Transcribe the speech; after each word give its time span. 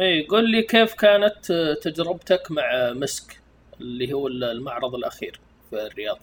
اي 0.00 0.26
قل 0.26 0.50
لي 0.50 0.62
كيف 0.62 0.94
كانت 0.94 1.52
تجربتك 1.82 2.50
مع 2.50 2.92
مسك 2.92 3.40
اللي 3.80 4.12
هو 4.12 4.28
المعرض 4.28 4.94
الأخير 4.94 5.40
في 5.70 5.86
الرياض؟ 5.86 6.18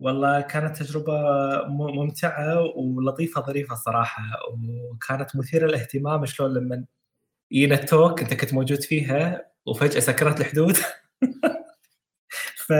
والله 0.00 0.40
كانت 0.40 0.82
تجربة 0.82 1.12
ممتعة 1.68 2.62
ولطيفة 2.76 3.40
ظريفة 3.42 3.74
صراحة 3.74 4.22
وكانت 4.90 5.36
مثيرة 5.36 5.66
للاهتمام 5.66 6.26
شلون 6.26 6.54
لما 6.54 6.84
جينا 7.52 7.74
التوك 7.74 8.22
أنت 8.22 8.34
كنت 8.34 8.54
موجود 8.54 8.82
فيها 8.82 9.50
وفجأة 9.66 10.00
سكرت 10.00 10.40
الحدود. 10.40 10.76
ف 12.66 12.72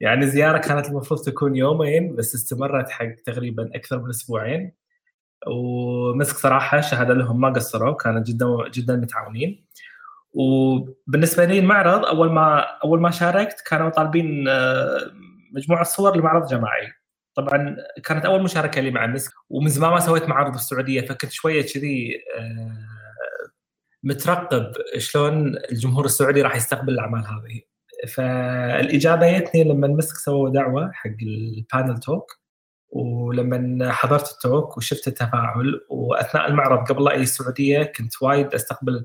يعني 0.00 0.26
زيارة 0.26 0.58
كانت 0.58 0.86
المفروض 0.86 1.20
تكون 1.20 1.56
يومين 1.56 2.16
بس 2.16 2.34
استمرت 2.34 2.90
حق 2.90 3.14
تقريبا 3.26 3.70
أكثر 3.74 4.02
من 4.02 4.10
أسبوعين. 4.10 4.72
ومسك 5.46 6.36
صراحة 6.36 6.80
شهادة 6.80 7.14
لهم 7.14 7.40
ما 7.40 7.48
قصروا 7.48 7.94
كانوا 7.94 8.20
جدا 8.22 8.46
جدا 8.72 8.96
متعاونين. 8.96 9.66
وبالنسبة 10.32 11.44
لي 11.44 11.58
المعرض 11.58 12.04
أول 12.04 12.32
ما 12.32 12.60
أول 12.84 13.00
ما 13.00 13.10
شاركت 13.10 13.60
كانوا 13.66 13.90
طالبين 13.90 14.48
آه، 14.48 15.10
مجموعة 15.52 15.84
صور 15.84 16.16
لمعرض 16.16 16.48
جماعي. 16.50 16.92
طبعا 17.34 17.76
كانت 18.04 18.24
أول 18.24 18.42
مشاركة 18.42 18.80
لي 18.80 18.90
مع 18.90 19.06
مسك 19.06 19.32
ومن 19.50 19.68
زمان 19.68 19.90
ما 19.90 20.00
سويت 20.00 20.28
معارض 20.28 20.50
في 20.50 20.58
السعوديه 20.58 21.00
فكنت 21.00 21.32
شوية 21.32 21.62
كذي 21.62 22.22
آه، 22.38 22.94
مترقب 24.02 24.72
شلون 24.98 25.56
الجمهور 25.72 26.04
السعودي 26.04 26.42
راح 26.42 26.56
يستقبل 26.56 26.92
الأعمال 26.92 27.24
هذه. 27.26 27.60
فالإجابة 28.08 29.38
جتني 29.38 29.64
لما 29.64 29.88
مسك 29.88 30.16
سووا 30.16 30.48
دعوة 30.50 30.90
حق 30.92 31.10
ال 31.22 31.35
panel 31.35 31.98
talk 31.98 32.43
ولما 32.94 33.92
حضرت 33.92 34.32
ال 34.32 34.41
talk 34.41 34.76
وشفت 34.76 35.08
التفاعل 35.08 35.80
وأثناء 35.88 36.48
المعرض 36.48 36.88
قبل 36.92 37.04
لا 37.04 37.14
أجي 37.14 37.22
السعوديه 37.22 37.82
كنت 37.82 38.22
وايد 38.22 38.54
أستقبل 38.54 39.04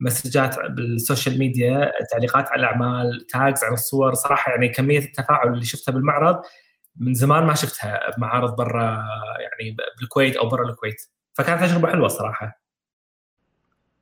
مسجات 0.00 0.58
بال 0.58 0.78
social 0.78 1.38
media 1.38 1.92
تعليقات 2.10 2.48
على 2.48 2.60
الأعمال 2.60 3.26
tags 3.26 3.64
عن 3.64 3.72
الصور. 3.72 4.14
صراحة 4.14 4.52
يعني 4.52 4.68
كمية 4.68 4.98
التفاعل 4.98 5.52
اللي 5.52 5.64
شفتها 5.64 5.92
بالمعرض 5.92 6.42
من 6.96 7.14
زمان 7.14 7.44
ما 7.44 7.54
شفتها 7.54 8.16
بمعارض 8.16 8.56
برا 8.56 9.04
يعني 9.40 9.76
بالكويت 9.98 10.36
أو 10.36 10.48
برا 10.48 10.70
الكويت. 10.70 11.02
فكانت 11.34 11.62
تجربة 11.62 11.88
حلوة 11.88 12.08
صراحة. 12.08 12.62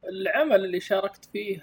العمل 0.08 0.64
اللي 0.64 0.80
شاركت 0.80 1.24
فيه 1.24 1.62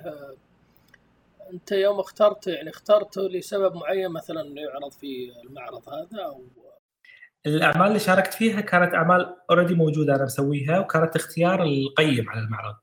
أنت 1.53 1.71
يوم 1.71 1.99
اخترت 1.99 2.47
يعني 2.47 2.69
اخترته 2.69 3.21
لسبب 3.21 3.75
معين 3.75 4.11
مثلا 4.11 4.41
إنه 4.41 4.61
يعرض 4.61 4.91
في 4.91 5.31
المعرض 5.43 5.89
هذا 5.89 6.23
أو 6.23 6.43
الأعمال 7.45 7.87
اللي 7.87 7.99
شاركت 7.99 8.33
فيها 8.33 8.61
كانت 8.61 8.93
أعمال 8.93 9.35
اوريدي 9.49 9.75
موجودة 9.75 10.15
أنا 10.15 10.23
مسويها 10.23 10.79
وكانت 10.79 11.15
اختيار 11.15 11.63
القيم 11.63 12.29
على 12.29 12.39
المعرض. 12.41 12.75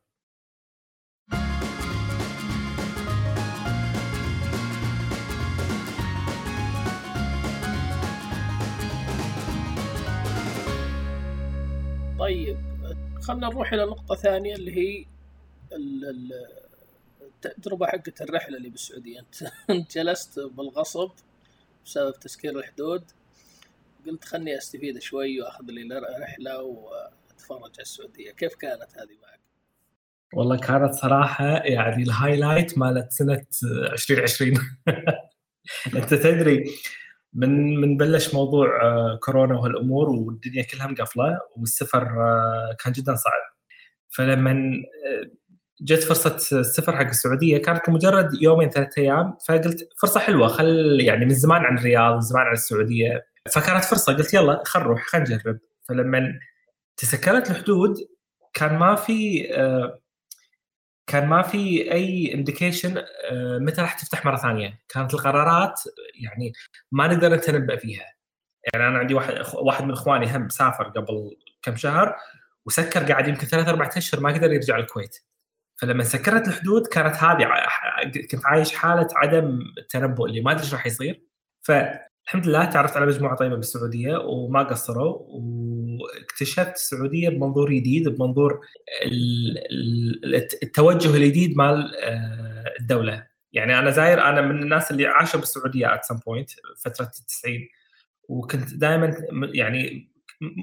طيب 12.19 12.57
خلينا 13.23 13.49
نروح 13.49 13.73
إلى 13.73 13.85
نقطة 13.85 14.15
ثانية 14.15 14.55
اللي 14.55 14.77
هي 14.77 15.05
التجربة 17.45 17.87
حقت 17.87 18.23
الرحلة 18.23 18.57
اللي 18.57 18.69
بالسعودية. 18.69 19.21
انت 19.71 19.99
جلست 19.99 20.41
بالغصب 20.41 21.11
بسبب 21.85 22.15
تسكير 22.21 22.59
الحدود. 22.59 23.05
قلت 24.07 24.25
خلني 24.25 24.59
أستفيد 24.59 24.99
شوي 24.99 25.41
وأخذ 25.41 25.65
لي 25.65 26.01
رحلة 26.23 26.63
وأتفرج 26.63 27.63
على 27.63 27.73
السعودية. 27.81 28.31
كيف 28.31 28.55
كانت 28.55 28.89
هذه 28.97 29.17
معك؟ 29.23 29.41
والله 30.35 30.57
كانت 30.57 30.95
صراحة 30.95 31.47
يعني 31.47 32.03
ال 32.03 32.10
highlight 32.10 32.79
مالت 32.79 33.13
سنة 33.13 33.47
2020 33.65 34.55
أنت 35.97 36.15
تدري 36.15 36.65
من 37.35 37.81
من 37.81 37.97
بلش 37.97 38.35
موضوع 38.35 38.83
آه، 38.83 39.19
كورونا 39.23 39.55
وهالأمور 39.55 40.09
والدنيا 40.09 40.63
كلها 40.63 40.87
مقفلة 40.87 41.39
والسفر 41.57 42.03
آه، 42.03 42.77
كان 42.85 42.93
جدا 42.93 43.15
صعب. 43.15 43.33
فلما 44.09 44.51
آه، 44.51 45.31
جت 45.83 46.03
فرصة 46.03 46.59
السفر 46.61 46.97
حق 46.97 47.07
السعودية 47.07 47.59
كانت 47.59 47.89
لمجرد 47.89 48.43
يومين 48.43 48.71
ثلاثة 48.71 49.03
أيام 49.03 49.37
فقلت 49.49 49.89
فرصة 50.01 50.21
حلوة 50.21 50.49
خل 50.49 51.01
يعني 51.01 51.25
من 51.25 51.35
زمان 51.35 51.65
عن 51.65 51.79
الرياض 51.79 52.15
من 52.15 52.21
زمان 52.21 52.47
عن 52.47 52.53
السعودية. 52.53 53.30
فكانت 53.49 53.85
فرصة 53.85 54.17
قلت 54.17 54.35
يلا 54.35 54.63
خل 54.67 54.81
نروح 54.81 55.07
خل 55.07 55.21
نجرب. 55.21 55.59
فلما 55.89 56.39
تسكرت 56.97 57.51
الحدود 57.51 57.97
كان 58.55 58.79
ما 58.79 58.95
في 58.95 59.49
كان 61.07 61.29
ما 61.29 61.43
في 61.43 61.93
أي 61.93 62.35
انديكيشن 62.35 62.99
آه، 62.99 63.59
متى 63.59 63.81
راح 63.81 63.93
تفتح 63.93 64.27
مرة 64.27 64.37
ثانية. 64.37 64.81
كانت 64.89 65.15
القرارات 65.15 65.81
يعني 66.23 66.53
ما 66.93 67.07
نقدر 67.07 67.35
نتنبأ 67.35 67.77
فيها. 67.77 68.15
يعني 68.75 68.89
أنا 68.89 68.99
عندي 68.99 69.15
واحد 69.15 69.35
واحد 69.55 69.85
من 69.85 69.93
إخواني 69.93 70.37
هم 70.37 70.49
سافر 70.49 70.85
قبل 70.85 71.37
كم 71.63 71.77
شهر 71.77 72.17
وسكر 72.67 73.13
قاعد 73.13 73.29
يمكن 73.29 73.47
ثلاث 73.47 73.69
أربع 73.69 73.91
أشهر 73.97 74.21
ما 74.21 74.31
قدر 74.33 74.53
يرجع 74.53 74.77
الكويت. 74.77 75.17
فلما 75.81 76.05
سكرت 76.05 76.49
الحدود 76.49 76.87
كانت 76.87 77.17
هذه 77.17 77.49
كنت 78.31 78.47
عايش 78.47 78.75
حالة 78.75 79.09
عدم 79.17 79.61
التنبؤ 79.79 80.27
اللي 80.27 80.41
ما 80.41 80.53
أدري 80.53 80.63
إيش 80.63 80.75
راح 80.75 80.87
يصير. 80.87 81.23
فالحمد 82.25 82.47
لله 82.47 82.65
تعرفت 82.65 82.97
على 82.97 83.07
مجموعة 83.07 83.37
طيبة 83.37 83.57
بالسعوديه 83.57 84.17
وما 84.17 84.63
قصروا 84.63 85.19
واكتشفت 86.01 86.75
السعودية 86.75 87.29
بمنظور 87.29 87.71
جديد 87.73 88.09
بمنظور 88.09 88.61
التوجه 90.63 91.17
الجديد 91.17 91.57
مال 91.57 91.97
آه، 91.97 92.65
الدولة. 92.81 93.27
يعني 93.53 93.79
أنا 93.79 93.91
زاير 93.91 94.23
أنا 94.23 94.41
من 94.41 94.63
الناس 94.63 94.91
اللي 94.91 95.07
عاشوا 95.07 95.41
بالسعودية 95.41 95.95
ات 95.95 96.05
سم 96.05 96.19
بوينت 96.27 96.51
فترة 96.85 97.05
التسعين. 97.05 97.69
وكنت 98.29 98.75
دائما 98.75 99.15
يعني 99.55 100.11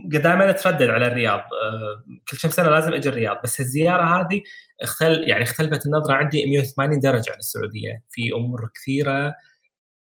دائما 0.06 0.50
أتردد 0.50 0.90
على 0.90 1.08
الرياض 1.08 1.40
آه، 1.40 2.04
كل 2.32 2.38
كم 2.38 2.50
سنة 2.50 2.70
لازم 2.70 2.94
أجي 2.94 3.10
الرياض. 3.10 3.42
بس 3.44 3.60
الزيارة 3.60 4.04
هذه 4.04 4.42
اختل 4.82 5.24
يعني 5.30 5.44
اختلفت 5.44 5.86
النظرة 5.86 6.14
عندي 6.14 6.46
180 6.46 7.00
درجة 7.00 7.32
عن 7.32 7.38
السعودية. 7.38 8.04
في 8.10 8.32
أمور 8.34 8.70
كثيرة 8.76 9.36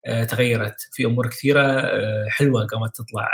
تغيرت. 0.06 0.76
في 0.92 1.06
أمور 1.06 1.30
كثيرة 1.30 1.62
آه، 1.62 2.26
حلوة 2.30 2.66
قامت 2.66 2.96
تطلع. 2.96 3.30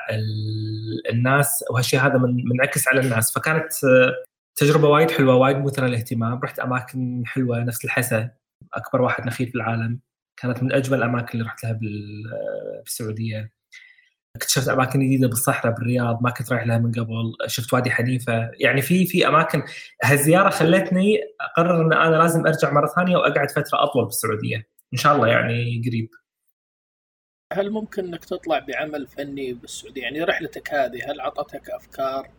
الناس 1.11 1.63
وهالشيء 1.69 1.99
هذا 1.99 2.17
من 2.17 2.35
منعكس 2.45 2.87
على 2.87 2.99
الناس. 2.99 3.33
فكانت 3.33 3.83
آه، 3.83 4.13
تجربة 4.55 4.87
وايد 4.87 5.11
حلوة 5.11 5.35
وايد 5.35 5.57
مثيرة 5.57 5.87
للاهتمام. 5.87 6.39
رحت 6.43 6.59
أماكن 6.59 7.23
حلوة 7.25 7.59
نفس 7.59 7.85
الحسا. 7.85 8.29
أكبر 8.73 9.01
واحد 9.01 9.25
نخيل 9.25 9.47
في 9.47 9.55
العالم. 9.55 9.99
كانت 10.41 10.63
من 10.63 10.73
أجمل 10.73 10.97
الأماكن 10.97 11.29
اللي 11.33 11.45
رحت 11.45 11.63
لها 11.63 11.79
بالسعودية. 12.83 13.51
اكتشفت 14.35 14.69
أماكن 14.69 14.99
جديدة 14.99 15.27
بالصحراء 15.27 15.73
بالرياض. 15.73 16.23
ما 16.23 16.29
كنت 16.29 16.51
رايح 16.51 16.67
لها 16.67 16.77
من 16.77 16.91
قبل. 16.91 17.33
شفت 17.47 17.73
وادي 17.73 17.91
حنيفة. 17.91 18.51
يعني 18.59 18.81
في 18.81 19.05
في 19.05 19.27
أماكن. 19.27 19.63
هالزيارة 20.03 20.49
خلتني 20.49 21.17
أقرر 21.41 21.81
إن 21.81 21.93
أنا 21.93 22.15
لازم 22.15 22.47
أرجع 22.47 22.73
مرة 22.73 22.87
ثانية 22.87 23.17
وأقعد 23.17 23.51
فترة 23.51 23.83
أطول 23.83 24.05
بالسعودية. 24.05 24.67
إن 24.93 24.97
شاء 24.97 25.15
الله 25.15 25.27
يعني 25.27 25.81
قريب. 25.87 26.09
هل 27.51 27.69
ممكن 27.69 28.06
إنك 28.06 28.25
تطلع 28.25 28.59
بعمل 28.59 29.07
فني 29.07 29.53
بالسعودية؟ 29.53 30.01
يعني 30.01 30.23
رحلتك 30.23 30.73
هذه 30.73 31.12
هل 31.12 31.22
عطتك 31.22 31.69
أفكار؟ 31.69 32.29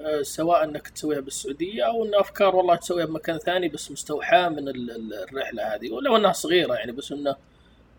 آه، 0.00 0.22
سواء 0.22 0.64
إنك 0.64 0.88
تسويها 0.88 1.20
بالسعودية 1.20 1.86
أو 1.86 2.04
إن 2.04 2.14
أفكار 2.14 2.56
والله 2.56 2.76
تسويها 2.76 3.04
بمكان 3.06 3.38
ثاني 3.38 3.68
بس 3.68 3.90
مستوحاة 3.90 4.48
من 4.48 4.68
الرحلة 4.68 5.74
هذه. 5.74 5.90
ولو 5.90 6.16
إنها 6.16 6.32
صغيرة 6.32 6.74
يعني 6.74 6.92
بس 6.92 7.12
إنه 7.12 7.36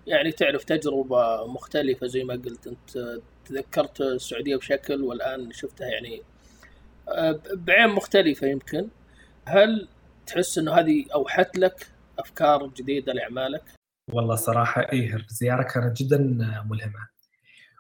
يعني 0.08 0.32
تعرف 0.32 0.64
تجربة 0.64 1.48
مختلفة 1.48 2.08
زي 2.08 2.24
ما 2.24 2.34
قلت. 2.34 2.68
أنت 2.68 3.20
تذكرت 3.46 4.02
السعودية 4.02 4.56
بشكل 4.56 5.02
والآن 5.04 5.52
شفتها 5.52 5.88
يعني 5.88 6.22
آه، 7.10 7.40
بعين 7.54 7.90
مختلفة 7.90 8.48
يمكن. 8.48 8.88
هل 9.46 9.88
تحس 10.28 10.58
إنه 10.58 10.74
هذه 10.74 11.06
أوحت 11.14 11.58
لك 11.58 11.88
أفكار 12.20 12.68
جديدة 12.68 13.14
لأعمالك؟ 13.14 13.83
والله 14.08 14.36
صراحة 14.36 14.82
إيه 14.82 15.16
الزيارة 15.16 15.64
كانت 15.64 15.98
جدا 15.98 16.18
ملهمة. 16.70 17.08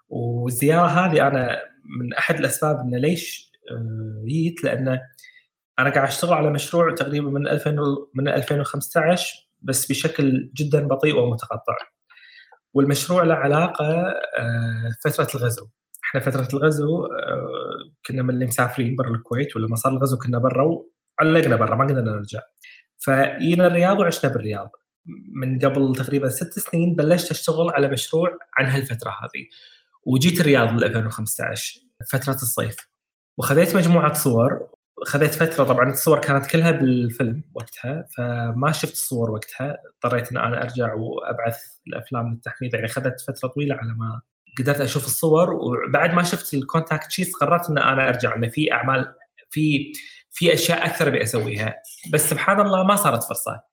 والزيارة 0.10 0.88
هذه 0.88 1.28
أنا 1.28 1.62
من 2.00 2.14
أحد 2.14 2.36
الأسباب 2.40 2.80
إنه 2.80 2.98
ليش 2.98 3.52
آه، 3.72 4.24
جيت 4.28 4.64
لأن 4.64 4.88
أنا 5.80 5.90
قاعد 5.90 6.08
أشتغل 6.08 6.34
على 6.34 6.50
مشروع 6.52 6.96
تقريبا 6.96 7.30
من 7.30 7.48
2000 7.48 7.76
من 8.16 8.28
2015 8.28 9.50
بس 9.62 9.88
بشكل 9.92 10.52
جدا 10.56 10.88
بطيء 10.88 11.18
ومتقطع. 11.18 11.78
والمشروع 12.74 13.24
له 13.24 13.36
علاقة 13.36 13.86
آه، 14.40 14.92
فترة 15.06 15.28
الغزو. 15.36 15.68
إحنا 16.06 16.22
فترة 16.22 16.48
الغزو 16.54 17.06
آه، 17.06 17.92
كنا 18.08 18.24
من 18.24 18.30
اللي 18.30 18.46
مسافرين 18.46 18.96
برا 18.96 19.10
الكويت 19.10 19.56
ولما 19.56 19.76
صار 19.76 19.92
الغزو 19.94 20.18
كنا 20.18 20.38
برا 20.40 20.64
وعلقنا 21.22 21.56
برا 21.56 21.76
ما 21.76 21.86
قدرنا 21.86 22.12
نرجع. 22.12 22.42
فجينا 23.00 23.68
الرياض 23.68 24.00
وعشنا 24.00 24.32
بالرياض. 24.34 24.72
من 25.34 25.60
قبل 25.60 25.96
تقريبا 25.96 26.30
ست 26.30 26.60
سنين 26.60 26.96
بلشت 26.96 27.32
أشتغل 27.32 27.70
على 27.70 27.88
مشروع 27.88 28.38
عن 28.58 28.66
هالفترة 28.66 29.10
هذه 29.10 29.46
وجيت 30.06 30.42
الرياض 30.42 30.74
بال 30.74 30.84
2015 30.84 31.80
فترة 32.12 32.34
الصيف. 32.34 32.76
وخذيت 33.38 33.76
مجموعة 33.76 34.14
صور. 34.14 34.68
خذيت 35.06 35.34
فترة 35.34 35.64
طبعا 35.64 35.90
الصور 35.90 36.20
كانت 36.20 36.46
كلها 36.46 36.72
بالفيلم 36.72 37.44
وقتها 37.54 38.08
فما 38.18 38.72
شفت 38.72 38.94
الصور 38.94 39.32
وقتها. 39.32 39.78
اضطريت 39.86 40.32
إن 40.32 40.38
أنا 40.38 40.64
أرجع 40.64 40.94
وأبعث 40.94 41.62
الأفلام 41.88 42.34
للتحميض 42.34 42.76
يعني 42.76 42.86
اخذت 42.86 43.22
فترة 43.22 43.50
طويلة 43.50 43.76
على 43.76 43.94
ما 43.94 44.22
قدرت 44.60 44.82
أشوف 44.82 45.06
الصور. 45.06 45.54
وبعد 45.54 46.14
ما 46.14 46.24
شفت 46.24 46.54
ال 46.54 46.61
contact 46.61 47.12
sheet 47.12 47.36
قررت 47.36 47.70
إن 47.70 47.78
أنا 47.78 48.10
أرجع. 48.10 48.36
انه 48.36 48.48
في 48.48 48.74
أعمال 48.74 49.14
في 49.50 49.94
في 50.32 50.54
أشياء 50.54 50.86
أكثر 50.86 51.08
أبي 51.08 51.24
أسويها. 51.24 51.76
بس 52.12 52.30
سبحان 52.30 52.60
الله 52.60 52.84
ما 52.84 52.96
صارت 52.96 53.24
فرصة. 53.24 53.73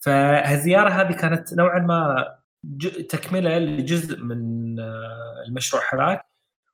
فهالزيارة 0.00 0.88
هذه 0.88 1.12
كانت 1.12 1.54
نوعا 1.54 1.78
ما 1.78 2.26
تكملة 3.08 3.58
لجزء 3.58 4.18
من 4.20 4.80
آه، 4.80 5.44
المشروع 5.48 5.82
هذاك 5.94 6.26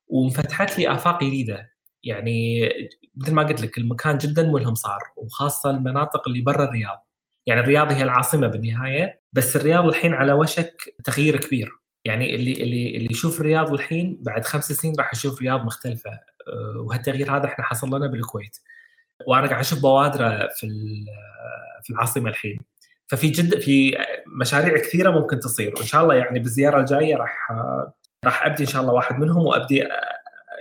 وانفتحت 0.08 0.78
لي 0.78 0.92
آفاق 0.92 1.24
جديدة. 1.24 1.74
يعني 2.04 2.68
مثل 3.16 3.34
ما 3.34 3.42
قلت 3.42 3.60
لك 3.60 3.78
المكان 3.78 4.18
جدا 4.18 4.42
ملهم 4.50 4.74
صار 4.74 5.00
وخاصة 5.16 5.70
المناطق 5.70 6.28
اللي 6.28 6.40
برا 6.40 6.64
الرياض. 6.64 7.06
يعني 7.46 7.60
الرياض 7.60 7.92
هي 7.92 8.02
العاصمة 8.02 8.46
بالنهاية 8.46 9.22
بس 9.32 9.56
الرياض 9.56 9.84
الحين 9.86 10.14
على 10.14 10.32
وشك 10.32 10.94
تغيير 11.04 11.36
كبير. 11.40 11.72
يعني 12.04 12.34
اللي 12.34 12.52
اللي 12.52 12.96
اللي 12.96 13.08
يشوف 13.10 13.40
الرياض 13.40 13.72
الحين 13.72 14.18
بعد 14.22 14.44
خمس 14.44 14.72
سنين 14.72 14.94
راح 14.98 15.14
يشوف 15.14 15.42
رياض 15.42 15.64
مختلفة 15.64 16.10
آه، 16.10 16.80
وهالتغيير 16.80 17.36
هذا 17.36 17.46
إحنا 17.46 17.64
حصل 17.64 17.96
لنا 17.96 18.06
بالكويت. 18.06 18.56
وأنا 19.26 19.46
قاعد 19.46 19.60
أشوف 19.60 19.82
بوادره 19.82 20.48
في 20.56 20.68
في 21.82 21.90
العاصمة 21.90 22.30
الحين. 22.30 22.60
ففي 23.10 23.28
جد 23.28 23.58
في 23.58 23.98
مشاريع 24.40 24.78
كثيرة 24.78 25.10
ممكن 25.10 25.40
تصير 25.40 25.74
وإن 25.76 25.86
شاء 25.86 26.02
الله 26.02 26.14
يعني 26.14 26.38
بالزيارة 26.38 26.80
الجاية 26.80 27.16
راح 27.16 27.52
راح 28.24 28.46
أبدي 28.46 28.62
إن 28.62 28.68
شاء 28.68 28.82
الله 28.82 28.92
واحد 28.92 29.18
منهم 29.18 29.46
وأبدي 29.46 29.76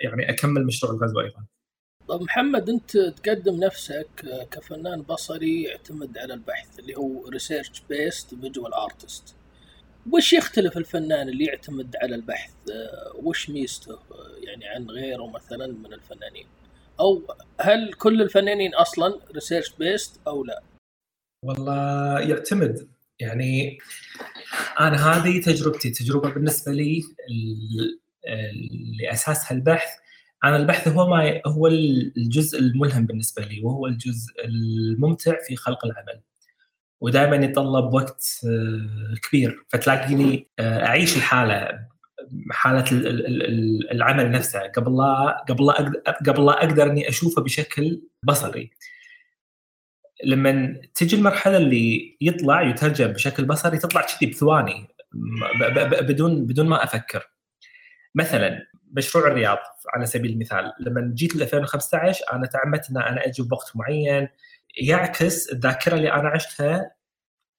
يعني 0.01 0.29
أكمل 0.29 0.65
مشروع 0.65 0.93
الغزو 0.93 1.19
أيضا. 1.19 1.45
طيب 2.07 2.21
محمد 2.21 2.69
أنت 2.69 2.97
تقدم 2.97 3.59
نفسك 3.59 4.07
كفنان 4.51 5.01
بصري 5.01 5.63
يعتمد 5.63 6.17
على 6.17 6.33
البحث 6.33 6.79
اللي 6.79 6.95
هو 6.95 7.27
research 7.27 7.83
based 7.89 8.35
visual 8.35 8.73
artist. 8.73 9.35
وش 10.11 10.33
يختلف 10.33 10.77
الفنان 10.77 11.29
اللي 11.29 11.45
يعتمد 11.45 11.95
على 12.01 12.15
البحث؟ 12.15 12.53
وش 13.15 13.49
ميزته 13.49 13.99
يعني 14.43 14.67
عن 14.67 14.89
غيره 14.89 15.27
مثلا 15.27 15.67
من 15.67 15.93
الفنانين؟ 15.93 16.47
أو 16.99 17.21
هل 17.61 17.93
كل 17.93 18.21
الفنانين 18.21 18.75
أصلا 18.75 19.19
research 19.33 19.73
based 19.79 20.19
أو 20.27 20.43
لا؟ 20.43 20.61
والله 21.43 22.19
يعتمد. 22.19 22.87
يعني 23.19 23.77
أنا 24.79 24.95
هذه 25.11 25.41
تجربتي 25.41 25.89
تجربة 25.89 26.29
بالنسبة 26.29 26.71
لي 26.71 27.03
أساسها 29.01 29.57
البحث. 29.57 29.89
أنا 30.43 30.57
البحث 30.57 30.87
هو 30.87 31.07
ما 31.07 31.41
هو 31.47 31.67
الجزء 31.67 32.59
الملهم 32.59 33.05
بالنسبة 33.05 33.45
لي 33.45 33.61
وهو 33.63 33.87
الجزء 33.87 34.31
الممتع 34.45 35.37
في 35.47 35.55
خلق 35.55 35.85
العمل. 35.85 36.21
ودائما 37.01 37.35
يتطلب 37.35 37.93
وقت 37.93 38.25
آه، 38.47 39.15
كبير. 39.29 39.65
فتلاقيني 39.69 40.47
آه، 40.59 40.85
أعيش 40.85 41.17
الحالة 41.17 41.79
حالة 42.51 42.85
العمل 43.91 44.31
نفسه. 44.31 44.59
قبل 44.59 44.97
لا 44.97 45.45
قبل 45.49 45.65
لا 45.65 45.73
قبل 46.27 46.45
لا 46.45 46.63
أقدر 46.63 46.91
إني 46.91 47.09
أشوفه 47.09 47.41
بشكل 47.41 48.01
بصري. 48.23 48.71
لما 50.25 50.81
تجي 50.95 51.15
المرحلة 51.15 51.57
اللي 51.57 52.17
يطلع 52.21 52.61
يترجم 52.61 53.07
بشكل 53.07 53.45
بصري 53.45 53.77
تطلع 53.77 54.01
كذي 54.01 54.31
بثواني 54.31 54.87
بدون 56.01 56.45
بدون 56.45 56.67
ما 56.67 56.83
أفكر. 56.83 57.31
مثلا 58.15 58.67
مشروع 58.91 59.27
الرياض 59.27 59.57
على 59.93 60.05
سبيل 60.05 60.31
المثال 60.31 60.73
لما 60.79 61.11
جيت 61.15 61.35
ل 61.35 61.41
2015 61.41 62.25
أنا 62.33 62.45
تعمدت 62.45 62.89
إن 62.89 62.97
أنا 62.97 63.25
أجي 63.25 63.43
بوقت 63.43 63.71
معين 63.75 64.27
يعكس 64.77 65.49
الذاكرة 65.49 65.95
اللي 65.95 66.13
أنا 66.13 66.29
عشتها 66.29 66.91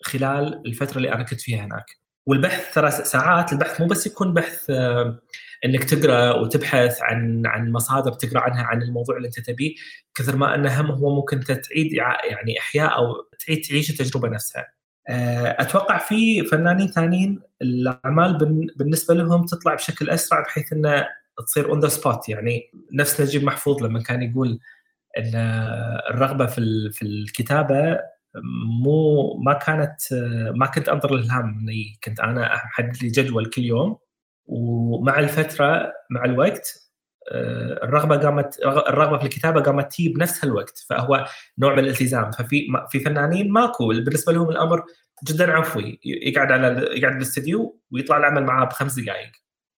خلال 0.03 0.67
الفترة 0.67 0.97
اللي 0.97 1.13
أنا 1.13 1.23
كنت 1.23 1.41
فيها 1.41 1.65
هناك. 1.65 2.04
والبحث 2.27 2.75
ترى 2.75 2.91
ساعات 2.91 3.53
البحث 3.53 3.81
مو 3.81 3.87
بس 3.87 4.07
يكون 4.07 4.35
بحث 4.35 4.71
آه، 4.71 5.19
إنك 5.65 5.85
تقرأ 5.85 6.33
وتبحث 6.33 7.03
عن 7.03 7.47
عن 7.47 7.73
مصادر 7.73 8.13
تقرأ 8.13 8.41
عنها 8.41 8.63
عن 8.65 8.83
الموضوع 8.83 9.17
اللي 9.17 9.29
أنت 9.29 9.41
تبيه 9.41 9.75
كثر 10.15 10.37
ما 10.37 10.55
أنه 10.55 10.81
هم 10.81 10.91
هو 10.91 11.15
ممكن 11.15 11.41
تعيد 11.41 11.93
يعني 11.93 12.59
إحياء 12.59 12.97
أو 12.97 13.15
تعيد 13.47 13.61
تعيش 13.61 13.91
التجربة 13.91 14.29
نفسها. 14.29 14.67
آه، 15.09 15.57
أتوقع 15.63 15.99
في 15.99 16.45
فنانين 16.45 16.89
ثانيين 16.89 17.41
الأعمال 17.63 18.39
بالنسبة 18.77 19.15
لهم 19.15 19.47
تطلع 19.47 19.75
بشكل 19.75 20.11
أسرع 20.11 20.41
بحيث 20.41 20.73
إنه 20.73 21.07
تصير 21.47 21.71
on 21.71 21.81
the 21.81 21.89
spot 21.89 22.29
يعني 22.29 22.71
نفس 22.93 23.21
نجيب 23.21 23.45
محفوظ 23.45 23.83
لما 23.83 24.03
كان 24.03 24.23
يقول 24.23 24.61
إن 25.19 25.31
الرغبة 26.11 26.47
في 26.47 26.91
في 26.93 27.03
الكتابة 27.03 28.01
مو 28.83 29.35
ما 29.45 29.53
كانت 29.53 30.01
ما 30.57 30.67
كنت 30.67 30.89
أنظر 30.89 31.15
الالهام 31.15 31.59
مني 31.59 31.99
كنت 32.05 32.21
أنا 32.21 32.55
أحدد 32.55 33.03
لي 33.03 33.09
جدول 33.09 33.47
كل 33.47 33.63
يوم. 33.63 33.99
ومع 34.47 35.19
الفترة 35.19 35.93
مع 36.11 36.25
الوقت 36.25 36.81
آه، 37.33 37.85
الرغبة 37.85 38.17
قامت 38.17 38.59
الرغبة 38.63 39.19
في 39.19 39.25
الكتابة 39.25 39.63
قامت 39.63 39.93
تجي 39.93 40.09
بنفس 40.09 40.45
الوقت 40.45 40.79
فهو 40.89 41.27
نوع 41.59 41.73
من 41.73 41.79
الالتزام. 41.79 42.31
ففي 42.31 42.67
في 42.91 43.01
فنانين 43.01 43.53
ماكو. 43.53 43.89
بالنسبة 43.89 44.33
لهم 44.33 44.51
الأمر 44.51 44.85
جدا 45.29 45.53
عفوي. 45.53 46.01
يقعد 46.05 46.53
على 46.53 46.67
يقعد 47.01 47.13
بالاستديو 47.13 47.81
ويطلع 47.91 48.17
العمل 48.17 48.45
معاه 48.45 48.65
بخمس 48.65 49.01
دقائق 49.01 49.33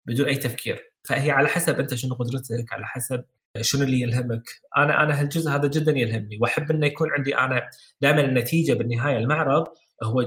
بدون 0.07 0.27
أي 0.27 0.37
تفكير. 0.37 0.93
فهي 1.05 1.31
على 1.31 1.49
حسب 1.49 1.81
أنت 1.81 1.95
شنو 1.95 2.15
قدرتك 2.15 2.73
على 2.73 2.87
حسب 2.87 3.25
شنو 3.61 3.83
اللي 3.83 4.01
يلهمك؟ 4.01 4.43
أنا 4.77 5.03
أنا 5.03 5.21
هالجزء 5.21 5.51
هذا 5.51 5.69
جدا 5.69 5.93
يلهمني 5.93 6.39
وأحب 6.41 6.71
إنه 6.71 6.87
يكون 6.87 7.11
عندي 7.13 7.39
أنا 7.39 7.71
دائما 8.01 8.21
النتيجة 8.21 8.73
بالنهاية 8.73 9.19
المعرض 9.19 9.67
هو 10.03 10.21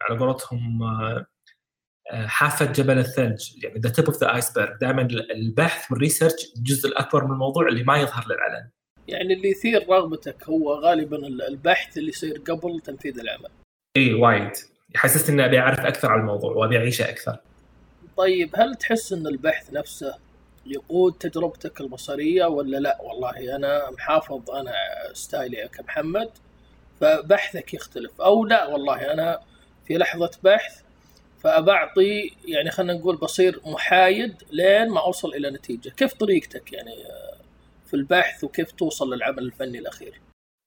على 0.00 0.18
قولتهم 0.18 0.82
آه، 2.12 2.26
حافة 2.26 2.72
جبل 2.72 2.98
الثلج 2.98 3.64
يعني 3.64 3.80
the 3.80 3.90
tip 3.90 4.04
of 4.04 4.20
the 4.20 4.34
iceberg 4.34 4.76
دائما 4.80 5.02
البحث 5.34 5.92
وال 5.92 6.04
research 6.04 6.52
الجزء 6.56 6.88
الأكبر 6.88 7.24
من 7.24 7.32
الموضوع 7.32 7.68
اللي 7.68 7.82
ما 7.82 7.96
يظهر 7.96 8.24
للعلن. 8.26 8.70
يعني 9.08 9.34
اللي 9.34 9.50
يثير 9.50 9.88
رغبتك 9.88 10.44
هو 10.44 10.74
غالبا 10.74 11.16
البحث 11.26 11.98
اللي 11.98 12.08
يصير 12.08 12.38
قبل 12.38 12.80
تنفيذ 12.80 13.18
العمل. 13.20 13.48
اي 13.96 14.14
وايد. 14.14 14.52
يحسسني 14.94 15.34
إني 15.34 15.44
أبي 15.44 15.58
أعرف 15.58 15.80
أكثر 15.80 16.12
عن 16.12 16.20
الموضوع 16.20 16.52
وأبي 16.52 16.78
أعيشه 16.78 17.08
أكثر. 17.08 17.36
طيب 18.16 18.50
هل 18.54 18.74
تحس 18.74 19.12
إن 19.12 19.26
البحث 19.26 19.72
نفسه 19.72 20.14
يقود 20.66 21.12
تجربتك 21.12 21.80
البصريه 21.80 22.44
ولا 22.44 22.76
لا؟ 22.76 22.98
والله 23.02 23.56
أنا 23.56 23.90
محافظ 23.90 24.50
أنا 24.50 24.72
ستايلي 25.12 25.68
كمحمد 25.68 26.30
فبحثك 27.00 27.74
يختلف. 27.74 28.20
أو 28.20 28.44
لا 28.44 28.66
والله 28.66 29.12
أنا 29.12 29.40
في 29.86 29.98
لحظة 29.98 30.30
بحث 30.44 30.80
فبعطي 31.42 32.30
يعني 32.44 32.70
خلينا 32.70 32.92
نقول 32.92 33.16
بصير 33.16 33.60
محايد 33.66 34.34
لين 34.52 34.88
ما 34.88 35.00
أوصل 35.00 35.34
إلى 35.34 35.50
نتيجة. 35.50 35.88
كيف 35.88 36.12
طريقتك 36.14 36.72
يعني 36.72 36.94
في 37.86 37.94
البحث 37.94 38.44
وكيف 38.44 38.72
توصل 38.72 39.14
للعمل 39.14 39.38
الفني 39.38 39.78
الأخير؟ 39.78 40.20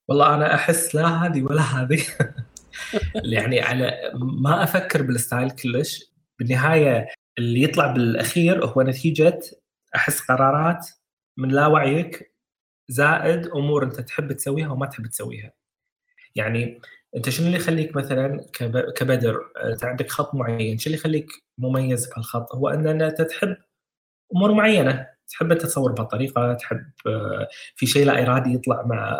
والله 0.08 0.34
أنا 0.34 0.54
أحس 0.54 0.94
لا 0.94 1.06
هذه 1.06 1.42
ولا 1.42 1.62
هذه. 1.62 2.02
يعني 3.34 3.60
على 3.60 4.12
ما 4.14 4.62
أفكر 4.62 5.02
بالستايل 5.02 5.50
كلش. 5.50 6.04
بالنهاية 6.38 7.08
اللي 7.38 7.62
يطلع 7.62 7.92
بالأخير 7.92 8.66
هو 8.66 8.82
نتيجة 8.82 9.40
أحس 9.94 10.20
قرارات 10.20 10.88
من 11.36 11.48
لا 11.48 11.66
وعيك 11.66 12.34
زائد 12.88 13.46
أمور 13.46 13.84
أنت 13.84 14.00
تحب 14.00 14.32
تسويها 14.32 14.68
وما 14.68 14.86
تحب 14.86 15.06
تسويها. 15.06 15.52
يعني 16.34 16.80
أنت 17.16 17.28
شنو 17.28 17.46
اللي 17.46 17.58
يخليك 17.58 17.96
مثلا 17.96 18.46
كبدر؟ 18.96 19.40
انت 19.64 19.84
عندك 19.84 20.10
خط 20.10 20.34
معين 20.34 20.78
شو 20.78 20.86
اللي 20.86 20.98
يخليك 20.98 21.26
مميز 21.58 22.10
في 22.10 22.18
الخط 22.18 22.54
هو 22.54 22.68
إن 22.68 23.02
أنت 23.02 23.22
تحب 23.22 23.56
أمور 24.36 24.52
معينة 24.52 25.06
تحب 25.28 25.52
أنت 25.52 25.62
تصور 25.62 25.92
بهالطريقه 25.92 26.54
تحب 26.54 26.84
في 27.76 27.86
شيء 27.86 28.06
لا 28.06 28.22
إرادي 28.22 28.54
يطلع 28.54 28.82
مع 28.86 29.18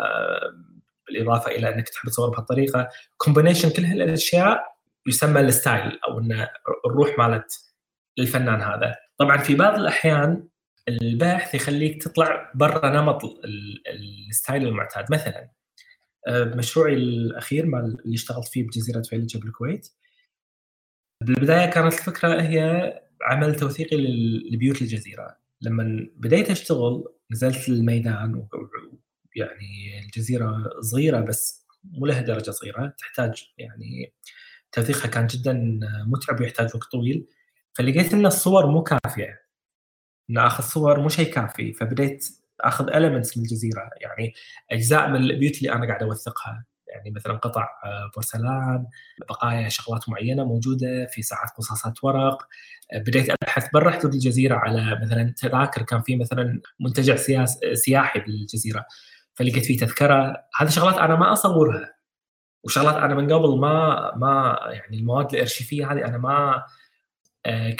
بالإضافة 1.07 1.51
إلى 1.51 1.73
أنك 1.73 1.89
تحب 1.89 2.09
تصور 2.09 2.29
بهالطريقه 2.29 2.89
combination 3.17 3.69
كل 3.69 3.85
هالأشياء 3.85 4.63
يسمى 5.07 5.41
ال 5.41 5.51
style 5.51 5.99
أو 6.07 6.19
إن 6.19 6.47
الروح 6.85 7.17
مالت 7.17 7.51
الفنان 8.19 8.61
هذا. 8.61 8.95
طبعا 9.17 9.37
في 9.37 9.55
بعض 9.55 9.79
الأحيان 9.79 10.47
البحث 10.87 11.55
يخليك 11.55 12.03
تطلع 12.03 12.51
برا 12.55 12.89
نمط 13.01 13.21
ال 14.29 14.35
style 14.35 14.67
المعتاد. 14.67 15.11
مثلا 15.11 15.49
آه، 16.27 16.43
مشروعي 16.43 16.93
الأخير 16.93 17.65
مال 17.65 17.97
اللي 18.05 18.15
اشتغلت 18.15 18.47
فيه 18.47 18.63
بجزيرة 18.63 19.01
فيلچا 19.01 19.37
بالكويت 19.37 19.89
بالبداية 21.23 21.65
كانت 21.69 21.93
الفكرة 21.93 22.41
هي 22.41 22.93
عمل 23.21 23.55
توثيقي 23.55 23.97
لبيوت 24.51 24.81
الجزيرة. 24.81 25.37
لما 25.61 26.07
بديت 26.15 26.51
أشتغل 26.51 27.05
نزلت 27.31 27.69
الميدان 27.69 28.47
يعني 29.35 29.99
الجزيرة 30.05 30.69
صغيرة 30.81 31.19
بس 31.19 31.67
مو 31.83 32.05
لها 32.05 32.21
درجة 32.21 32.51
صغيرة 32.51 32.93
تحتاج 32.97 33.43
يعني 33.57 34.13
توثيقها 34.71 35.07
كان 35.07 35.27
جدا 35.27 35.79
متعب 36.07 36.39
ويحتاج 36.41 36.75
وقت 36.75 36.91
طويل. 36.91 37.27
فلقيت 37.73 38.13
إن 38.13 38.25
الصور 38.25 38.67
مو 38.67 38.83
كافية. 38.83 39.48
إن 40.29 40.37
آخذ 40.37 40.63
صور 40.63 40.99
مو 40.99 41.09
شيء 41.09 41.33
كافي 41.33 41.73
فبديت 41.73 42.27
آخذ 42.61 42.89
المنتس 42.89 43.37
من 43.37 43.43
الجزيرة. 43.43 43.89
يعني 44.01 44.33
أجزاء 44.71 45.09
من 45.09 45.15
البيوت 45.15 45.57
اللي 45.57 45.71
أنا 45.73 45.87
قاعد 45.87 46.03
أوثقها. 46.03 46.65
يعني 46.87 47.11
مثلا 47.11 47.33
قطع 47.33 47.67
آه، 47.85 48.11
بورسلان 48.15 48.85
بقايا 49.29 49.69
شغلات 49.69 50.09
معينة 50.09 50.43
موجودة 50.43 51.05
في 51.05 51.21
ساعات 51.21 51.49
قصاصات 51.57 52.03
ورق. 52.03 52.47
بديت 52.93 53.29
أبحث 53.29 53.67
برا 53.73 53.91
حدود 53.91 54.13
الجزيرة 54.13 54.55
على 54.55 54.99
مثلا 55.03 55.33
تذاكر 55.37 55.81
كان 55.81 56.01
في 56.01 56.15
مثلا 56.15 56.61
منتجع 56.79 57.15
سيا- 57.15 57.59
سياحي 57.73 58.19
بالجزيرة. 58.19 58.85
فلقيت 59.33 59.65
فيه 59.65 59.77
تذكرة. 59.77 60.35
هذه 60.57 60.69
شغلات 60.69 60.97
أنا 60.97 61.15
ما 61.15 61.33
أصورها. 61.33 61.93
وشغلات 62.63 62.95
أنا 62.95 63.15
من 63.15 63.33
قبل 63.33 63.59
ما 63.59 64.11
ما 64.15 64.59
يعني 64.71 64.97
المواد 64.97 65.33
الارشيفيه 65.33 65.91
هذه 65.91 66.05
أنا 66.05 66.17
ما 66.17 66.63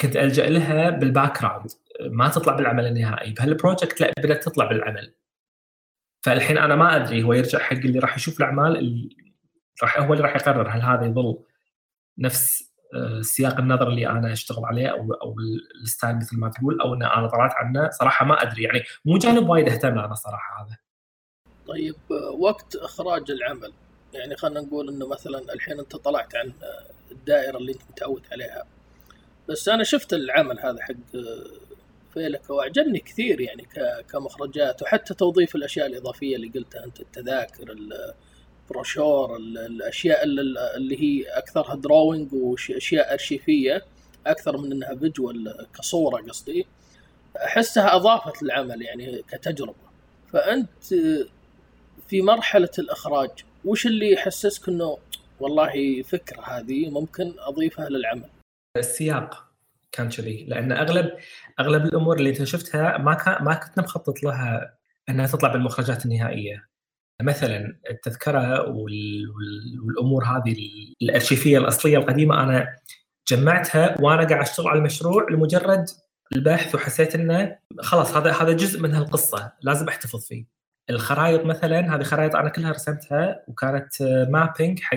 كنت 0.00 0.16
ألجأ 0.16 0.48
لها 0.48 0.90
بال 0.90 1.40
background 1.40 1.70
ما 2.00 2.28
تطلع 2.28 2.56
بالعمل 2.56 2.86
النهائي. 2.86 3.32
بهال 3.32 3.52
project 3.52 4.00
لا 4.00 4.12
بدت 4.18 4.44
تطلع 4.44 4.64
بالعمل. 4.64 5.14
فالحين 6.22 6.58
أنا 6.58 6.76
ما 6.76 6.96
أدري 6.96 7.22
هو 7.22 7.32
يرجع 7.32 7.58
حق 7.58 7.72
اللي 7.72 7.98
راح 7.98 8.16
يشوف 8.16 8.38
الأعمال 8.38 9.08
راح 9.82 10.00
هو 10.00 10.12
اللي 10.12 10.24
راح 10.24 10.36
يقرر 10.36 10.68
هل 10.68 10.82
هذا 10.82 11.06
يظل 11.06 11.44
نفس 12.18 12.70
آه، 12.94 13.20
سياق 13.20 13.58
النظر 13.58 13.88
اللي 13.88 14.08
أنا 14.08 14.32
أشتغل 14.32 14.64
عليه 14.64 14.88
أو 14.88 15.12
أو 15.12 15.34
الستايل 15.82 16.16
مثل 16.16 16.38
ما 16.38 16.48
تقول 16.48 16.80
أو 16.80 16.94
ان 16.94 17.02
أنا 17.02 17.28
طلعت 17.28 17.54
عنه. 17.54 17.90
صراحة 17.90 18.26
ما 18.26 18.42
أدري. 18.42 18.62
يعني 18.62 18.82
مو 19.04 19.18
جانب 19.18 19.48
وايد 19.48 19.68
أهتم 19.68 19.98
أنا 19.98 20.14
صراحة 20.14 20.66
هذا. 20.66 20.76
طيب 21.66 21.94
وقت 22.38 22.76
إخراج 22.76 23.30
العمل. 23.30 23.72
يعني 24.14 24.36
خلينا 24.36 24.60
نقول 24.60 24.88
إنه 24.88 25.08
مثلا 25.08 25.52
الحين 25.52 25.78
أنت 25.78 25.96
طلعت 25.96 26.36
عن 26.36 26.52
الدائرة 27.10 27.56
اللي 27.58 27.72
أنت 27.72 27.82
متعود 27.90 28.22
عليها. 28.32 28.64
بس 29.48 29.68
أنا 29.68 29.84
شفت 29.84 30.14
العمل 30.14 30.60
هذا 30.60 30.82
حق 30.82 30.94
فيلك 32.14 32.50
وأعجبني 32.50 32.98
كثير 32.98 33.40
يعني 33.40 33.68
كمخرجات 34.12 34.82
وحتى 34.82 35.14
توظيف 35.14 35.54
الأشياء 35.54 35.86
الإضافية 35.86 36.36
اللي 36.36 36.48
قلتها 36.48 36.84
أنت 36.84 37.00
التذاكر 37.00 37.76
البروشور 38.70 39.36
الأشياء 39.36 40.24
اللي 40.76 41.02
هي 41.02 41.28
أكثرها 41.28 41.76
drawing 41.76 42.32
واشياء 42.32 43.12
أرشيفية 43.12 43.84
أكثر 44.26 44.56
من 44.56 44.72
إنها 44.72 44.94
visual 44.94 45.66
كصورة 45.78 46.22
قصدي 46.22 46.66
أحسها 47.36 47.96
أضافت 47.96 48.42
للعمل 48.42 48.82
يعني 48.82 49.22
كتجربة. 49.28 49.90
فأنت 50.32 50.84
في 52.08 52.22
مرحلة 52.22 52.70
الإخراج 52.78 53.30
وش 53.64 53.86
اللي 53.86 54.12
يحسسك 54.12 54.68
إنه 54.68 54.98
والله 55.40 56.02
فكرة 56.02 56.40
هذه 56.40 56.90
ممكن 56.90 57.34
أضيفها 57.38 57.88
للعمل؟ 57.88 58.28
السياق 58.76 59.50
كان 59.92 60.08
كذي 60.08 60.44
لأن 60.48 60.72
اغلب 60.72 61.10
أغلب 61.60 61.84
الأمور 61.84 62.16
اللي 62.18 62.30
أنت 62.30 62.44
شفتها 62.44 62.98
ما 62.98 63.14
كان 63.14 63.44
ما 63.44 63.54
كنت 63.54 63.78
مخطط 63.78 64.22
لها 64.22 64.74
إنها 65.08 65.26
تطلع 65.26 65.52
بالمخرجات 65.52 66.04
النهائية 66.04 66.68
مثلا 67.22 67.78
التذكرة 67.90 68.68
والأمور 68.70 70.24
هذه 70.24 70.56
الأرشيفية 71.02 71.58
الأصلية 71.58 71.98
القديمة 71.98 72.42
أنا 72.42 72.76
جمعتها 73.28 74.00
وأنا 74.00 74.28
قاعد 74.28 74.40
أشتغل 74.42 74.68
على 74.68 74.78
المشروع 74.78 75.26
لمجرد 75.30 75.84
البحث 76.32 76.74
وحسيت 76.74 77.14
إنه 77.14 77.58
خلاص 77.80 78.16
هذا 78.16 78.32
هذا 78.32 78.52
جزء 78.52 78.80
من 78.80 78.94
هالقصة 78.94 79.52
لازم 79.62 79.88
أحتفظ 79.88 80.26
فيه. 80.26 80.44
الخرائط 80.90 81.44
مثلا 81.44 81.94
هذه 81.94 82.02
خرائط 82.02 82.36
أنا 82.36 82.48
كلها 82.48 82.70
رسمتها 82.70 83.44
وكانت 83.48 84.02
mapping 84.30 84.80
حق 84.80 84.96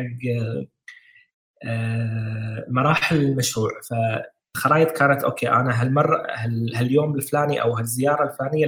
مراحل 2.68 3.16
المشروع. 3.16 3.70
فالخرائط 3.90 4.92
كانت 4.92 5.24
okay 5.24 5.50
أنا 5.50 5.82
هالمرة 5.82 6.28
هاليوم 6.76 7.16
الفلاني 7.16 7.62
أو 7.62 7.74
هالزيارة 7.74 8.24
الفلانية 8.32 8.66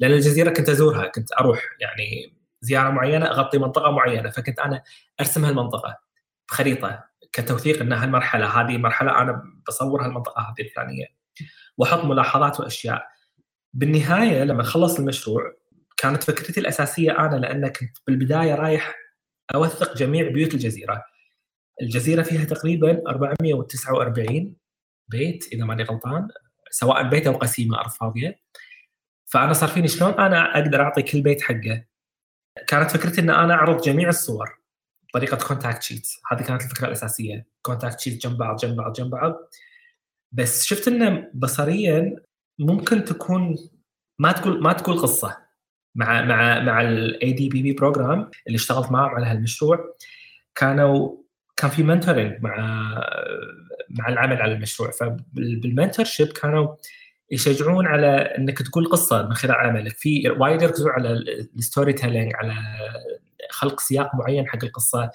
لأن 0.00 0.12
الجزيرة 0.12 0.50
كنت 0.50 0.68
أزورها 0.68 1.06
كنت 1.06 1.32
أروح 1.32 1.62
يعني 1.80 2.32
زيارة 2.60 2.90
معينة 2.90 3.26
أغطي 3.26 3.58
منطقة 3.58 3.90
معينة 3.90 4.30
فكنت 4.30 4.58
أنا 4.58 4.82
أرسم 5.20 5.44
هالمنطقة 5.44 5.98
بخريطة 6.48 7.04
كتوثيق 7.32 7.80
إن 7.80 7.92
هالمرحلة 7.92 8.46
هذه 8.60 8.78
مرحلة 8.78 9.20
أنا 9.20 9.42
بصور 9.68 10.04
هالمنطقة 10.04 10.42
هذه 10.42 10.66
الفلانية 10.66 11.06
وأحط 11.78 12.04
ملاحظات 12.04 12.60
وأشياء. 12.60 13.06
بالنهاية 13.74 14.44
لما 14.44 14.62
خلص 14.62 14.98
المشروع 14.98 15.42
كانت 15.96 16.22
فكرتي 16.22 16.60
الأساسية 16.60 17.18
أنا 17.18 17.36
لأن 17.36 17.68
كنت 17.68 17.98
بالبداية 18.06 18.54
رايح 18.54 18.96
أوثق 19.54 19.96
جميع 19.96 20.28
بيوت 20.28 20.54
الجزيرة. 20.54 21.04
الجزيرة 21.82 22.22
فيها 22.22 22.44
تقريبا 22.44 23.02
449 23.08 24.56
بيت 25.08 25.44
إذا 25.52 25.64
ماني 25.64 25.82
غلطان 25.82 26.28
سواء 26.70 27.08
بيت 27.08 27.26
أو 27.26 27.32
قسيمة 27.32 27.80
ارض 27.80 27.90
فاضية؟ 27.90 28.40
فأنا 29.26 29.52
صار 29.52 29.68
فيني 29.68 29.88
شلون 29.88 30.12
أنا 30.12 30.58
أقدر 30.58 30.82
أعطي 30.82 31.02
كل 31.02 31.22
بيت 31.22 31.42
حقه؟ 31.42 31.84
كانت 32.66 32.90
فكرتي 32.90 33.20
إن 33.20 33.30
أنا 33.30 33.54
أعرض 33.54 33.82
جميع 33.82 34.08
الصور 34.08 34.58
بطريقه 35.08 35.48
contact 35.48 35.82
sheet 35.82 36.08
هذه 36.32 36.42
كانت 36.42 36.62
الفكرة 36.62 36.86
الأساسية 36.86 37.46
contact 37.62 38.00
sheet 38.00 38.26
جنب 38.26 38.38
بعض 38.38 38.56
جنب 38.56 38.76
بعض 38.76 38.92
جنب 38.92 39.10
بعض. 39.10 39.34
بس 40.32 40.64
شفت 40.64 40.88
انه 40.88 41.30
بصريا 41.34 42.16
ممكن 42.58 43.04
تكون 43.04 43.56
ما 44.18 44.32
تقول 44.32 44.62
ما 44.62 44.72
تقول 44.72 44.98
قصة 44.98 45.36
مع 45.94 46.24
مع 46.24 46.60
مع 46.60 46.82
ال 46.82 47.32
ADPP 47.32 47.62
program 47.62 48.30
اللي 48.46 48.56
اشتغلت 48.56 48.92
معهم 48.92 49.14
على 49.14 49.26
هالمشروع. 49.26 49.96
كانوا 50.54 51.16
كان 51.58 51.70
في 51.70 51.82
mentoring 51.82 52.42
مع 52.42 52.56
مع 53.90 54.08
العمل 54.08 54.42
على 54.42 54.52
المشروع. 54.52 54.90
فبال 54.90 56.04
mentorship 56.04 56.28
كانوا 56.28 56.76
يشجعون 57.30 57.86
على 57.86 58.16
إنك 58.16 58.62
تقول 58.62 58.88
قصة 58.88 59.22
من 59.22 59.34
خلال 59.34 59.54
عملك. 59.54 59.92
في 59.92 60.30
وايد 60.30 60.62
يركزون 60.62 60.90
على 60.90 61.12
ال 61.56 61.92
storytelling 61.92 62.32
على 62.34 62.54
خلق 63.50 63.80
سياق 63.80 64.14
معين 64.14 64.48
حق 64.48 64.64
القصة. 64.64 65.10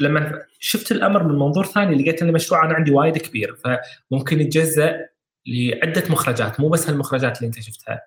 لما 0.00 0.42
شفت 0.60 0.92
الأمر 0.92 1.22
من 1.22 1.38
منظور 1.38 1.66
ثاني 1.66 2.02
لقيت 2.02 2.22
إن 2.22 2.28
المشروع 2.28 2.64
أنا 2.64 2.74
عندي 2.74 2.90
وايد 2.90 3.18
كبير. 3.18 3.56
فممكن 3.56 4.40
يتجزأ 4.40 5.08
لعدة 5.46 6.04
مخرجات 6.10 6.60
مو 6.60 6.68
بس 6.68 6.88
هالمخرجات 6.88 7.38
اللي 7.38 7.46
أنت 7.46 7.60
شفتها. 7.60 8.02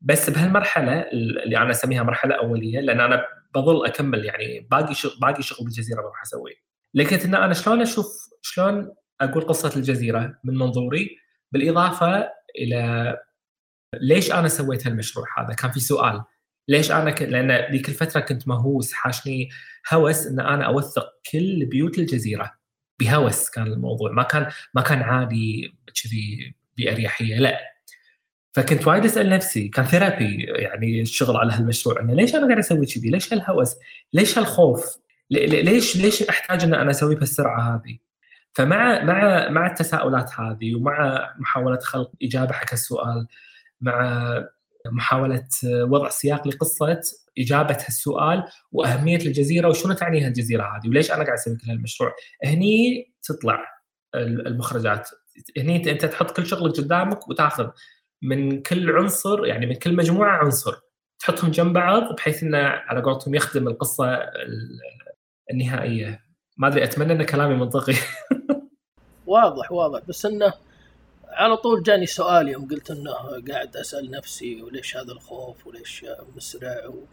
بس 0.00 0.30
بهالمرحلة 0.30 1.00
اللي 1.12 1.56
أنا 1.56 1.70
أسميها 1.70 2.02
مرحلة 2.02 2.34
أولية 2.34 2.80
لأن 2.80 3.00
أنا 3.00 3.24
بظل 3.54 3.86
أكمل 3.86 4.24
يعني 4.24 4.66
باقي 4.70 4.94
شغل 4.94 5.12
باقي 5.20 5.42
شغل 5.42 5.64
بالجزيرة 5.64 6.00
بروح 6.02 6.22
أسويه. 6.22 6.65
لقيت 6.96 7.24
إن 7.24 7.34
أنا 7.34 7.54
شلون 7.54 7.82
أشوف 7.82 8.28
شلون 8.42 8.94
أقول 9.20 9.46
قصة 9.46 9.72
الجزيرة 9.76 10.38
من 10.44 10.54
منظوري 10.54 11.18
بالإضافة 11.52 12.30
إلى 12.58 13.16
ليش 13.94 14.32
أنا 14.32 14.48
سويت 14.48 14.86
هالمشروع 14.86 15.26
هذا 15.38 15.54
كان 15.54 15.70
في 15.70 15.80
سؤال 15.80 16.22
ليش 16.68 16.90
أنا 16.90 17.10
ك... 17.10 17.22
لأن 17.22 17.72
ذيك 17.72 17.88
الفترة 17.88 18.20
كنت 18.20 18.48
مهووس 18.48 18.92
حاشني 18.92 19.48
هوس 19.92 20.26
إن 20.26 20.40
أنا 20.40 20.66
أوثق 20.66 21.08
كل 21.32 21.66
بيوت 21.66 21.98
الجزيرة 21.98 22.52
بهوس 23.00 23.50
كان 23.50 23.66
الموضوع 23.66 24.12
ما 24.12 24.22
كان 24.22 24.50
ما 24.74 24.82
كان 24.82 25.02
عادي 25.02 25.74
كذي 26.02 26.54
بأريحية 26.76 27.38
لا 27.38 27.60
فكنت 28.54 28.86
وايد 28.86 29.04
أسأل 29.04 29.30
نفسي 29.30 29.68
كان 29.68 29.84
therapy 29.84 30.44
يعني 30.44 31.00
الشغل 31.00 31.36
على 31.36 31.52
هالمشروع 31.52 32.00
إنه 32.00 32.14
ليش 32.14 32.34
أنا 32.34 32.46
قاعد 32.46 32.58
أسوي 32.58 32.86
كذي؟ 32.86 33.10
ليش 33.10 33.32
هالهوس؟ 33.32 33.76
ليش 34.12 34.38
هالخوف؟ 34.38 35.05
ليش 35.30 35.96
ليش 35.96 36.22
أحتاج 36.22 36.64
إن 36.64 36.74
أنا 36.74 36.90
أسوي 36.90 37.14
بهالسرعة 37.14 37.74
هذه؟ 37.74 37.98
فمع 38.54 39.04
مع 39.04 39.48
مع 39.48 39.66
التساؤلات 39.66 40.30
هذه 40.40 40.74
ومع 40.74 41.28
محاولة 41.38 41.78
خلق 41.78 42.12
إجابة 42.22 42.52
حق 42.52 42.72
السؤال 42.72 43.26
مع 43.80 44.22
محاولة 44.86 45.48
وضع 45.64 46.08
سياق 46.08 46.48
لقصة 46.48 47.00
إجابة 47.38 47.74
هالسؤال 47.74 48.44
وأهمية 48.72 49.16
الجزيرة 49.16 49.68
وشنو 49.68 49.92
تعني 49.92 50.20
هالجزيرة 50.26 50.62
هذه 50.62 50.88
وليش 50.88 51.10
أنا 51.10 51.24
قاعد 51.24 51.38
أسوي 51.38 51.56
كل 51.56 51.70
هالمشروع؟ 51.70 52.14
هني 52.44 53.04
تطلع 53.22 53.64
المخرجات 54.14 55.08
هني 55.58 55.90
انت 55.90 56.04
تحط 56.04 56.36
كل 56.36 56.46
شغلك 56.46 56.76
قدامك 56.76 57.28
وتاخذ 57.28 57.68
من 58.22 58.62
كل 58.62 58.90
عنصر 58.90 59.46
يعني 59.46 59.66
من 59.66 59.74
كل 59.74 59.96
مجموعة 59.96 60.36
عنصر 60.36 60.74
تحطهم 61.18 61.50
جنب 61.50 61.72
بعض 61.72 62.14
بحيث 62.14 62.42
إنه 62.42 62.58
على 62.58 63.02
قولتهم 63.02 63.34
يخدم 63.34 63.68
القصة 63.68 64.20
النهائية. 65.50 66.24
ما 66.56 66.68
أدري 66.68 66.84
أتمنى 66.84 67.12
إن 67.12 67.22
كلامي 67.22 67.54
منطقي. 67.54 67.94
واضح 69.26 69.72
واضح. 69.72 70.00
بس 70.08 70.26
إنه 70.26 70.52
على 71.28 71.56
طول 71.56 71.82
جاني 71.82 72.06
سؤال 72.06 72.48
يوم 72.48 72.68
قلت 72.68 72.90
إنه 72.90 73.12
قاعد 73.48 73.76
أسأل 73.76 74.10
نفسي 74.10 74.62
وليش 74.62 74.96
هذا 74.96 75.12
الخوف 75.12 75.66
وليش 75.66 76.06
مسرع 76.36 76.86
و... 76.86 77.04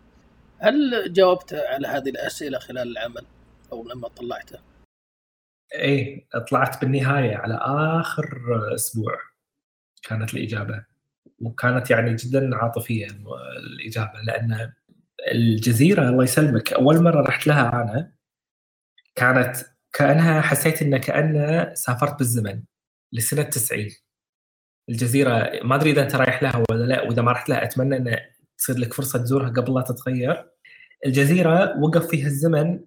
هل 0.58 1.14
جاوبت 1.14 1.54
على 1.54 1.88
هذه 1.88 2.10
الأسئلة 2.10 2.60
خلال 2.60 2.92
العمل 2.92 3.26
أو 3.72 3.84
لما 3.84 4.08
طلعته؟ 4.08 4.60
إيه 5.76 6.28
طلعت 6.50 6.82
بالنهاية 6.82 7.36
على 7.36 7.60
آخر 8.02 8.28
أسبوع 8.76 9.18
كانت 10.04 10.34
الإجابة. 10.34 10.86
وكانت 11.42 11.92
يعني 11.92 12.16
جدا 12.16 12.56
عاطفيه 12.56 13.08
الإجابة 13.58 14.22
لأن 14.28 14.74
الجزيرة 15.32 16.10
الله 16.10 16.24
يسلمك 16.24 16.74
أول 16.74 17.04
مرة 17.04 17.22
رحت 17.22 17.48
لها 17.48 17.84
أنا 17.84 18.13
كانت 19.16 19.58
كأنها 19.94 20.42
حسيت 20.42 20.82
انه 20.82 20.98
كأنه 20.98 21.74
سافرت 21.74 22.20
بالزمن 22.20 22.64
لسنة 23.14 23.44
90 23.44 23.90
الجزيرة 24.90 25.50
ما 25.64 25.76
أدري 25.76 25.92
إذا 25.92 26.04
أنت 26.04 26.16
رايح 26.16 26.44
لها 26.44 26.64
ولا 26.72 26.84
لا 26.86 27.02
وإذا 27.02 27.22
ما 27.22 27.32
رحت 27.32 27.50
لها 27.50 27.64
أتمنى 27.64 27.98
إن 27.98 28.18
تصير 28.58 28.78
لك 28.78 28.94
فرصة 28.94 29.20
تزورها 29.20 29.50
قبل 29.50 29.74
لا 29.76 29.82
تتغير. 29.82 30.50
الجزيرة 31.06 31.80
وقف 31.80 32.08
فيها 32.08 32.28
الزمن 32.28 32.86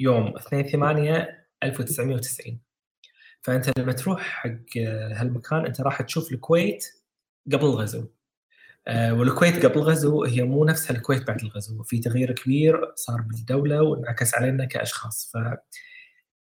يوم 0.00 0.36
2 0.36 0.68
8 0.68 1.46
1990 1.62 2.60
فأنت 3.42 3.78
لما 3.78 3.92
تروح 3.92 4.20
حق 4.22 4.78
هالمكان 5.12 5.66
أنت 5.66 5.80
راح 5.80 6.02
تشوف 6.02 6.32
الكويت 6.32 6.84
قبل 7.52 7.64
الغزو. 7.64 8.08
والكويت 8.88 9.66
قبل 9.66 9.74
الغزو 9.78 10.24
هي 10.24 10.42
مو 10.42 10.64
نفسها 10.64 10.96
الكويت 10.96 11.26
بعد 11.26 11.42
الغزو. 11.42 11.82
في 11.82 11.98
تغيير 11.98 12.32
كبير 12.32 12.92
صار 12.94 13.20
بالدولة 13.20 13.82
وانعكس 13.82 14.34
علينا 14.34 14.64
كأشخاص. 14.64 15.30
ف 15.34 15.36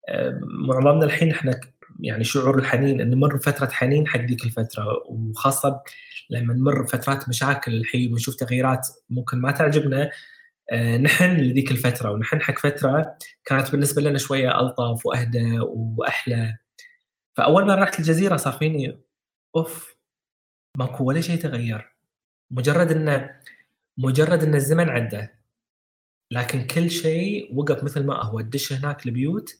آه، 0.08 0.40
معظمنا 0.42 1.04
الحين 1.04 1.30
إحنا 1.30 1.60
يعني 2.00 2.24
شعور 2.24 2.58
الحنين 2.58 3.00
إن 3.00 3.10
نمر 3.10 3.38
فتره 3.38 3.66
حنين 3.70 4.08
حق 4.08 4.20
ذيك 4.20 4.44
الفترة. 4.44 4.86
وخاصة 5.08 5.82
لما 6.30 6.54
نمر 6.54 6.82
بفترات 6.82 7.28
مشاكل 7.28 7.74
الحين 7.74 8.12
ونشوف 8.12 8.34
تغييرات 8.36 8.88
ممكن 9.10 9.38
ما 9.40 9.50
تعجبنا 9.52 10.10
آه، 10.72 10.96
نحن 10.98 11.36
لذيك 11.36 11.70
الفترة. 11.70 12.10
ونحن 12.12 12.40
حق 12.42 12.58
فترة 12.58 13.16
كانت 13.44 13.72
بالنسبة 13.72 14.02
لنا 14.02 14.18
شوية 14.18 14.60
ألطف 14.60 15.06
وأهدى 15.06 15.58
وأحلى. 15.60 16.58
فأول 17.36 17.66
ما 17.66 17.74
رحت 17.74 17.98
الجزيرة 18.00 18.36
صار 18.36 18.52
فيني 18.52 19.00
أوف 19.56 19.96
ماكو 20.78 21.04
ولا 21.04 21.20
شيء 21.20 21.38
تغير. 21.38 21.99
مجرد 22.50 22.92
انه 22.92 23.30
مجرد 23.98 24.42
إن 24.44 24.54
الزمن 24.54 24.88
عدى 24.88 25.26
لكن 26.30 26.66
كل 26.66 26.90
شيء 26.90 27.54
وقف 27.58 27.84
مثل 27.84 28.04
ما 28.06 28.22
هو. 28.24 28.40
تدش 28.40 28.72
هناك 28.72 29.06
البيوت. 29.06 29.50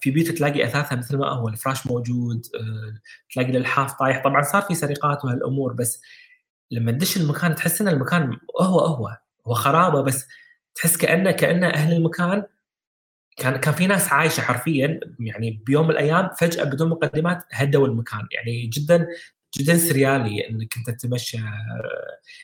في 0.00 0.10
بيوت 0.10 0.28
تلاقي 0.28 0.64
أثاثها 0.64 0.96
مثل 0.96 1.16
ما 1.16 1.28
هو. 1.28 1.48
الفراش 1.48 1.86
موجود 1.86 2.46
آه، 2.54 3.00
تلاقي 3.34 3.50
الألحاف 3.50 3.92
طايح. 3.92 4.24
طبعا 4.24 4.42
صار 4.42 4.62
في 4.62 4.74
سرقات 4.74 5.24
وهالأمور 5.24 5.72
بس 5.72 6.02
لما 6.70 6.92
تدش 6.92 7.16
المكان 7.16 7.54
تحس 7.54 7.80
إن 7.80 7.88
المكان 7.88 8.38
هو 8.60 8.78
هو. 8.80 9.16
هو 9.46 9.54
خرابة 9.54 10.02
بس 10.02 10.26
تحس 10.74 10.96
كانه 10.96 11.30
كانه 11.30 11.66
أهل 11.68 11.92
المكان 11.96 12.44
كان 13.36 13.56
كان 13.56 13.74
في 13.74 13.86
ناس 13.86 14.12
عايشة 14.12 14.40
حرفيا. 14.40 15.00
يعني 15.20 15.50
بيوم 15.66 15.84
من 15.84 15.90
الأيام 15.90 16.30
فجأة 16.38 16.64
بدون 16.64 16.88
مقدمات 16.88 17.44
هدوا 17.52 17.86
المكان. 17.86 18.28
يعني 18.32 18.66
جدا 18.66 19.06
جدا 19.58 19.76
سريالي 19.76 20.50
انك 20.50 20.74
انت 20.76 20.90
تتمشى 20.90 21.38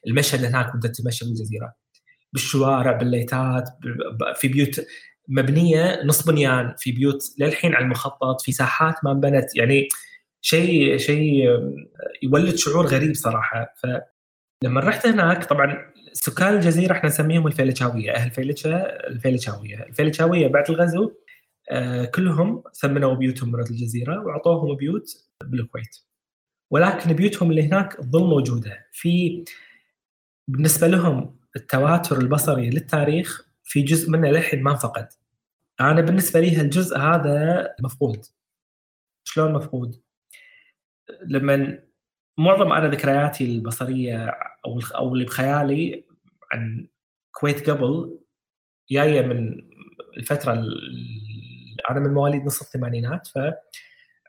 المشهد 0.06 0.44
هناك 0.44 0.74
وانت 0.74 0.86
تتمشى 0.86 1.24
بالجزيرة 1.24 1.74
بالشوارع 2.32 2.92
بالليتات 2.92 3.68
في 4.36 4.48
بيوت 4.48 4.86
مبنية 5.28 6.02
نص 6.04 6.26
بنيان 6.26 6.74
في 6.78 6.92
بيوت 6.92 7.22
للحين 7.38 7.74
على 7.74 7.84
المخطط 7.84 8.40
في 8.40 8.52
ساحات 8.52 8.94
ما 9.04 9.12
انبنت 9.12 9.56
يعني 9.56 9.88
شيء 10.40 10.96
شيء 10.96 11.44
يولد 12.22 12.54
شعور 12.54 12.86
غريب 12.86 13.14
صراحة. 13.14 13.74
فلما 13.82 14.80
رحت 14.80 15.06
هناك 15.06 15.44
طبعا 15.44 15.92
سكان 16.12 16.54
الجزيرة 16.54 16.92
إحنا 16.92 17.08
نسميهم 17.08 17.46
الفيلتشاويه 17.46 18.14
أهل 18.14 18.30
فيلتشا 18.30 19.06
الفيلتشاويه 19.06 19.82
الفيلتشاويه 19.82 20.48
بعد 20.48 20.70
الغزو 20.70 21.12
آه، 21.70 22.04
كلهم 22.04 22.62
ثمنوا 22.80 23.14
بيوتهم 23.14 23.50
برا 23.50 23.62
الجزيرة 23.62 24.24
وأعطوهم 24.24 24.76
بيوت 24.76 25.06
بالكويت. 25.44 26.11
ولكن 26.72 27.12
بيوتهم 27.12 27.50
اللي 27.50 27.62
هناك 27.62 27.92
تظل 27.92 28.24
موجودة. 28.24 28.86
في 28.92 29.44
بالنسبة 30.48 30.86
لهم 30.86 31.36
التواتر 31.56 32.18
البصري 32.18 32.70
للتاريخ 32.70 33.48
في 33.64 33.82
جزء 33.82 34.10
منه 34.10 34.28
للحين 34.28 34.62
ما 34.62 34.70
انفقد. 34.70 35.08
أنا 35.80 36.00
بالنسبة 36.00 36.40
لي 36.40 36.56
هالجزء 36.56 36.98
هذا 36.98 37.68
مفقود. 37.80 38.24
شلون 39.24 39.52
مفقود؟ 39.52 40.02
لما 41.26 41.78
معظم 42.38 42.72
أنا 42.72 42.88
ذكرياتي 42.88 43.44
البصرية 43.44 44.26
أو 44.66 44.80
أو 44.94 45.14
اللي 45.14 45.24
بخيالي 45.24 46.04
عن 46.52 46.88
الكويت 47.26 47.70
قبل 47.70 48.18
جاية 48.90 49.22
من 49.22 49.62
الفترة 50.16 50.52
أنا 51.90 52.00
من 52.00 52.14
مواليد 52.14 52.44
نص 52.44 52.60
الثمانينات 52.62 53.28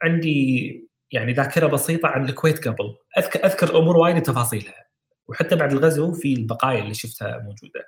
فعندي 0.02 0.93
يعني 1.14 1.34
ذاكرة 1.34 1.68
بسيطة 1.68 2.08
عن 2.08 2.30
الكويت 2.30 2.68
قبل. 2.68 2.96
اذكر 3.18 3.46
أذكر 3.46 3.78
أمور 3.80 3.98
وايد 3.98 4.22
تفاصيلها 4.22 4.86
وحتى 5.28 5.56
بعد 5.56 5.72
الغزو 5.72 6.14
في 6.14 6.34
البقايا 6.34 6.84
اللي 6.84 6.94
شفتها 6.94 7.38
موجودة. 7.38 7.86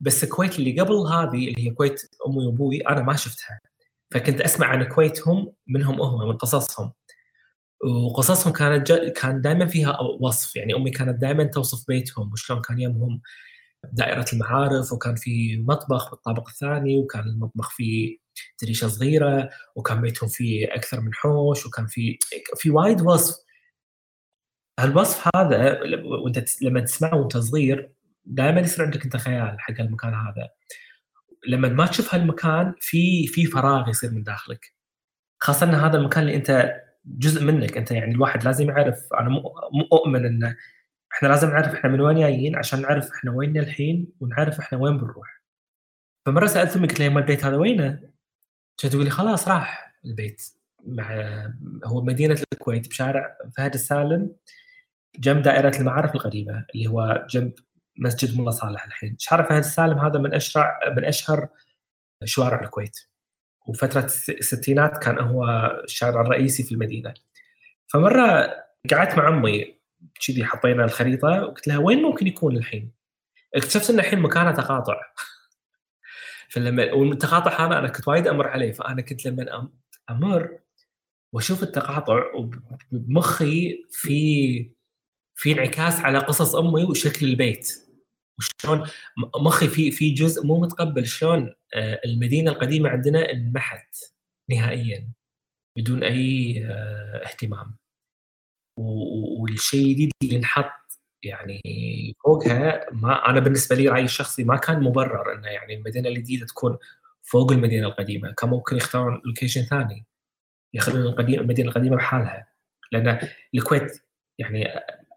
بس 0.00 0.24
الكويت 0.24 0.58
اللي 0.58 0.80
قبل 0.80 0.94
هذه 0.94 1.48
اللي 1.48 1.66
هي 1.66 1.70
كويت 1.70 2.00
أمي 2.26 2.46
وأبوي 2.46 2.80
أنا 2.80 3.02
ما 3.02 3.16
شفتها. 3.16 3.60
فكنت 4.10 4.40
أسمع 4.40 4.66
عن 4.66 4.84
كويتهم 4.84 5.52
منهم 5.66 6.00
هم 6.00 6.28
من 6.28 6.36
قصصهم. 6.36 6.92
وقصصهم 7.84 8.52
كانت 8.52 8.92
كان 8.92 9.40
دائما 9.40 9.66
فيها 9.66 9.98
وصف. 10.20 10.56
يعني 10.56 10.74
أمي 10.74 10.90
كانت 10.90 11.20
دائما 11.20 11.44
توصف 11.44 11.86
بيتهم 11.88 12.32
وشلون 12.32 12.62
كان 12.62 12.80
يومهم. 12.80 13.20
دائرة 13.92 14.26
المعارف 14.32 14.92
وكان 14.92 15.14
في 15.16 15.56
مطبخ 15.68 16.10
بالطابق 16.10 16.48
الثاني 16.48 16.98
وكان 16.98 17.22
المطبخ 17.24 17.70
فيه 17.70 18.23
دريشة 18.62 18.88
صغيرة 18.88 19.50
وكان 19.76 20.00
بيتهم 20.00 20.28
فيه 20.28 20.74
أكثر 20.74 21.00
من 21.00 21.14
حوش 21.14 21.66
وكان 21.66 21.86
في 21.86 22.18
في 22.56 22.70
وايد 22.70 23.00
وصف. 23.00 23.44
هالوصف 24.80 25.36
هذا 25.36 25.80
وإنت 26.04 26.62
لما 26.62 26.80
تسمعه 26.80 27.16
وإنت 27.16 27.36
صغير 27.36 27.90
دائما 28.24 28.60
يصير 28.60 28.84
عندك 28.84 29.04
أنت 29.04 29.16
خيال 29.16 29.60
حق 29.60 29.80
المكان 29.80 30.14
هذا. 30.14 30.50
لما 31.48 31.68
ما 31.68 31.86
تشوف 31.86 32.14
هالمكان 32.14 32.74
في 32.80 33.26
في 33.26 33.46
فراغ 33.46 33.88
يصير 33.90 34.10
من 34.10 34.22
داخلك. 34.22 34.74
خاصة 35.40 35.66
إن 35.66 35.74
هذا 35.74 35.96
المكان 35.98 36.22
اللي 36.22 36.36
أنت 36.36 36.74
جزء 37.06 37.44
منك. 37.44 37.76
أنت 37.76 37.90
يعني 37.90 38.12
الواحد 38.14 38.44
لازم 38.44 38.68
يعرف 38.68 39.12
أنا 39.20 39.42
مؤمن 39.92 40.26
إنه 40.26 40.56
إحنا 41.14 41.28
لازم 41.28 41.48
نعرف 41.50 41.74
إحنا 41.74 41.90
من 41.90 42.00
وين 42.00 42.20
جايين 42.20 42.56
عشان 42.56 42.82
نعرف 42.82 43.10
إحنا 43.12 43.32
وين 43.32 43.58
الحين 43.58 44.12
ونعرف 44.20 44.58
إحنا 44.58 44.78
وين 44.78 44.98
بنروح. 44.98 45.42
فمرة 46.26 46.46
سالت 46.46 46.76
امي 46.76 46.88
قلت 46.88 47.00
لها 47.00 47.18
البيت 47.18 47.44
هذا 47.44 47.56
وينه؟ 47.56 48.13
تقول 48.78 49.04
لي 49.04 49.10
خلاص 49.10 49.48
راح 49.48 49.94
البيت 50.04 50.42
مع 50.86 51.12
هو 51.84 52.02
مدينة 52.02 52.40
الكويت 52.52 52.88
بشارع 52.88 53.36
فهد 53.56 53.74
السالم 53.74 54.36
جنب 55.18 55.42
دائرة 55.42 55.76
المعارف 55.80 56.14
القديمة 56.14 56.66
اللي 56.74 56.86
هو 56.86 57.26
جنب 57.30 57.52
مسجد 57.98 58.40
ملا 58.40 58.50
صالح 58.50 58.84
الحين. 58.84 59.16
شارع 59.18 59.48
فهد 59.48 59.58
السالم 59.58 59.98
هذا 59.98 60.18
من 60.18 60.34
اشهر 60.34 60.78
من 60.96 61.04
أشهر 61.04 61.48
شوارع 62.24 62.60
الكويت. 62.60 62.98
وفتره 63.66 64.04
الستينات 64.28 64.98
كان 64.98 65.18
هو 65.18 65.70
الشارع 65.84 66.20
الرئيسي 66.20 66.62
في 66.62 66.72
المدينة. 66.72 67.14
فمرة 67.86 68.56
قعدت 68.92 69.18
مع 69.18 69.28
أمي 69.28 69.78
كذي 70.26 70.44
حطينا 70.44 70.84
الخريطة 70.84 71.28
وقلت 71.28 71.68
لها 71.68 71.78
وين 71.78 72.02
ممكن 72.02 72.26
يكون 72.26 72.56
الحين؟ 72.56 72.92
اكتشفت 73.54 73.90
إن 73.90 73.98
الحين 73.98 74.18
مكانه 74.18 74.52
تقاطع. 74.52 75.00
فلما 76.48 76.92
والتقاطع 76.92 77.66
هذا 77.66 77.78
أنا 77.78 77.88
كنت 77.88 78.08
وايد 78.08 78.26
أمر 78.26 78.46
عليه 78.46 78.72
فأنا 78.72 79.02
كنت 79.02 79.26
لما 79.26 79.68
أمر 80.10 80.58
وأشوف 81.32 81.62
التقاطع 81.62 82.22
وبمخي 82.92 83.84
في 83.90 84.70
في 85.34 85.52
انعكاس 85.52 86.00
على 86.00 86.18
قصص 86.18 86.54
أمي 86.54 86.84
وشكل 86.84 87.26
البيت. 87.26 87.84
وشلون 88.38 88.88
مخي 89.40 89.68
في 89.68 89.90
في 89.90 90.10
جزء 90.10 90.46
مو 90.46 90.60
متقبل 90.60 91.06
شلون 91.06 91.54
آه، 91.74 92.00
المدينة 92.04 92.50
القديمة 92.50 92.88
عندنا 92.90 93.32
انمحت 93.32 93.96
نهائيا 94.50 95.08
بدون 95.76 96.04
أي 96.04 96.64
آه، 96.66 97.26
اهتمام. 97.26 97.76
والشيء 98.76 99.86
الجديد 99.86 100.12
اللي 100.22 100.36
انحط 100.36 100.83
يعني 101.24 101.60
فوقها 102.24 102.86
ما 102.92 103.30
أنا 103.30 103.40
بالنسبة 103.40 103.76
لي 103.76 103.88
رأيي 103.88 104.04
الشخصي 104.04 104.44
ما 104.44 104.56
كان 104.56 104.82
مبرر 104.82 105.32
إنه 105.32 105.48
يعني 105.48 105.74
المدينة 105.74 106.08
الجديدة 106.08 106.46
تكون 106.46 106.78
فوق 107.22 107.52
المدينة 107.52 107.86
القديمة. 107.86 108.32
كان 108.32 108.50
ممكن 108.50 108.76
يختارون 108.76 109.22
location 109.24 109.62
ثاني 109.62 110.06
يخلون 110.74 111.14
المدينة 111.18 111.68
القديمة 111.68 111.96
بحالها. 111.96 112.46
لأن 112.92 113.18
الكويت 113.54 114.02
يعني 114.38 114.68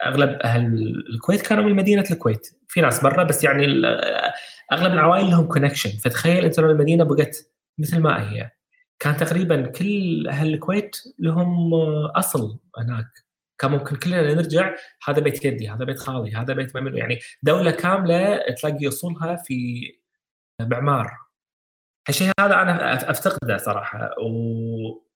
أغلب 0.05 0.29
أهل 0.29 0.65
الكويت 1.13 1.41
كانوا 1.41 1.63
من 1.63 1.75
مدينة 1.75 2.05
الكويت. 2.11 2.47
في 2.67 2.81
ناس 2.81 3.03
برا 3.03 3.23
بس 3.23 3.43
يعني 3.43 3.65
أغلب 4.71 4.93
العوائل 4.93 5.25
لهم 5.25 5.47
connection 5.47 5.89
فتخيل 5.89 6.45
أنت 6.45 6.59
لو 6.59 6.71
المدينة 6.71 7.03
بقت 7.03 7.51
مثل 7.77 7.99
ما 7.99 8.31
هي. 8.31 8.51
كان 8.99 9.17
تقريبا 9.17 9.67
كل 9.67 10.27
أهل 10.27 10.53
الكويت 10.53 10.97
لهم 11.19 11.73
أصل 12.15 12.59
هناك. 12.77 13.26
كان 13.59 13.71
ممكن 13.71 13.95
كلنا 13.95 14.33
نرجع 14.33 14.75
هذا 15.07 15.19
بيت 15.19 15.43
جدي 15.47 15.69
هذا 15.69 15.85
بيت 15.85 15.99
خالي 15.99 16.35
هذا 16.35 16.53
بيت 16.53 16.75
ما 16.75 16.97
يعني 16.97 17.19
دولة 17.43 17.71
كاملة 17.71 18.39
تلاقي 18.61 18.87
أصولها 18.87 19.35
في 19.35 19.81
معمار. 20.61 21.17
الشيء 22.09 22.31
هذا 22.39 22.61
أنا 22.61 23.11
أفتقده 23.11 23.57
صراحة. 23.57 24.15
و 24.21 25.07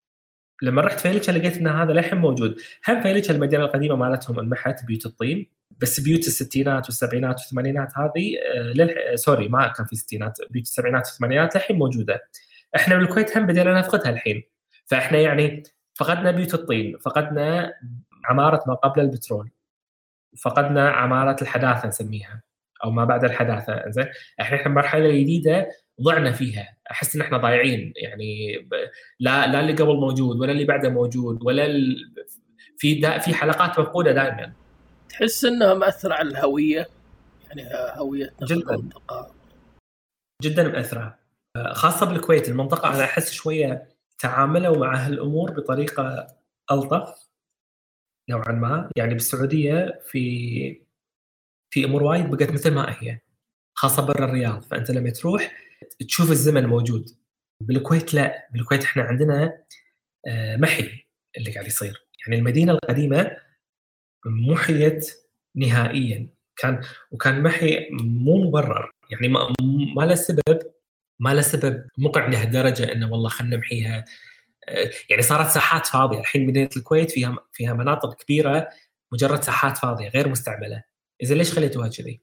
لما 0.62 0.82
رحت 0.82 1.00
فيلچا 1.00 1.32
لقيت 1.32 1.58
إن 1.58 1.68
هذا 1.68 1.94
للحين 1.94 2.20
موجود. 2.20 2.62
هم 2.88 3.02
فيلچا 3.02 3.34
المدينة 3.34 3.66
القديمة 3.66 3.96
مالتهم 3.96 4.40
انمحت 4.40 4.86
بيوت 4.86 5.06
الطين. 5.06 5.50
بس 5.82 6.00
بيوت 6.00 6.28
الستينات 6.28 6.86
والسبعينات 6.86 7.40
والثمانينات 7.40 7.98
هذه 7.98 8.38
آه، 8.38 8.74
للح... 8.74 9.16
sorry 9.16 9.48
ما 9.48 9.68
كان 9.68 9.86
في 9.86 9.96
ستينات 9.96 10.38
بيوت 10.50 10.66
السبعينات 10.66 11.08
والثمانينات 11.08 11.56
الحين 11.56 11.78
موجودة. 11.78 12.24
إحنا 12.76 12.96
بالكويت 12.96 13.38
هم 13.38 13.46
بدينا 13.48 13.80
نفقدها 13.80 14.10
الحين. 14.10 14.44
فإحنا 14.86 15.18
يعني 15.18 15.64
فقدنا 15.96 16.32
بيوت 16.32 16.54
الطين 16.54 16.98
فقدنا 16.98 17.74
عمارة 18.26 18.64
ما 18.68 18.74
قبل 18.74 19.02
البترول. 19.02 19.52
فقدنا 20.42 20.90
عمارة 20.90 21.36
الحداثة 21.42 21.88
نسميها 21.88 22.42
أو 22.84 22.92
ما 22.92 23.06
بعد 23.06 23.24
الحداثة 23.24 23.90
زين 23.90 24.08
إحنا 24.42 24.58
إحنا 24.58 24.72
مرحلة 24.72 25.10
جديدة 25.10 25.68
ضعنا 26.02 26.32
فيها. 26.32 26.78
أحس 26.92 27.16
إن 27.16 27.22
إحنا 27.22 27.38
ضايعين 27.38 27.94
يعني 27.96 28.54
لا 29.20 29.48
لا 29.48 29.60
اللي 29.60 29.74
قبل 29.74 29.96
موجود 29.96 30.40
ولا 30.40 30.52
اللي 30.52 30.66
بعده 30.66 30.90
موجود 30.90 31.44
ولا 31.44 31.66
ال... 31.66 31.96
في 32.78 32.94
دا 33.00 33.18
في 33.18 33.34
حلقات 33.34 33.80
مفقوده 33.80 34.12
دائما 34.12 34.54
تحس 35.10 35.46
إنها 35.46 35.74
مأثرة 35.74 36.14
على 36.14 36.30
الهوية؟ 36.30 36.88
يعني 37.50 37.70
هويتنا 37.74 38.48
جدا. 38.48 38.66
في 38.66 38.74
المنطقة. 38.74 39.32
جدا 40.44 40.64
مأثرة. 40.64 41.18
خاصة 41.72 42.06
بالكويت 42.06 42.50
المنطقة 42.50 42.96
أنا 42.96 43.04
أحس 43.04 43.32
شوية 43.32 43.88
تعاملوا 44.20 44.78
مع 44.78 44.96
هالأمور 44.96 45.52
بطريقة 45.52 46.28
ألطف. 46.72 47.21
نوعا 48.30 48.52
ما. 48.52 48.90
يعني 48.96 49.14
بالسعودية 49.14 50.02
في 50.06 50.82
في 51.74 51.86
أمور 51.86 52.04
وايد 52.04 52.30
بقت 52.30 52.52
مثل 52.52 52.74
ما 52.74 52.96
هي 53.00 53.20
خاصة 53.74 54.06
برا 54.06 54.26
الرياض. 54.26 54.64
فأنت 54.64 54.92
لما 54.92 55.10
تروح 55.10 55.52
تشوف 56.08 56.32
الزمن 56.32 56.66
موجود. 56.66 57.10
بالكويت 57.62 58.14
لا. 58.14 58.48
بالكويت 58.54 58.84
إحنا 58.84 59.04
عندنا 59.04 59.64
آه، 60.28 60.58
محي 60.58 61.06
اللي 61.38 61.52
قاعد 61.52 61.68
يصير. 61.68 62.08
يعني 62.26 62.40
المدينة 62.40 62.72
القديمة 62.72 63.38
محيت 64.26 65.12
نهائيا. 65.56 66.30
كان 66.56 66.82
وكان 67.12 67.44
محي 67.44 67.88
مو 67.92 68.38
مبرر. 68.48 68.92
يعني 69.12 69.28
ما, 69.96 70.06
له 70.06 70.16
سبب 70.16 70.60
ما 71.20 71.34
له 71.34 71.42
سبب 71.42 71.88
مقع 71.98 72.28
لهالدرجة 72.28 72.92
إنه 72.92 73.12
والله 73.12 73.30
خلينا 73.30 73.56
نمحيها 73.56 74.06
يعني 75.10 75.22
صارت 75.22 75.50
ساحات 75.50 75.88
فاضية. 75.88 76.20
الحين 76.20 76.48
مدينة 76.48 76.70
الكويت 76.78 77.12
فيها 77.12 77.36
فيها 77.52 77.74
مناطق 77.74 78.14
كبيرة 78.14 78.70
مجرد 79.12 79.44
ساحات 79.44 79.78
فاضية 79.78 80.10
غير 80.10 80.30
مستعملة. 80.30 80.84
اذا 81.24 81.36
ليش 81.36 81.54
خليتوها 81.54 81.88
كذي؟ 81.88 82.22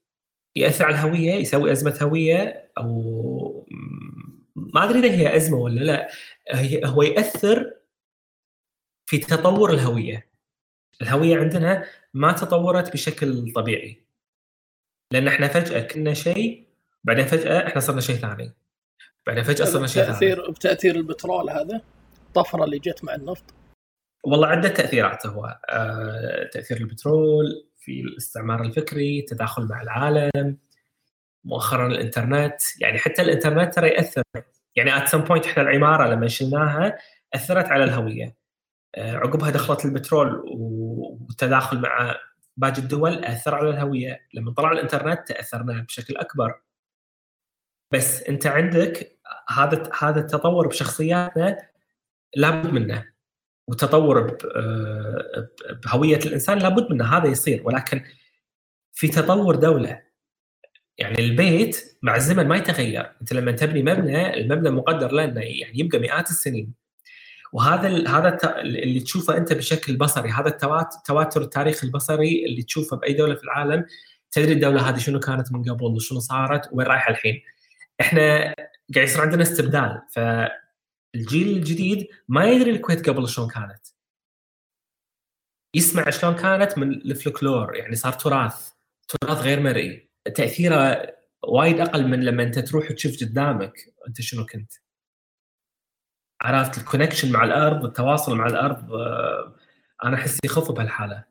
يأثر 0.57 0.85
على 0.85 0.95
الهوية 0.95 1.33
يسوي 1.33 1.73
أزمة 1.73 1.99
هوية 2.03 2.71
أو 2.79 3.67
ما 4.57 4.85
أدري 4.85 4.99
إذا 4.99 5.11
هي 5.11 5.37
أزمة 5.37 5.57
ولا 5.57 5.81
لا. 5.81 6.09
هو 6.85 7.03
يأثر 7.03 7.75
في 9.07 9.19
تطور 9.19 9.71
الهوية. 9.71 10.29
الهوية 11.03 11.37
عندنا 11.37 11.85
ما 12.15 12.33
تطورت 12.33 12.93
بشكل 12.93 13.53
طبيعي. 13.53 14.03
لأن 15.13 15.29
إحنا 15.29 15.49
فجأة 15.49 15.81
كنا 15.81 16.15
شيء 16.15 16.67
بعدين 17.05 17.27
فجأة 17.27 17.67
إحنا 17.67 17.81
صرنا 17.81 18.01
شيء 18.01 18.17
ثاني. 18.17 18.53
بعدين 19.27 19.45
فجأة 19.45 19.65
صرنا 19.65 19.87
شيء 19.87 20.03
ثاني. 20.03 20.17
بتاثير 20.17 20.51
بتأثير 20.51 20.97
البترول 20.97 21.51
هذا؟ 21.51 21.81
الطفرة 22.29 22.65
اللي 22.65 22.79
جت 22.79 23.05
مع 23.05 23.15
النفط. 23.15 23.45
والله 24.25 24.47
عدة 24.47 24.69
تأثيرات 24.69 25.27
هو 25.27 25.59
آه، 25.69 26.51
تأثير 26.53 26.77
البترول 26.77 27.69
في 27.79 28.01
الاستعمار 28.01 28.63
الفكري 28.63 29.23
تداخل 29.23 29.63
مع 29.67 29.83
العالم 29.83 30.59
مؤخرا 31.45 31.87
الإنترنت 31.87 32.61
يعني 32.81 32.99
حتى 32.99 33.23
الإنترنت 33.23 33.75
ترى 33.75 33.89
يأثر. 33.89 34.23
يعني 34.77 34.97
at 34.97 35.09
some 35.09 35.19
point 35.19 35.47
إحنا 35.47 35.63
العمارة 35.63 36.09
لما 36.09 36.29
شلناها 36.29 36.99
أثرت 37.35 37.67
على 37.67 37.85
الهوية. 37.85 38.37
آه، 38.95 39.17
عقبها 39.17 39.51
دخلت 39.51 39.85
البترول 39.85 40.43
والتداخل 40.47 41.81
مع 41.81 42.17
باقي 42.57 42.79
الدول 42.79 43.25
أثر 43.25 43.55
على 43.55 43.71
الهوية. 43.71 44.21
لما 44.35 44.53
طلع 44.53 44.73
الإنترنت 44.73 45.29
تأثرنا 45.29 45.83
بشكل 45.89 46.17
أكبر. 46.17 46.61
بس 47.93 48.23
أنت 48.23 48.47
عندك 48.47 49.19
هذا 49.49 49.91
هذا 49.99 50.21
التطور 50.21 50.69
بشخصياتنا 50.69 51.69
لابد 52.37 52.73
منه. 52.73 53.05
وتطور 53.69 54.37
آه، 54.57 55.49
بهوية 55.85 56.17
الإنسان 56.17 56.59
لابد 56.59 56.93
منه 56.93 57.05
هذا 57.17 57.29
يصير. 57.29 57.63
ولكن 57.65 58.05
في 58.93 59.09
تطور 59.09 59.57
دولة 59.57 60.03
يعني 60.99 61.19
البيت 61.19 61.99
مع 62.03 62.17
الزمن 62.17 62.49
ما 62.49 62.57
يتغير. 62.57 63.13
أنت 63.21 63.33
لما 63.33 63.53
تبني 63.53 63.83
مبنى 63.83 64.35
المبنى 64.35 64.71
مقدر 64.71 65.13
له 65.13 65.25
إنه 65.25 65.41
يعني 65.41 65.79
يبقى 65.79 65.99
مئات 65.99 66.31
السنين. 66.31 66.75
وهذا 67.53 68.09
هذا 68.09 68.61
اللي 68.61 69.01
تشوفه 69.01 69.37
أنت 69.37 69.53
بشكل 69.53 69.97
بصري 69.97 70.31
هذا 70.31 70.49
التوات- 70.49 70.95
التواتر 70.97 71.43
التاريخي 71.43 71.87
البصري 71.87 72.47
اللي 72.47 72.63
تشوفه 72.63 72.97
بأي 72.97 73.13
دولة 73.13 73.35
في 73.35 73.45
العالم. 73.45 73.85
تدري 74.31 74.53
الدولة 74.53 74.89
هذه 74.89 74.99
شنو 74.99 75.21
كانت 75.21 75.53
من 75.53 75.63
قبل 75.63 75.85
وشنو 75.85 76.21
صارت 76.21 76.69
وين 76.73 76.87
رايحة 76.87 77.11
الحين؟ 77.11 77.43
إحنا 78.01 78.55
قاعد 78.95 79.09
يصير 79.09 79.21
عندنا 79.21 79.43
استبدال. 79.43 80.03
فالجيل 81.15 81.57
الجديد 81.57 82.09
ما 82.29 82.45
يدري 82.51 82.71
الكويت 82.71 83.09
قبل 83.11 83.29
شلون 83.29 83.49
كانت. 83.49 83.87
يسمع 85.77 86.11
شلون 86.11 86.35
كانت 86.35 86.79
من 86.79 86.93
الفلكلور 86.93 87.77
يعني 87.77 87.95
صار 87.97 88.13
تراث 88.13 88.73
تراث 89.09 89.39
غير 89.39 89.61
مرئي. 89.61 90.11
تأثيره 90.35 91.07
وايد 91.45 91.81
أقل 91.81 92.07
من 92.09 92.25
لما 92.25 92.43
أنت 92.43 92.59
تروح 92.59 92.93
تشوف 92.93 93.21
قدامك 93.21 93.73
أنت 94.09 94.21
شنو 94.21 94.47
كنت. 94.47 94.73
عرفت 96.43 96.79
ال 96.79 96.84
connection 96.84 97.33
مع 97.33 97.45
الأرض 97.45 97.85
التواصل 97.85 98.37
مع 98.37 98.47
الأرض 98.47 98.93
آه، 98.95 99.55
أنا 100.05 100.17
أحس 100.17 100.39
يخف 100.45 100.73
بهالحالة. 100.73 101.25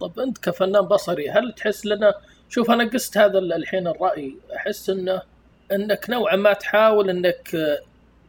طب 0.00 0.18
أنت 0.20 0.38
كفنان 0.38 0.82
بصري 0.82 1.30
هل 1.30 1.52
تحس 1.52 1.86
لنا 1.86 2.14
شوف 2.48 2.70
أنا 2.70 2.90
قست 2.90 3.18
هذا 3.18 3.38
ال- 3.38 3.52
الحين 3.52 3.86
الرأي 3.86 4.36
أحس 4.56 4.90
إنه 4.90 5.22
إنك 5.72 6.10
نوعا 6.10 6.36
ما 6.36 6.52
تحاول 6.52 7.10
إنك 7.10 7.54
آه، 7.54 7.78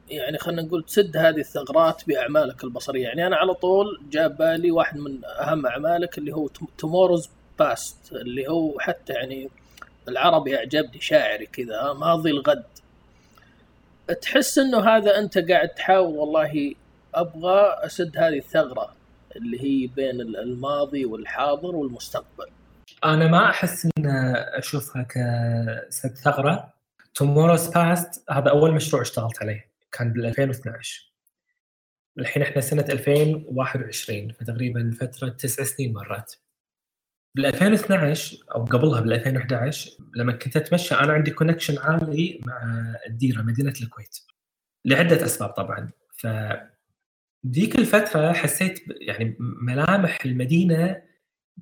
يعني 0.10 0.38
خلينا 0.38 0.62
نقول 0.62 0.84
تسد 0.84 1.17
هذه 1.17 1.39
الثغرات 1.39 2.02
بأعمالك 2.08 2.63
البصرية. 2.63 3.04
يعني 3.04 3.28
أنا 3.28 3.36
على 3.36 3.54
طول 3.54 4.02
جاء 4.12 4.28
بالي 4.28 4.72
واحد 4.72 4.98
من 4.98 5.26
أهم 5.26 5.65
أعمالك 5.65 6.17
اللي 6.17 6.32
هو 6.32 6.48
Tomorrow's 6.77 7.30
Past 7.60 8.12
اللي 8.12 8.48
هو 8.48 8.80
حتى 8.80 9.13
يعني 9.13 9.50
العربي 10.08 10.58
أعجبني 10.58 11.02
شاعري 11.02 11.46
كذا 11.46 11.93
ماضي 11.93 12.32
الغد. 12.32 12.63
تحس 14.22 14.58
إنه 14.58 14.89
هذا 14.89 15.20
أنت 15.20 15.38
قاعد 15.38 15.70
تحاول 15.70 16.17
والله 16.17 16.76
أبغى 17.15 17.86
أسد 17.86 18.17
هذه 18.17 18.38
الثغرة 18.38 18.93
اللي 19.36 19.62
هي 19.63 19.88
بين 19.88 20.22
الماضي 20.22 21.06
والحاضر 21.06 21.76
والمستقبل. 21.76 22.48
أنا 23.04 23.28
ما 23.28 23.50
أحس 23.50 23.86
إن 23.86 24.06
أشوفها 24.36 25.04
كسد 25.04 26.15
ثغرة. 26.15 26.74
Tomorrow's 27.15 27.67
Past 27.67 28.23
هذا 28.30 28.50
أول 28.50 28.72
مشروع 28.72 29.02
اشتغلت 29.02 29.41
عليه. 29.41 29.66
كان 29.91 30.13
بال 30.13 30.26
2012 30.26 31.13
الحين 32.19 32.43
إحنا 32.43 32.62
سنة 32.62 32.86
2021 32.89 34.32
فتقريبا 34.32 34.91
فترة 35.00 35.30
تسع 35.30 35.63
سنين 35.63 35.93
مرت. 35.93 36.39
بال 37.36 37.45
2012 37.45 38.38
أو 38.56 38.65
قبلها 38.65 39.02
بال 39.02 39.13
2011 39.13 39.91
لما 40.15 40.34
كنت 40.34 40.58
أتمشى 40.58 40.95
أنا 40.95 41.13
عندي 41.13 41.32
connection 41.32 41.77
عالي 41.78 42.41
مع 42.45 42.86
الديرة 43.08 43.41
مدينة 43.41 43.73
الكويت. 43.82 44.17
لعدة 44.86 45.26
أسباب 45.26 45.50
طبعا. 45.50 45.89
ف 46.17 46.28
ذيك 47.47 47.76
الفترة 47.76 48.34
حسيت 48.34 48.80
يعني 49.02 49.36
ملامح 49.39 50.19
المدينة 50.26 51.02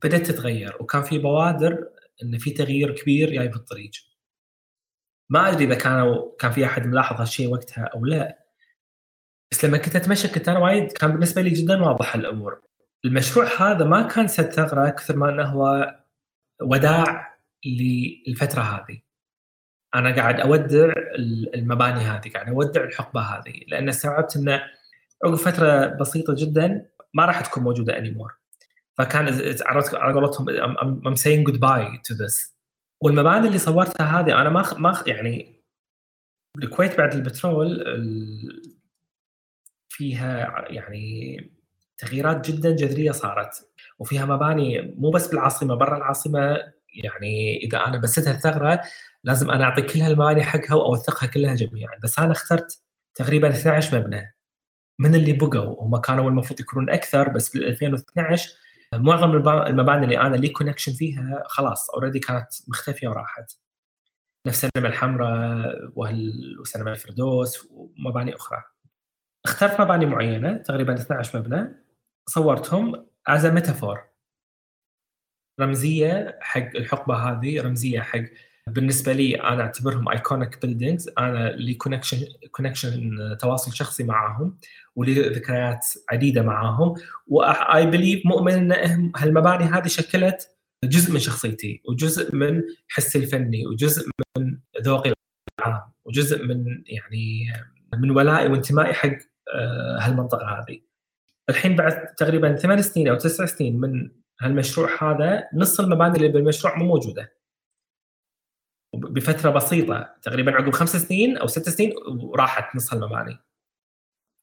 بدأت 0.04 0.28
تتغير 0.28 0.78
وكان 0.80 1.04
في 1.04 1.18
بوادر 1.18 1.90
إن 2.24 2.38
في 2.38 2.52
تغيير 2.52 2.96
كبير 2.96 3.30
جاي 3.30 3.50
في 3.50 3.56
الطريق 3.56 3.92
ما 5.30 5.50
أدري 5.52 5.66
إذا 5.66 5.76
كانوا 5.76 6.32
كان 6.40 6.52
في 6.52 6.66
أحد 6.66 6.86
ملاحظ 6.86 7.20
هالشيء 7.22 7.50
وقتها 7.50 7.84
أو 7.84 8.06
لا. 8.06 8.40
بس 9.52 9.66
لما 9.66 9.78
كنت 9.78 9.96
أتمشى 9.96 10.28
كنت 10.28 10.50
أنا 10.50 10.60
وايد 10.60 10.92
كان 10.92 11.12
بالنسبة 11.12 11.42
لي 11.42 11.50
جدا 11.50 11.84
واضح 11.84 12.16
الأمور. 12.16 12.62
المشروع 13.06 13.46
هذا 13.60 13.86
ما 13.86 14.02
كان 14.02 14.28
سد 14.28 14.52
ثغرة 14.52 14.90
كثر 14.90 15.16
ما 15.16 15.30
إنه 15.30 15.44
هو 15.44 15.96
وداع 16.62 17.38
للفترة 17.66 18.62
هذه. 18.62 19.02
أنا 19.96 20.16
قاعد 20.16 20.40
أودع 20.40 20.94
المباني 21.56 22.00
هذه 22.00 22.32
قاعد 22.34 22.48
أودع 22.50 22.84
الحقبة 22.84 23.22
هذه. 23.22 23.54
لأن 23.68 23.90
استوعبت 23.90 24.36
انه 24.36 24.62
عقب 25.26 25.36
فترة 25.36 25.86
بسيطة 25.86 26.36
جدا 26.38 26.86
ما 27.14 27.26
راح 27.26 27.42
تكون 27.42 27.64
موجودة 27.64 27.98
انيمور 27.98 28.34
فكان 28.98 29.56
عرفت 29.66 29.96
على 29.96 30.14
قولتهم 30.14 30.48
I'm- 30.50 31.08
I'm 31.08 31.18
saying 31.18 31.52
goodbye 31.52 32.00
to 32.08 32.14
this. 32.16 32.55
والمباني 33.06 33.48
اللي 33.48 33.58
صورتها 33.58 34.06
هذه 34.20 34.42
أنا 34.42 34.50
ما 34.50 34.74
ما 34.78 35.04
يعني 35.08 35.64
الكويت 36.58 36.98
بعد 36.98 37.14
البترول 37.14 37.82
ال- 37.82 38.76
فيها 39.90 40.66
يعني 40.70 41.38
تغييرات 41.98 42.52
جدا 42.52 42.72
جذرية 42.76 43.12
صارت. 43.12 43.70
وفيها 44.00 44.26
مباني 44.26 44.82
مو 44.98 45.10
بس 45.10 45.28
بالعاصمة 45.28 45.76
برا 45.76 45.98
العاصمة 45.98 46.58
يعني 47.04 47.58
إذا 47.58 47.78
أنا 47.86 47.98
بسدها 47.98 48.34
الثغره 48.34 48.82
لازم 49.24 49.52
أنا 49.52 49.64
أعطي 49.64 49.82
كل 49.82 50.00
هالمباني 50.00 50.44
حقها 50.44 50.76
وأوثقها 50.76 51.28
كلها 51.28 51.56
جميعا. 51.56 52.00
بس 52.04 52.20
أنا 52.20 52.32
اخترت 52.32 52.82
تقريبا 53.16 53.50
12 53.50 54.00
مبنى 54.00 54.36
من 55.00 55.16
اللي 55.16 55.34
بقوا. 55.34 55.84
هم 55.84 55.98
كانوا 55.98 56.30
المفروض 56.30 56.60
يكونون 56.60 56.90
أكثر 56.90 57.30
بس 57.30 57.50
بال 57.58 57.66
2012 57.68 58.50
معظم 58.94 59.32
المباني 59.48 60.04
اللي 60.04 60.20
أنا 60.20 60.36
لي 60.36 60.50
connection 60.50 60.94
فيها 60.94 61.44
خلاص 61.48 61.90
already 61.90 62.20
كانت 62.20 62.48
مختفية 62.68 63.08
وراحت. 63.08 63.60
نفس 64.48 64.66
السينما 64.66 64.90
الحمراء 64.90 65.92
وسينما 66.60 66.92
الفردوس 66.92 67.68
ومباني 67.72 68.36
أخرى. 68.36 68.64
اخترت 69.46 69.82
مباني 69.82 70.06
معينة 70.06 70.58
تقريبا 70.58 70.94
12 70.94 71.40
مبنى. 71.40 71.86
صورتهم 72.28 73.06
as 73.28 73.46
metaphor 73.46 74.04
رمزية 75.60 76.40
حق 76.42 76.76
الحقبة 76.76 77.16
هذه 77.16 77.62
رمزية 77.62 78.02
حق 78.02 78.24
بالنسبة 78.70 79.14
لي 79.14 79.36
أنا 79.36 79.62
أعتبرهم 79.62 80.10
iconic 80.10 80.62
buildings 80.62 81.10
أنا 81.20 81.50
لي 81.50 81.74
connection 81.74 82.18
connection 82.52 83.18
تواصل 83.40 83.74
شخصي 83.74 84.04
معاهم 84.04 84.58
ولي 84.96 85.30
ذكريات 85.30 85.88
عديدة 86.12 86.42
معاهم 86.42 86.94
و 87.28 87.86
I 87.86 87.91
believe 87.91 88.26
مؤمن 88.26 88.72
إن 88.72 89.12
هالمباني 89.16 89.64
هذه 89.64 89.88
شكلت 89.88 90.50
جزء 90.84 91.14
من 91.14 91.20
شخصيتي 91.20 91.82
وجزء 91.90 92.36
من 92.36 92.62
حسي 92.90 93.20
الفني 93.20 93.68
وجزء 93.68 94.10
من 94.38 94.58
ذوقي 94.82 95.14
العام 95.60 95.82
وجزء 96.06 96.46
من 96.46 96.84
يعني 96.86 97.54
من 97.94 98.12
ولائي 98.12 98.48
وانتمائي 98.48 98.94
حق 98.94 99.18
آه، 99.54 99.98
هالمنطقة 100.00 100.46
هذه. 100.46 100.82
الحين 101.50 101.76
بعد 101.76 102.08
تقريبا 102.14 102.56
ثمان 102.56 102.82
سنين 102.82 103.08
أو 103.08 103.16
تسع 103.16 103.46
سنين 103.46 103.80
من 103.80 104.10
هالمشروع 104.42 104.90
هذا 105.04 105.44
نص 105.54 105.80
المباني 105.80 106.18
اللي 106.18 106.28
بالمشروع 106.28 106.78
مو 106.78 106.86
موجودة. 106.86 107.32
بفترة 108.96 109.50
بسيطة 109.50 110.16
تقريبا 110.22 110.52
عقب 110.52 110.74
خمس 110.74 110.96
سنين 110.96 111.38
أو 111.38 111.48
ست 111.48 111.70
سنين 111.70 111.94
وراحت 112.08 112.76
نص 112.76 112.94
المباني. 112.94 113.40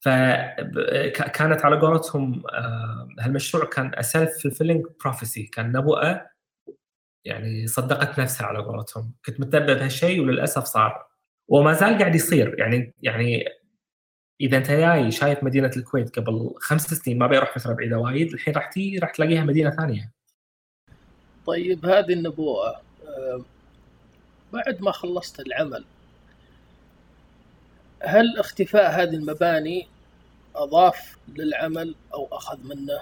فكانت 0.05 1.65
على 1.65 1.79
قولتهم 1.79 2.43
آه، 2.49 3.07
هالمشروع 3.19 3.65
كان 3.65 4.01
self-fulfilling 4.01 4.85
prophecy 5.03 5.43
كان 5.43 5.71
نبوءة 5.71 6.29
يعني 7.25 7.67
صدقت 7.67 8.19
نفسها 8.19 8.47
على 8.47 8.59
قولتهم. 8.59 9.13
كنت 9.25 9.39
متنبأ 9.39 9.73
بهالشيء 9.73 10.21
وللأسف 10.21 10.63
صار. 10.63 11.07
وما 11.47 11.73
زال 11.73 11.97
قاعد 11.97 12.15
يصير 12.15 12.59
يعني 12.59 12.93
يعني 13.01 13.45
إذا 14.41 14.57
أنت 14.57 14.71
جاي 14.71 15.11
شايف 15.11 15.43
مدينة 15.43 15.71
الكويت 15.77 16.19
قبل 16.19 16.53
خمس 16.57 16.81
سنين 16.81 17.17
ما 17.17 17.27
بيروح 17.27 17.57
فترة 17.57 17.73
بعيدة 17.73 17.97
وايد 17.97 18.33
الحين 18.33 18.53
راح 18.53 18.71
تي 18.71 18.99
راح 18.99 19.11
تلاقيها 19.11 19.43
مدينة 19.43 19.69
ثانية. 19.69 20.11
طيب 21.45 21.85
هذه 21.85 22.13
النبوءة 22.13 22.81
بعد 24.53 24.81
ما 24.81 24.91
خلصت 24.91 25.39
العمل 25.39 25.85
هل 28.03 28.39
اختفاء 28.39 28.91
هذه 28.91 29.15
المباني 29.15 29.87
أضاف 30.55 31.17
للعمل 31.27 31.95
أو 32.13 32.27
أخذ 32.31 32.67
منه؟ 32.67 33.01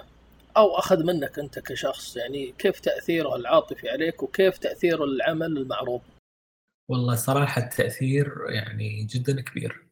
أو 0.56 0.78
أخذ 0.78 1.04
منك 1.04 1.38
أنت 1.38 1.58
كشخص؟ 1.58 2.16
يعني 2.16 2.54
كيف 2.58 2.80
تأثيره 2.80 3.36
العاطفي 3.36 3.90
عليك 3.90 4.22
وكيف 4.22 4.58
تأثيره 4.58 5.04
للعمل 5.04 5.58
المعروض؟ 5.58 6.00
والله 6.88 7.14
صراحة 7.14 7.62
التأثير 7.62 8.34
يعني 8.48 9.04
جدا 9.04 9.40
كبير. 9.40 9.86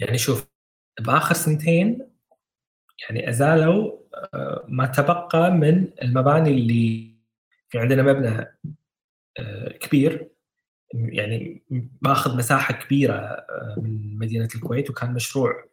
يعني 0.00 0.18
شوف 0.18 0.46
بآخر 1.00 1.34
سنتين 1.34 2.10
يعني 3.02 3.28
أزالوا 3.28 3.98
آه، 4.34 4.64
ما 4.68 4.86
تبقى 4.86 5.50
من 5.50 5.88
المباني 6.02 6.50
اللي 6.50 7.14
في 7.68 7.78
عندنا 7.78 8.02
مبنى 8.02 8.58
آه، 9.38 9.68
كبير. 9.68 10.28
يعني 10.94 11.62
باخذ 12.02 12.36
مساحة 12.36 12.74
كبيرة 12.74 13.14
آه، 13.14 13.74
من 13.82 14.18
مدينة 14.18 14.48
الكويت 14.54 14.90
وكان 14.90 15.14
مشروع 15.14 15.64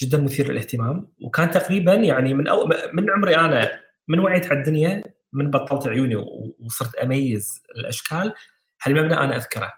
جدا 0.00 0.18
مثير 0.18 0.52
للاهتمام. 0.52 1.08
وكان 1.20 1.50
تقريبا 1.50 1.94
يعني 1.94 2.34
من 2.34 2.48
أو 2.48 2.70
من 2.92 3.10
عمري 3.10 3.36
أنا 3.36 3.80
من 4.08 4.18
وعيت 4.18 4.46
على 4.46 4.58
الدنيا 4.58 5.02
من 5.32 5.50
بطلت 5.50 5.88
عيوني 5.88 6.16
وصرت 6.60 6.94
أميز 6.94 7.62
الأشكال 7.76 8.34
هالمبنى 8.82 9.14
أنا 9.14 9.36
أذكره. 9.36 9.72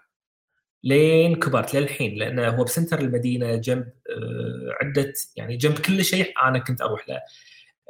لين 0.83 1.35
كبرت 1.35 1.75
للحين 1.75 2.15
لأنه 2.15 2.47
هو 2.49 2.63
ب 2.63 2.68
center 2.68 2.99
المدينة 2.99 3.55
جنب 3.55 3.87
آه، 4.09 4.75
عدة 4.81 5.13
يعني 5.35 5.57
جنب 5.57 5.79
كل 5.79 6.05
شيء 6.05 6.33
أنا 6.43 6.59
كنت 6.59 6.81
أروح 6.81 7.09
له. 7.09 7.21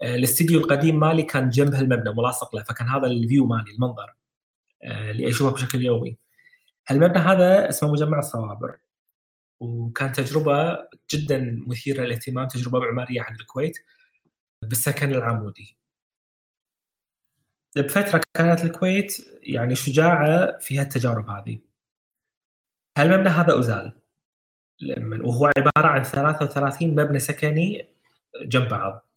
آه، 0.03 0.15
الاستديو 0.15 0.60
القديم 0.60 0.99
مالي 0.99 1.23
كان 1.23 1.49
جنب 1.49 1.73
هالمبنى 1.73 2.13
ملاصق 2.15 2.55
له 2.55 2.63
فكان 2.63 2.88
هذا 2.88 3.08
ال 3.07 3.15
view 3.15 3.45
مالي 3.45 3.71
المنظر 3.71 4.15
اللي 4.84 5.29
أشوفه 5.29 5.53
بشكل 5.53 5.81
يومي. 5.81 6.17
هالمبنى 6.87 7.17
هذا 7.19 7.69
اسمه 7.69 7.91
مجمع 7.91 8.19
الصوابر 8.19 8.77
وكان 9.59 10.11
تجربة 10.11 10.87
جدا 11.11 11.63
مثيرة 11.67 12.03
للاهتمام 12.03 12.47
تجربة 12.47 12.79
معمارية 12.79 13.21
عن 13.21 13.35
الكويت 13.35 13.77
بالسكن 14.61 15.11
العمودي. 15.11 15.77
بفترة 17.75 18.21
كانت 18.33 18.63
الكويت 18.63 19.17
يعني 19.43 19.75
شجاعة 19.75 20.57
في 20.59 20.79
هالتجارب 20.79 21.29
هذه. 21.29 21.59
هالمبنى 22.97 23.29
هذا 23.29 23.59
أزال 23.59 23.93
وهو 25.21 25.51
عبارة 25.57 25.87
عن 25.87 26.03
33 26.03 26.95
مبنى 26.95 27.19
سكني 27.19 27.89
جنب 28.41 28.69
بعض. 28.69 29.07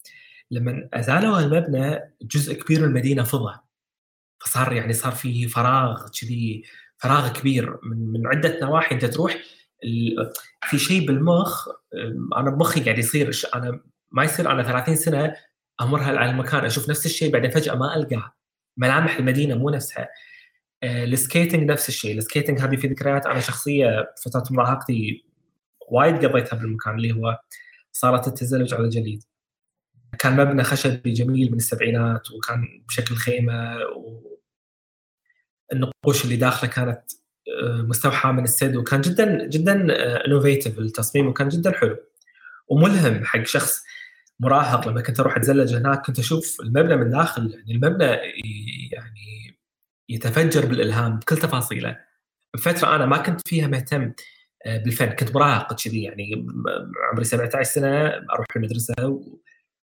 لما 0.51 0.89
أزالوا 0.95 1.41
المبنى 1.41 2.15
جزء 2.23 2.55
كبير 2.63 2.81
من 2.81 2.85
المدينة 2.85 3.23
فضى 3.25 3.61
فصار 4.41 4.73
يعني 4.73 4.93
صار 4.93 5.13
فيه 5.13 5.47
فراغ 5.47 6.09
كذي 6.21 6.65
فراغ 6.99 7.33
كبير. 7.33 7.79
من 7.83 8.13
من 8.13 8.27
عدة 8.27 8.59
نواحي 8.63 8.95
انت 8.95 9.05
تروح. 9.05 9.37
في 10.69 10.79
شيء 10.79 11.07
بالمخ 11.07 11.69
أنا 12.37 12.51
بمخي 12.51 12.81
قاعد 12.81 12.99
يصير 12.99 13.31
أنا 13.55 13.81
ما 14.13 14.25
يصير 14.25 14.51
أنا 14.51 14.63
30 14.63 14.97
سنة 14.97 15.35
أمر 15.81 16.03
على 16.03 16.31
المكان. 16.31 16.65
أشوف 16.65 16.91
نفس 16.91 17.07
الشيء 17.07 17.33
بعدين 17.33 17.51
فجأة 17.51 17.75
ما 17.75 17.97
القاه 17.97 18.33
ملامح 18.77 19.17
المدينة 19.19 19.55
مو 19.55 19.71
نفسها. 19.71 20.09
آه، 20.83 21.05
ال 21.05 21.13
skating 21.13 21.71
نفس 21.71 21.89
الشيء. 21.89 22.19
ال 22.19 22.24
skating 22.24 22.61
هذه 22.61 22.77
في 22.77 22.87
ذكريات. 22.87 23.27
أنا 23.27 23.41
شخصية 23.41 24.15
فترة 24.25 24.45
مراهقتي 24.51 25.25
وايد 25.89 26.25
قضيتها 26.27 26.57
بالمكان 26.57 26.95
اللي 26.95 27.13
هو 27.13 27.39
صالة 27.93 28.29
التزلج 28.29 28.75
على 28.75 28.85
الجليد 28.85 29.23
كان 30.19 30.37
مبنى 30.37 30.63
خشبي 30.63 31.13
جميل 31.13 31.51
من 31.51 31.57
السبعينات 31.57 32.31
وكان 32.31 32.85
بشكل 32.89 33.15
خيمة 33.15 33.77
والنقوش 35.73 36.25
اللي 36.25 36.37
داخله 36.37 36.71
كانت 36.71 37.03
آه، 37.63 37.83
مستوحاه 37.83 38.33
من 38.33 38.45
السد 38.45 38.77
وكان 38.77 39.01
جدا 39.01 39.47
جدا 39.47 39.87
انوفيتيف 40.27 40.79
التصميم 40.79 41.27
وكان 41.27 41.49
جدا 41.49 41.73
حلو 41.73 41.97
وملهم 42.69 43.25
حق 43.25 43.45
شخص 43.45 43.83
مراهق. 44.41 44.89
لما 44.89 45.01
كنت 45.01 45.21
أروح 45.21 45.37
أتزلج 45.37 45.75
هناك 45.75 46.07
كنت 46.07 46.19
أشوف 46.19 46.61
المبنى 46.61 46.97
من 46.97 47.11
داخل 47.11 47.51
يعني 47.55 47.73
المبنى 47.73 48.05
يعني 48.93 49.59
يتفجر 50.09 50.67
بالإلهام 50.67 51.19
بكل 51.19 51.37
تفاصيله. 51.37 51.99
بفترة 52.55 52.97
أنا 52.97 53.07
ما 53.07 53.19
كنت 53.19 53.49
فيها 53.49 53.67
مهتم 53.67 54.13
آه، 54.67 54.79
بالفن. 54.79 55.07
كنت 55.07 55.35
مراهق 55.35 55.83
كذي 55.85 56.03
يعني 56.03 56.47
عمري 57.13 57.25
17 57.25 57.63
سنة 57.63 58.07
أروح 58.09 58.47
المدرسة 58.57 58.95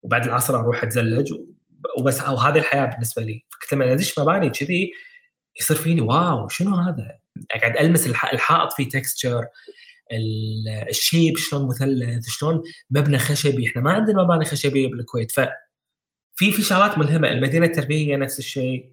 وبعد 0.03 0.25
العصر 0.25 0.61
أروح 0.61 0.85
أتزلج 0.85 1.35
وبس. 1.99 2.21
وهذه 2.29 2.59
الحياة 2.59 2.87
بالنسبة 2.87 3.23
لي. 3.23 3.47
فكنت 3.51 3.75
لما 3.75 3.93
ادش 3.93 4.19
مباني 4.19 4.51
كذي؟ 4.51 4.93
يصير 5.61 5.77
فيني 5.77 6.01
wow 6.01 6.49
شنو 6.49 6.75
هذا؟ 6.75 7.19
قاعد 7.61 7.77
ألمس 7.77 8.07
الحائط 8.07 8.73
فيه 8.73 8.89
texture 8.89 9.47
ال 10.89 10.97
shape 10.97 11.37
شلون 11.37 11.69
مثلث 11.69 12.29
شلون 12.29 12.63
مبنى 12.91 13.19
خشبي. 13.19 13.67
إحنا 13.67 13.83
ما 13.83 13.93
عندنا 13.93 14.23
مباني 14.23 14.45
خشبية 14.45 14.89
بالكويت. 14.89 15.33
ف 15.33 15.41
في 16.35 16.53
في 16.53 16.63
شغلات 16.63 16.99
ملهمة. 16.99 17.29
المدينة 17.29 17.67
الترفيهيه 17.67 18.17
نفس 18.17 18.39
الشيء. 18.39 18.93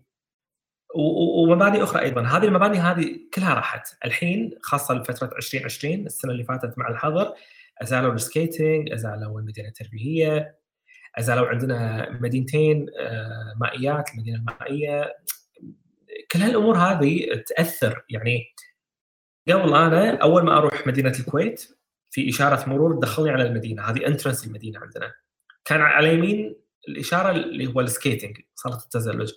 ومباني 0.95 1.83
أخرى 1.83 2.01
أيضا. 2.01 2.21
هذه 2.21 2.45
المباني 2.45 2.77
هذه 2.77 3.19
كلها 3.33 3.53
راحت. 3.53 3.97
الحين 4.05 4.51
خاصة 4.61 4.93
لفترة 4.93 5.37
2020 5.37 6.05
السنة 6.05 6.31
اللي 6.31 6.43
فاتت 6.43 6.77
مع 6.77 6.87
الحظر 6.89 7.33
أزالوا 7.81 8.13
ال 8.13 8.23
skating 8.23 8.91
أزالوا 8.91 9.39
المدينة 9.39 9.67
الترفيهيه 9.67 10.55
أزالوا 11.19 11.47
عندنا 11.47 12.09
مدينتين 12.21 12.85
آه، 12.99 13.53
مائيات 13.57 14.09
المدينة 14.13 14.37
المائية. 14.37 15.13
كل 16.31 16.39
هالأمور 16.39 16.77
هذه 16.77 17.43
تأثر. 17.47 18.05
يعني 18.09 18.45
قبل 19.47 19.73
أنا 19.73 20.17
أول 20.17 20.43
ما 20.43 20.57
أروح 20.57 20.87
مدينة 20.87 21.13
الكويت 21.19 21.67
في 22.09 22.29
إشارة 22.29 22.69
مرور 22.69 22.95
تدخلني 22.95 23.29
على 23.29 23.43
المدينة 23.43 23.83
هذه 23.83 24.07
entrance 24.07 24.47
المدينة 24.47 24.79
عندنا. 24.79 25.13
كان 25.65 25.81
على 25.81 26.13
يمين 26.13 26.55
الإشارة 26.87 27.31
اللي 27.31 27.67
هو 27.67 27.81
ال 27.81 27.88
skating 27.88 28.37
صاله 28.55 28.77
التزلج. 28.77 29.31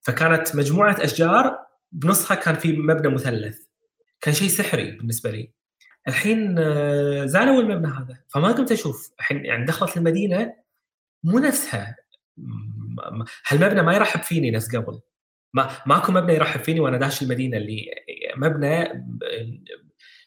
فكانت 0.00 0.56
مجموعة 0.56 0.96
أشجار 1.04 1.58
بنصها 1.92 2.34
كان 2.34 2.54
في 2.54 2.72
مبنى 2.72 3.14
مثلث. 3.14 3.58
كان 4.20 4.34
شيء 4.34 4.48
سحري 4.48 4.90
بالنسبة 4.90 5.30
لي. 5.30 5.52
الحين 6.08 6.58
آه، 6.58 7.26
زالوا 7.26 7.60
المبنى 7.60 7.92
هذا. 7.92 8.18
فما 8.28 8.52
قمت 8.52 8.72
أشوف. 8.72 9.12
الحين 9.20 9.44
يعني 9.44 9.64
دخلت 9.66 9.96
المدينة 9.96 10.54
مو 11.24 11.38
نفسها. 11.38 11.96
هالمبنى 13.46 13.82
ما 13.82 13.94
يرحب 13.94 14.22
فيني 14.22 14.50
نفس 14.50 14.76
قبل. 14.76 15.00
ما 15.54 15.70
ماكو 15.86 16.12
مبنى 16.12 16.34
يرحب 16.34 16.60
فيني 16.60 16.80
وأنا 16.80 16.96
داش 16.96 17.22
المدينة 17.22 17.56
اللي 17.56 17.86
مبنى 18.36 19.04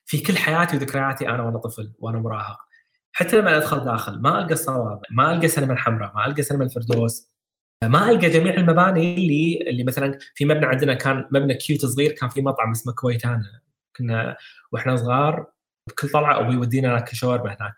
في 0.05 0.21
كل 0.21 0.37
حياتي 0.37 0.77
وذكرياتي 0.77 1.29
أنا 1.29 1.43
وأنا 1.43 1.57
طفل 1.57 1.93
وأنا 1.99 2.19
مراهق. 2.19 2.59
حتى 3.13 3.37
لما 3.37 3.57
أدخل 3.57 3.79
داخل 3.85 4.21
ما 4.21 4.39
ألقى 4.39 4.53
الصوابع 4.53 5.01
ما 5.11 5.33
ألقى 5.33 5.47
سينما 5.47 5.73
الحمراء 5.73 6.15
ما 6.15 6.25
ألقى 6.25 6.43
سينما 6.43 6.63
الفردوس 6.65 7.31
ما 7.83 8.09
ألقى 8.11 8.29
جميع 8.29 8.53
المباني 8.53 9.15
اللي 9.15 9.69
اللي 9.69 9.83
مثلا 9.83 10.19
في 10.35 10.45
مبنى 10.45 10.65
عندنا 10.65 10.93
كان 10.93 11.27
مبنى 11.31 11.53
كيوت 11.53 11.85
صغير 11.85 12.11
كان 12.11 12.29
في 12.29 12.41
مطعم 12.41 12.71
اسمه 12.71 12.93
كويتانا 12.93 13.61
كنا 13.97 14.37
وإحنا 14.71 14.95
صغار 14.95 15.51
بكل 15.89 16.09
طلعة 16.09 16.39
أبوي 16.39 16.53
يودينا 16.53 16.87
ناكل 16.93 17.17
شاورما 17.17 17.47
هناك. 17.47 17.73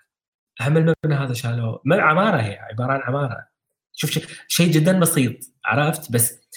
هم 0.62 0.78
المبنى 0.78 1.16
هذا 1.16 1.34
شالوه. 1.34 1.82
عماره 1.92 2.38
هي 2.38 2.60
عبارة 2.60 2.92
عن 2.92 3.02
عمارة. 3.02 3.48
شوف 3.94 4.12
شيء 4.48 4.72
جدا 4.72 5.00
بسيط 5.00 5.36
عرفت؟ 5.66 6.12
بس 6.12 6.48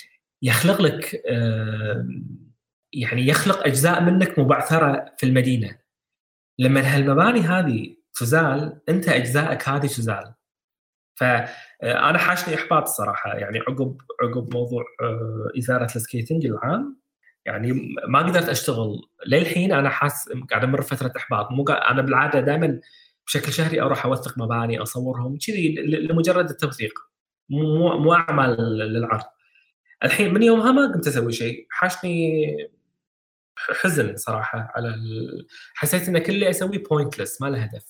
يخلق 0.42 0.83
لك 0.83 1.22
يعني 2.92 3.26
يخلق 3.26 3.66
أجزاء 3.66 4.03
منك 4.03 4.38
مبعثرة 4.38 5.14
في 5.18 5.26
المدينة. 5.26 5.79
لما 6.59 6.81
هالمباني 6.81 7.40
هذه 7.40 7.96
تزال 8.14 8.81
أنت 8.88 9.09
أجزائك 9.09 9.68
هذه 9.68 9.87
تزال. 9.87 10.35
فانا 11.14 12.18
حاشني 12.18 12.55
إحباط 12.55 12.83
الصراحة. 12.83 13.35
يعني 13.35 13.59
عقب 13.59 13.96
عقب 14.22 14.55
موضوع 14.55 14.85
آه، 15.03 15.59
ازاله 15.59 15.85
السكيتنج 15.85 16.46
العام 16.46 17.00
يعني 17.46 17.94
ما 18.09 18.18
قدرت 18.18 18.48
أشتغل. 18.48 19.00
للحين 19.26 19.72
أنا 19.72 19.88
حاس 19.88 20.29
قاعد 20.50 20.64
أمر 20.64 20.83
فتره 20.83 21.12
إحباط. 21.16 21.53
مو 21.53 21.64
أنا 21.64 22.03
بالعادة 22.03 22.40
دائما 22.40 22.81
بشكل 23.26 23.53
شهري 23.53 23.81
أروح 23.81 24.05
أوثق 24.07 24.38
مباني 24.38 24.79
أصورهم 24.79 25.38
كذي 25.46 25.74
لمجرد 25.74 26.50
التوثيق. 26.50 26.92
مو 27.50 27.98
مو 27.98 28.14
أعمال 28.14 28.79
للعرض. 28.79 29.24
الحين 30.04 30.34
من 30.34 30.42
يومها 30.42 30.72
ما 30.72 30.92
قمت 30.92 31.06
أسوي 31.06 31.32
شيء. 31.32 31.66
حاشني 31.70 32.46
حزن 33.56 34.16
صراحة 34.16 34.72
على 34.74 34.88
ال... 34.88 35.46
حسيت 35.74 36.08
إن 36.08 36.18
كل 36.18 36.32
اللي 36.32 36.50
أسويه 36.50 36.82
pointless 36.85 37.42
ما 37.42 37.46
له 37.46 37.62
هدف. 37.62 37.86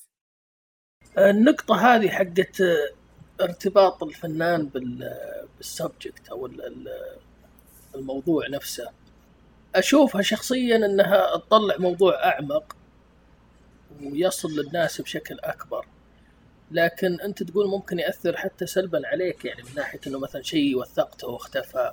النقطة 1.18 1.76
هذه 1.76 2.08
حقت 2.08 2.62
ارتباط 3.40 4.02
الفنان 4.02 4.66
بال 4.68 5.04
subject 5.04 6.28
أو 6.28 6.50
الموضوع 7.94 8.48
نفسه. 8.48 8.90
أشوفها 9.74 10.22
شخصيا 10.22 10.76
إنها 10.76 11.36
تطلع 11.36 11.76
موضوع 11.78 12.24
أعمق 12.24 12.76
ويصل 14.02 14.48
للناس 14.48 15.00
بشكل 15.00 15.38
أكبر. 15.40 15.86
لكن 16.70 17.20
أنت 17.20 17.42
تقول 17.42 17.68
ممكن 17.68 17.98
يأثر 17.98 18.36
حتى 18.36 18.66
سلبا 18.66 19.02
عليك 19.06 19.44
يعني 19.44 19.62
من 19.62 19.74
ناحية 19.76 20.00
إنه 20.06 20.18
مثلا 20.18 20.42
شيء 20.42 20.78
وثقته 20.78 21.28
واختفى. 21.28 21.92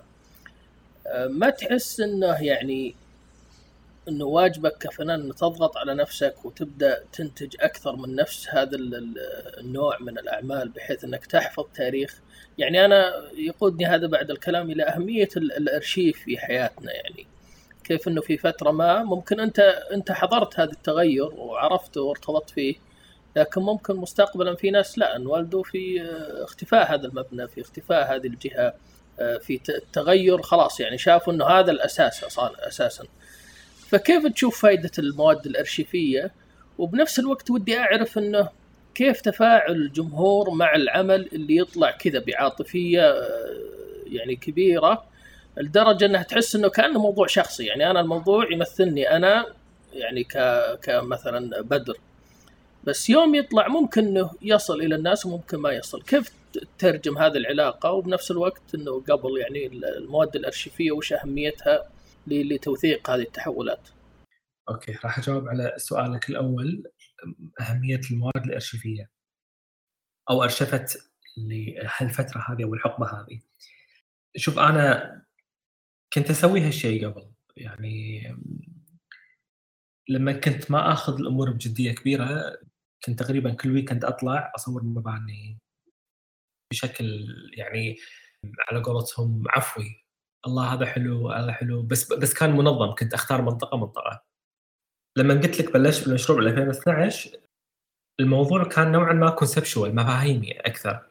أه، 1.08 1.28
ما 1.28 1.50
تحس 1.50 2.00
إنه 2.00 2.44
يعني 2.44 2.96
إنه 4.08 4.26
واجبك 4.26 4.78
كفنان 4.78 5.22
ان 5.22 5.36
تضغط 5.36 5.78
على 5.78 5.94
نفسك 5.96 6.46
وتبدأ 6.46 7.04
تنتج 7.14 7.56
أكثر 7.60 7.96
من 7.96 8.16
نفس 8.16 8.48
هذا 8.50 8.78
النوع 9.60 9.98
من 10.00 10.18
الأعمال 10.18 10.70
بحيث 10.70 11.04
إنك 11.04 11.26
تحفظ 11.26 11.66
تاريخ؟ 11.76 12.22
يعني 12.58 12.86
أنا 12.86 13.14
يقودني 13.36 13.86
هذا 13.86 14.08
بعد 14.08 14.32
الكلام 14.32 14.72
إلى 14.72 14.84
أهمية 14.84 15.30
الأرشيف 15.38 16.20
في 16.20 16.38
حياتنا 16.38 16.94
يعني 16.94 17.28
كيف 17.84 18.08
إنه 18.08 18.22
في 18.22 18.38
فترة 18.38 18.72
ما 18.72 19.04
ممكن 19.04 19.40
انت 19.40 19.60
أنت 19.94 20.12
حضرت 20.12 20.60
هذا 20.60 20.72
التغير 20.72 21.34
وعرفته 21.34 22.02
وارتبطت 22.02 22.50
فيه. 22.50 22.76
لكن 23.38 23.62
ممكن 23.62 23.96
مستقبلا 23.96 24.56
في 24.56 24.72
ناس 24.72 24.98
لا 24.98 25.16
انولدوا 25.16 25.64
في 25.64 26.02
اختفاء 26.44 26.94
هذا 26.94 27.08
المبنى 27.08 27.48
في 27.48 27.62
اختفاء 27.62 28.16
هذه 28.16 28.28
الجهة 28.28 28.74
في 29.18 29.60
تغير 29.94 30.42
خلاص 30.42 30.80
يعني 30.80 30.98
شافوا 30.98 31.34
إنه 31.34 31.46
هذا 31.46 31.72
الأساس 31.72 32.40
أساسا. 32.40 33.04
فكيف 33.90 34.28
تشوف 34.28 34.62
فائده 34.62 34.92
المواد 35.00 35.46
الأرشيفية؟ 35.46 36.32
وبنفس 36.78 37.20
الوقت 37.20 37.52
ودي 37.52 37.80
أعرف 37.80 38.18
إنه 38.18 38.50
كيف 38.96 39.22
تفاعل 39.22 39.72
الجمهور 39.72 40.50
مع 40.50 40.76
العمل 40.76 41.30
اللي 41.34 41.58
يطلع 41.58 41.92
كذا 41.92 42.20
بعاطفية 42.20 43.14
يعني 44.06 44.36
كبيرة 44.36 45.04
لدرجة 45.58 46.06
إنها 46.06 46.24
تحس 46.24 46.56
إنه 46.56 46.68
كأنه 46.70 47.02
موضوع 47.02 47.28
شخصي. 47.28 47.66
يعني 47.66 47.92
أنا 47.92 48.00
الموضوع 48.00 48.52
يمثلني 48.52 49.16
أنا 49.16 49.46
يعني 49.94 50.24
ك 50.24 50.38
كمثلا 50.82 51.62
بدر. 51.62 51.98
بس 52.88 53.10
يوم 53.10 53.36
يطلع 53.36 53.68
ممكن 53.68 54.06
إنه 54.06 54.32
يصل 54.42 54.82
إلى 54.82 54.96
الناس 54.96 55.26
وممكن 55.26 55.58
ما 55.58 55.72
يصل. 55.72 56.04
كيف 56.04 56.32
تترجم 56.54 57.18
هذه 57.18 57.38
العلاقة؟ 57.38 57.92
وبنفس 57.92 58.32
الوقت 58.32 58.76
إنه 58.76 59.02
قبل 59.02 59.38
يعني 59.38 59.66
المواد 59.68 60.36
الأرشيفية 60.36 60.92
وش 60.92 61.14
أهميتها 61.14 61.90
لتوثيق 62.28 63.10
هذه 63.10 63.22
التحولات؟ 63.22 63.90
أوكي 64.70 64.92
راح 65.04 65.20
أجاوب 65.20 65.48
على 65.48 65.74
سؤالك 65.78 66.30
الأول. 66.30 66.84
أهمية 67.62 68.02
المواد 68.12 68.46
الأرشيفية 68.46 69.10
أو 70.30 70.44
أرشفت 70.44 70.98
لهالفترة 71.38 72.46
هذه 72.50 72.64
أو 72.64 72.74
الحقبة 72.74 73.06
هذه. 73.06 73.40
شوف 74.38 74.60
أنا 74.60 75.18
كنت 76.14 76.30
أسوي 76.30 76.62
هالشيء 76.62 77.08
قبل. 77.08 77.32
يعني 77.58 78.24
لما 80.10 80.34
كنت 80.34 80.72
ما 80.72 80.92
آخذ 80.92 81.20
الأمور 81.20 81.52
بجدية 81.52 81.92
كبيرة 81.92 82.58
كنت 83.06 83.20
تقريبا 83.20 83.54
كل 83.54 83.72
weekend 83.72 84.06
أطلع 84.06 84.52
أصور 84.56 84.84
مباني 84.84 85.58
بشكل 86.74 87.26
يعني 87.54 87.98
على 88.70 88.82
قولتهم 88.84 89.44
عفوي. 89.50 90.06
الله 90.48 90.74
هذا 90.74 90.86
حلو 90.86 91.32
هذا 91.32 91.52
حلو. 91.52 91.84
بس 91.84 92.14
بس 92.14 92.34
كان 92.34 92.52
منظم. 92.58 92.96
كنت 92.96 93.14
أختار 93.14 93.42
منطقة 93.42 93.78
منطقة. 93.78 94.24
لما 95.18 95.34
قلت 95.34 95.60
لك 95.62 95.74
بلشت 95.74 96.06
بالمشروع 96.06 96.40
بال 96.40 96.48
2012 96.48 97.40
الموضوع 98.20 98.64
كان 98.64 98.92
نوعا 98.92 99.14
ما 99.14 99.30
conceptual 99.30 99.96
مفاهيمي 99.96 100.52
أكثر. 100.52 101.08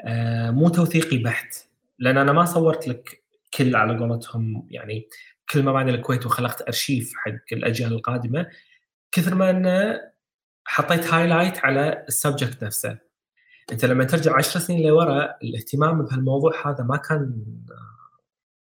آه 0.00 0.50
مو 0.50 0.68
توثيقي 0.68 1.18
بحت. 1.18 1.56
لأن 1.98 2.18
أنا 2.18 2.32
ما 2.32 2.44
صورت 2.44 2.88
لك 2.88 3.22
كل 3.54 3.76
على 3.76 3.98
قولتهم 3.98 4.66
يعني 4.70 5.08
كل 5.50 5.62
مباني 5.62 5.90
الكويت 5.90 6.26
وخلقت 6.26 6.62
أرشيف 6.62 7.12
حق 7.16 7.32
الأجيال 7.52 7.92
القادمة. 7.92 8.50
كثر 9.12 9.34
ما 9.34 9.50
أنه 9.50 10.00
حطيت 10.66 11.06
highlight 11.06 11.58
على 11.64 12.04
ال 12.08 12.15
subject 12.15 12.64
نفسه. 12.64 12.98
أنت 13.72 13.84
لما 13.84 14.04
ترجع 14.04 14.36
عشر 14.36 14.60
سنين 14.60 14.86
لورا 14.88 15.36
الاهتمام 15.42 16.02
بهالموضوع 16.02 16.52
هذا 16.66 16.84
ما 16.84 16.96
كان 16.96 17.42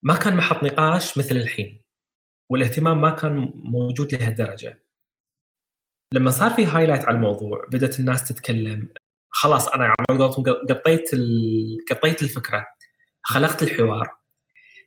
ما 0.02 0.14
كان 0.14 0.36
محط 0.36 0.64
نقاش 0.64 1.18
مثل 1.18 1.36
الحين 1.36 1.82
والاهتمام 2.50 3.00
ما 3.00 3.10
كان 3.10 3.52
موجود 3.54 4.14
لهالدرجة. 4.14 4.82
لما 6.14 6.30
صار 6.30 6.50
في 6.50 6.66
highlight 6.66 7.04
على 7.04 7.16
الموضوع 7.16 7.66
بدأت 7.72 8.00
الناس 8.00 8.28
تتكلم 8.28 8.88
خلاص 9.30 9.68
أنا 9.68 9.84
على 9.84 10.24
قطيت 10.24 11.10
قطيت 11.90 12.22
الفكرة 12.22 12.66
خلقت 13.22 13.62
الحوار. 13.62 14.18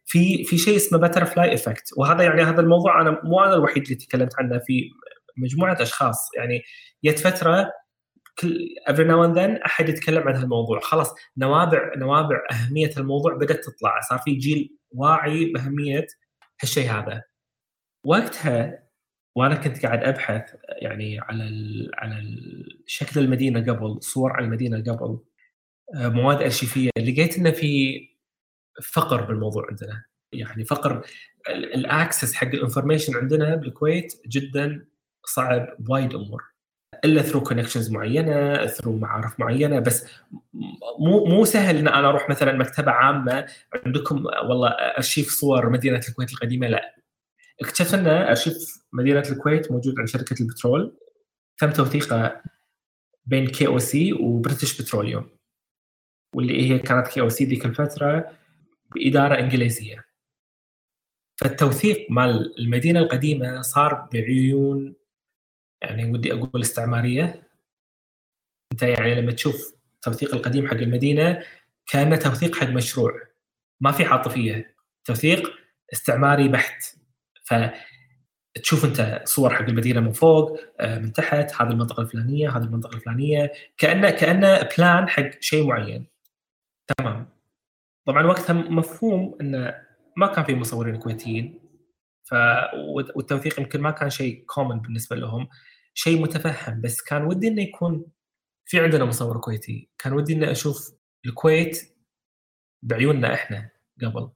في 0.06 0.44
في 0.44 0.58
شيء 0.58 0.76
اسمه 0.76 1.00
butterfly 1.00 1.54
effect 1.54 1.90
وهذا 1.98 2.24
يعني 2.24 2.42
هذا 2.44 2.62
الموضوع 2.62 3.02
أنا 3.02 3.22
مو 3.24 3.44
أنا 3.44 3.54
الوحيد 3.54 3.84
اللي 3.84 3.96
تكلمت 3.96 4.40
عنه 4.40 4.60
في 4.60 4.92
مجموعة 5.38 5.78
أشخاص. 5.82 6.18
يعني 6.38 6.62
جت 7.06 7.20
فترة 7.20 7.72
كل 8.40 8.76
every 8.88 9.06
now 9.06 9.26
and 9.26 9.40
then 9.40 9.58
أحد 9.58 9.90
يتكلم 9.90 10.28
عن 10.28 10.36
هالموضوع. 10.36 10.80
خلاص 10.80 11.16
now 11.38 11.65
وبع 11.65 11.92
now 11.98 12.20
وبع 12.20 12.42
أهمية 12.52 12.92
الموضوع 12.98 13.36
بدأت 13.36 13.66
تطلع. 13.66 14.02
صار 14.10 14.20
في 14.20 14.36
جيل 14.36 14.78
واعي 14.92 15.46
بأهمية 15.46 16.08
هالشيء 16.62 16.92
هذا. 16.92 17.24
وقتها 18.06 18.84
وأنا 19.36 19.56
كنت 19.56 19.86
قاعد 19.86 20.04
أبحث 20.04 20.56
يعني 20.82 21.20
على 21.20 21.44
على 21.94 22.24
شكل 22.88 23.20
المدينة 23.20 23.60
قبل 23.74 24.04
صور 24.04 24.32
عن 24.34 24.44
المدينة 24.44 24.78
قبل 24.94 25.20
آه، 25.96 26.08
مواد 26.10 26.42
أرشيفية. 26.42 26.90
لقيت 26.98 27.38
إنه 27.38 27.52
في 27.52 28.02
فقر 28.84 29.22
بالموضوع 29.22 29.68
عندنا. 29.70 30.04
يعني 30.34 30.66
فقر 30.66 31.06
ال 31.50 31.62
access 31.62 32.34
حق 32.34 32.48
ال 32.48 32.53
information 32.53 33.18
عندنا 33.18 33.56
بالكويت 33.56 34.22
جدا 34.28 34.86
صعب 35.26 35.76
بوايد 35.80 36.14
أمور. 36.14 36.52
إلا 37.06 37.22
through 37.22 37.44
connections 37.44 37.92
معينة 37.92 38.66
through 38.66 38.98
معارف 38.98 39.40
معينة 39.40 39.80
بس 39.80 40.08
مو 41.00 41.26
مو 41.26 41.46
سهل 41.46 41.78
إن 41.78 41.88
أنا 41.88 42.10
أروح 42.10 42.30
مثلا 42.30 42.58
مكتبة 42.58 42.92
عامة 42.92 43.48
عندكم 43.86 44.26
والله 44.26 44.70
أرشيف 44.70 45.30
صور 45.30 45.70
مدينة 45.70 46.02
الكويت 46.10 46.34
القديمة 46.34 46.68
لا. 46.68 46.96
اكتشفت 47.62 47.94
إن 47.94 48.08
أرشيف 48.08 48.56
مدينة 48.94 49.24
الكويت 49.32 49.72
موجود 49.72 50.00
عند 50.00 50.08
شركة 50.08 50.36
البترول. 50.42 50.98
تم 51.58 51.72
توثيقه 51.72 52.42
بين 53.26 53.48
KOC 53.48 53.68
و 53.68 53.80
British 53.80 54.82
Petroleum 54.82 55.30
واللي 56.36 56.72
هي 56.72 56.80
كانت 56.80 57.08
KOC 57.08 57.46
ذيك 57.46 57.66
الفترة 57.66 58.38
بإدارة 58.96 59.40
إنجليزية. 59.40 60.06
فالتوثيق 61.42 62.08
مال 62.10 62.60
المدينة 62.60 63.00
القديمة 63.00 63.62
صار 63.62 64.10
بعيون 64.14 64.96
يعني 65.82 66.12
ودي 66.12 66.34
أقول 66.34 66.62
استعمارية. 66.62 67.44
أنت 68.72 68.84
يعني 68.84 69.16
لما 69.16 69.32
تشوف 69.32 69.74
التوثيق 69.96 70.36
القديم 70.36 70.68
حق 70.68 70.74
المدينة 70.74 71.44
كأنه 71.88 72.16
توثيق 72.16 72.56
حق 72.56 72.68
مشروع. 72.68 73.12
ما 73.82 73.92
في 73.92 74.06
عاطفية. 74.06 74.76
توثيق 75.06 75.52
استعماري 75.94 76.48
بحت. 76.48 76.96
ف 77.44 77.54
تشوف 78.64 78.86
أنت 78.86 79.22
صور 79.26 79.54
حق 79.54 79.62
المدينة 79.62 80.00
من 80.00 80.12
فوق 80.12 80.60
آه، 80.80 81.00
من 81.00 81.14
تحت 81.14 81.62
هذه 81.62 81.70
المنطقة 81.70 82.02
الفلانية 82.02 82.58
هذه 82.58 82.64
المنطقة 82.64 82.96
الفلانية. 82.96 83.52
كأنه 83.78 84.10
كأنه 84.10 84.70
بلان 84.78 85.10
حق 85.10 85.30
شيء 85.40 85.68
معين. 85.68 86.08
تمام. 86.98 87.30
طبعا 88.06 88.26
وقتها 88.26 88.54
مفهوم 88.54 89.38
انه 89.42 89.76
ما 90.18 90.28
كان 90.28 90.46
في 90.46 90.56
مصورين 90.56 90.98
كويتيين. 90.98 91.60
ف 92.24 92.36
والتوثيق 93.16 93.60
يمكن 93.60 93.82
ما 93.82 93.92
كان 93.92 94.10
شيء 94.10 94.44
common 94.48 94.80
بالنسبة 94.80 95.16
لهم. 95.16 95.48
شيء 95.94 96.22
متفهم 96.22 96.82
بس 96.82 97.02
كان 97.02 97.24
ودي 97.24 97.48
إنه 97.48 97.62
يكون 97.62 98.06
في 98.66 98.80
عندنا 98.80 99.06
مصور 99.06 99.40
كويتي. 99.40 99.90
كان 99.98 100.14
ودي 100.14 100.34
إني 100.34 100.52
أشوف 100.52 100.92
الكويت 101.26 101.96
بعيوننا 102.84 103.34
إحنا 103.34 103.70
قبل. 104.04 104.30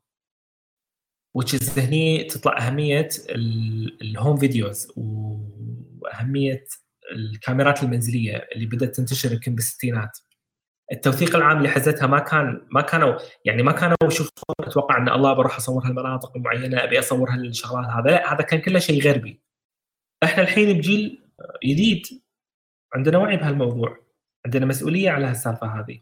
Which 1.37 1.79
هني 1.79 2.23
تطلع 2.23 2.67
أهمية 2.67 3.09
ال 4.01 4.09
home 4.09 4.37
videos 4.37 4.93
وأهمية 4.95 6.65
الكاميرات 7.11 7.83
المنزلية 7.83 8.47
اللي 8.55 8.65
بدأت 8.65 8.95
تنتشر 8.95 9.33
يمكن 9.33 9.55
بالستينات. 9.55 10.19
التوثيق 10.91 11.35
العام 11.35 11.57
اللي 11.57 11.69
حزتها 11.69 12.07
ما 12.07 12.19
كان 12.19 12.67
ما 12.71 12.81
كانوا 12.81 13.19
يعني 13.45 13.63
ما 13.63 13.71
كانوا 13.71 13.97
يشوفون 14.03 14.55
أتوقع 14.59 14.97
إن 14.97 15.09
الله 15.09 15.33
بروح 15.33 15.55
أصور 15.57 15.85
هالمناطق 15.85 16.37
المعينة 16.37 16.83
أبي 16.83 16.99
أصور 16.99 17.29
هالشغلات 17.29 17.89
هذا 17.89 18.11
لا 18.11 18.33
هذا 18.33 18.41
كان 18.41 18.61
كله 18.61 18.79
شيء 18.79 19.03
غربي. 19.03 19.41
إحنا 20.23 20.43
الحين 20.43 20.77
بجيل 20.77 21.24
جديد 21.65 22.03
عندنا 22.95 23.17
وعي 23.17 23.37
بهالموضوع. 23.37 24.05
عندنا 24.45 24.65
مسؤولية 24.65 25.09
على 25.09 25.25
هالسالفة 25.25 25.67
هذه. 25.67 25.99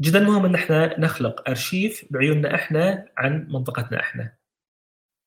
جدا 0.00 0.20
مهم 0.20 0.44
إن 0.44 0.54
إحنا 0.54 1.00
نخلق 1.00 1.48
أرشيف 1.48 2.04
بعيوننا 2.10 2.54
إحنا 2.54 3.08
عن 3.16 3.46
منطقتنا 3.48 4.00
إحنا. 4.00 4.34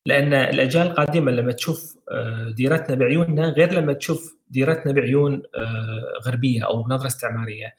لأن 0.06 0.34
الأجيال 0.34 0.88
القادمة 0.88 1.32
لما 1.32 1.52
تشوف 1.52 1.98
آه، 2.12 2.50
ديرتنا 2.50 2.96
بعيوننا 2.96 3.50
غير 3.50 3.74
لما 3.74 3.94
تشوف 3.94 4.38
ديرتنا 4.50 4.92
بعيون 4.92 5.44
آه، 5.56 6.14
غربية 6.26 6.66
أو 6.66 6.84
بنظره 6.84 7.08
استعمارية. 7.08 7.76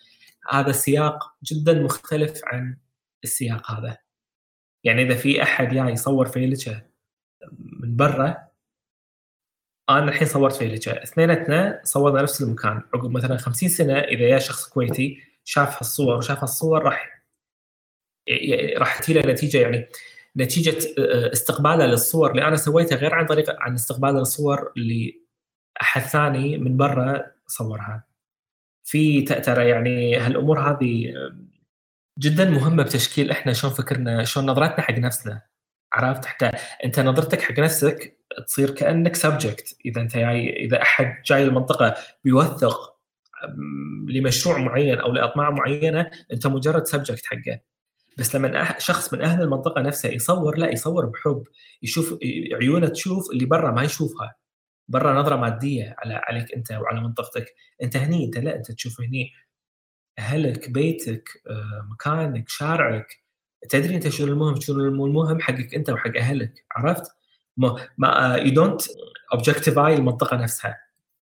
هذا 0.50 0.70
السياق 0.70 1.34
جدا 1.44 1.82
مختلف 1.82 2.40
عن 2.44 2.76
السياق 3.24 3.70
هذا. 3.70 3.98
يعني 4.84 5.02
إذا 5.02 5.14
في 5.14 5.42
أحد 5.42 5.68
جاي 5.68 5.92
يصور 5.92 6.26
فيلجة 6.26 6.90
من 7.52 7.96
برا 7.96 8.51
أنا 9.90 10.08
الحين 10.08 10.28
صورت 10.28 10.56
فيلجه 10.56 11.02
اثنيناتنا 11.02 11.80
صورنا 11.84 12.22
نفس 12.22 12.42
المكان. 12.42 12.82
عقب 12.94 13.10
مثلا 13.10 13.36
50 13.36 13.68
سنة 13.68 13.98
إذا 13.98 14.22
يا 14.28 14.38
شخص 14.38 14.68
كويتي 14.68 15.22
شاف 15.44 15.76
هالصور 15.76 16.16
وشاف 16.16 16.38
هالصور 16.40 16.82
راح 16.82 17.22
راح 18.76 18.98
تجي 18.98 19.12
له 19.14 19.32
نتيجة 19.32 19.58
يعني 19.58 19.88
نتيجة 20.36 20.78
استقباله 21.32 21.86
للصور 21.86 22.30
اللي 22.30 22.48
أنا 22.48 22.56
سويتها 22.56 22.96
غير 22.96 23.14
عن 23.14 23.26
طريق 23.26 23.60
عن 23.60 23.74
استقباله 23.74 24.18
للصور 24.18 24.72
اللي 24.76 25.22
أحد 25.82 26.00
ثاني 26.02 26.58
من 26.58 26.76
برا 26.76 27.32
صورها. 27.46 28.04
في 28.84 29.22
ترى 29.22 29.68
يعني 29.68 30.16
هالأمور 30.16 30.60
هذه 30.60 31.14
جدا 32.18 32.50
مهمة 32.50 32.82
بتشكيل 32.82 33.30
إحنا 33.30 33.52
شلون 33.52 33.72
فكرنا 33.72 34.24
شلون 34.24 34.46
نظرتنا 34.46 34.80
حق 34.80 34.94
نفسنا. 34.94 35.42
عرفت؟ 35.92 36.24
حتى 36.24 36.50
أنت 36.84 37.00
نظرتك 37.00 37.42
حق 37.42 37.58
نفسك 37.60 38.18
تصير 38.46 38.70
كأنك 38.70 39.16
subject 39.16 39.76
إذا 39.86 40.00
أنت 40.00 40.16
جاي 40.16 40.56
إذا 40.56 40.82
أحد 40.82 41.22
جاي 41.26 41.44
المنطقة 41.44 41.94
بيوثق 42.24 42.92
لمشروع 44.08 44.58
معين 44.58 44.98
أو 44.98 45.12
لأطماع 45.12 45.50
معينة 45.50 46.10
أنت 46.32 46.46
مجرد 46.46 46.86
subject 46.86 47.26
حقه. 47.26 47.60
بس 48.18 48.36
لما 48.36 48.78
شخص 48.78 49.14
من 49.14 49.22
أهل 49.22 49.42
المنطقة 49.42 49.80
نفسها 49.82 50.10
يصور 50.10 50.58
لا 50.58 50.70
يصور 50.72 51.06
بحب. 51.06 51.44
يشوف 51.82 52.18
عيونه 52.52 52.88
تشوف 52.88 53.30
اللي 53.30 53.44
برا 53.44 53.70
ما 53.70 53.82
يشوفها. 53.82 54.34
برا 54.88 55.14
نظرة 55.20 55.36
مادية 55.36 55.94
على 55.98 56.14
عليك 56.14 56.54
أنت 56.54 56.72
وعلى 56.72 57.00
منطقتك. 57.00 57.54
أنت 57.82 57.96
هني 57.96 58.24
أنت 58.24 58.38
لا 58.38 58.56
أنت 58.56 58.72
تشوف 58.72 59.00
هني. 59.00 59.32
أهلك 60.18 60.70
بيتك 60.70 61.28
آه، 61.50 61.88
مكانك 61.92 62.48
شارعك 62.48 63.21
تدري 63.68 63.94
أنت 63.94 64.08
شنو 64.08 64.32
المهم؟ 64.32 64.60
شنو 64.60 65.06
المهم 65.06 65.40
حقك 65.40 65.74
أنت 65.74 65.90
وحق 65.90 66.16
أهلك 66.16 66.64
عرفت؟ 66.72 67.02
ما 67.56 67.76
ما 67.98 68.36
you 68.36 68.52
don't 68.54 68.82
objectify 69.32 69.94
المنطقة 69.94 70.36
نفسها. 70.36 70.78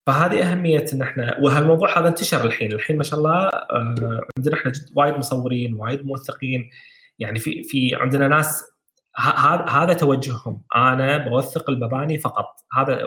فهذه 0.08 0.52
أهمية 0.52 0.86
إن 0.94 1.02
إحنا 1.02 1.38
وهالموضوع 1.42 2.00
هذا 2.00 2.08
انتشر 2.08 2.46
الحين. 2.46 2.72
الحين 2.72 2.98
ما 2.98 3.04
شاء 3.04 3.20
الله 3.20 3.48
آه، 3.48 4.22
عندنا 4.38 4.56
إحنا 4.56 4.72
وايد 4.96 5.16
مصورين 5.16 5.74
وايد 5.74 6.06
موثقين. 6.06 6.70
يعني 7.20 7.40
في 7.40 7.64
في 7.64 7.96
عندنا 7.96 8.28
ناس 8.28 8.64
هذا 9.70 9.94
توجههم. 9.94 10.62
أنا 10.76 11.18
بوثق 11.18 11.70
المباني 11.70 12.18
فقط. 12.18 12.56
هذا 12.74 13.06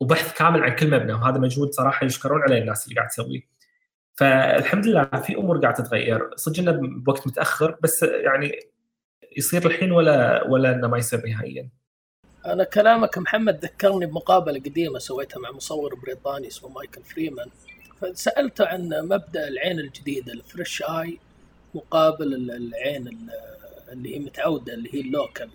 وبحث 0.00 0.38
كامل 0.38 0.62
عن 0.62 0.76
كل 0.76 0.90
مبنى. 0.90 1.12
وهذا 1.12 1.38
مجهود 1.38 1.72
صراحة 1.72 2.06
يشكرون 2.06 2.42
عليه 2.42 2.58
الناس 2.58 2.84
اللي 2.84 2.96
قاعد 2.96 3.08
تسويه. 3.08 3.52
فالحمد 4.14 4.86
لله 4.86 5.04
في 5.04 5.36
أمور 5.36 5.58
قاعدة 5.60 5.84
تتغير. 5.84 6.30
إنه 6.58 6.72
بوقت 6.72 7.26
متأخر 7.26 7.78
بس 7.82 8.02
يعني 8.02 8.60
يصير 9.36 9.66
الحين 9.66 9.92
ولا 9.92 10.44
ولا 10.48 10.74
إنه 10.74 10.88
ما 10.88 10.98
يصير 10.98 11.26
نهائيا. 11.26 11.68
أنا 12.46 12.64
كلامك 12.64 13.18
محمد 13.18 13.64
ذكرني 13.64 14.06
بمقابلة 14.06 14.60
قديمة 14.60 14.98
سويتها 14.98 15.40
مع 15.40 15.50
مصور 15.50 15.94
بريطاني 15.94 16.48
اسمه 16.48 16.68
مايكل 16.68 17.02
فريمان. 17.02 17.46
فسالته 18.00 18.66
عن 18.66 18.88
مبدأ 18.88 19.48
العين 19.48 19.80
الجديدة 19.80 20.32
الفريش 20.32 20.82
آي 20.82 21.18
مقابل 21.74 22.50
العين 22.50 23.28
اللي 23.92 24.14
هي 24.14 24.18
متعودة 24.18 24.74
اللي 24.74 24.94
هي 24.94 25.00
اللوكل 25.00 25.48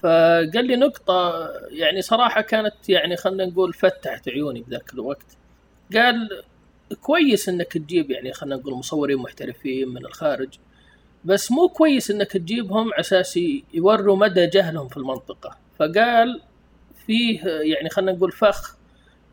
فقال 0.00 0.66
لي 0.66 0.76
نقطة 0.76 1.48
يعني 1.70 2.02
صراحة 2.02 2.40
كانت 2.40 2.88
يعني 2.88 3.16
خلينا 3.16 3.46
نقول 3.46 3.72
فتحت 3.72 4.28
عيوني 4.28 4.60
بذاك 4.60 4.94
الوقت. 4.94 5.36
قال 5.94 6.44
كويس 6.94 7.48
إنك 7.48 7.72
تجيب 7.72 8.10
يعني 8.10 8.32
خلينا 8.32 8.56
نقول 8.56 8.74
مصورين 8.74 9.18
محترفين 9.18 9.88
من 9.88 10.06
الخارج 10.06 10.58
بس 11.24 11.52
مو 11.52 11.68
كويس 11.68 12.10
إنك 12.10 12.32
تجيبهم 12.32 12.94
أساس 12.94 13.38
يوروا 13.74 14.16
مدى 14.16 14.46
جهلهم 14.46 14.88
في 14.88 14.96
المنطقة. 14.96 15.56
فقال 15.78 16.40
فيه 17.06 17.40
يعني 17.46 17.88
خلينا 17.90 18.12
نقول 18.12 18.32
فخ 18.32 18.76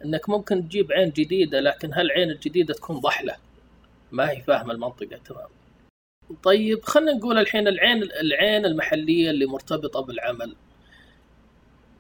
إنك 0.05 0.29
ممكن 0.29 0.67
تجيب 0.67 0.91
عين 0.91 1.09
جديدة 1.09 1.59
لكن 1.59 1.93
هالعين 1.93 2.31
الجديدة 2.31 2.73
تكون 2.73 2.99
ضحلة. 2.99 3.35
ما 4.11 4.31
هي 4.31 4.41
فاهمة 4.41 4.73
المنطقة 4.73 5.17
تمام. 5.25 5.47
طيب 6.43 6.83
خلينا 6.83 7.13
نقول 7.13 7.37
الحين 7.37 7.67
العين 7.67 8.03
العين 8.03 8.65
المحلية 8.65 9.29
اللي 9.29 9.45
مرتبطة 9.45 10.01
بالعمل. 10.01 10.55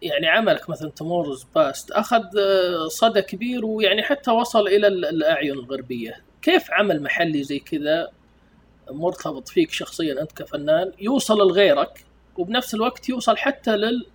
يعني 0.01 0.27
عملك 0.27 0.69
مثلا 0.69 0.89
Tomorrow's 0.89 1.45
Past 1.55 1.91
أخذ 1.91 2.23
صدى 2.87 3.21
كبير 3.21 3.65
ويعني 3.65 4.03
حتى 4.03 4.31
وصل 4.31 4.67
إلى 4.67 4.87
الأعين 4.87 5.51
الغربية. 5.51 6.23
كيف 6.41 6.71
عمل 6.71 7.03
محلي 7.03 7.43
زي 7.43 7.59
كذا 7.59 8.11
مرتبط 8.91 9.47
فيك 9.49 9.71
شخصيا 9.71 10.21
أنت 10.21 10.31
كفنان؟ 10.31 10.91
يوصل 10.99 11.37
لغيرك 11.37 12.05
وبنفس 12.37 12.73
الوقت 12.73 13.09
يوصل 13.09 13.37
حتى 13.37 13.75
لل 13.75 14.05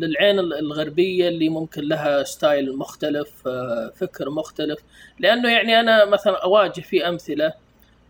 للعين 0.00 0.38
الغربية 0.38 1.28
اللي 1.28 1.48
ممكن 1.48 1.82
لها 1.82 2.22
style 2.22 2.76
مختلف 2.76 3.48
فكر 3.94 4.30
مختلف. 4.30 4.78
لأنه 5.18 5.52
يعني 5.52 5.80
أنا 5.80 6.04
مثلا 6.04 6.42
أواجه 6.44 6.80
في 6.80 7.08
أمثلة 7.08 7.52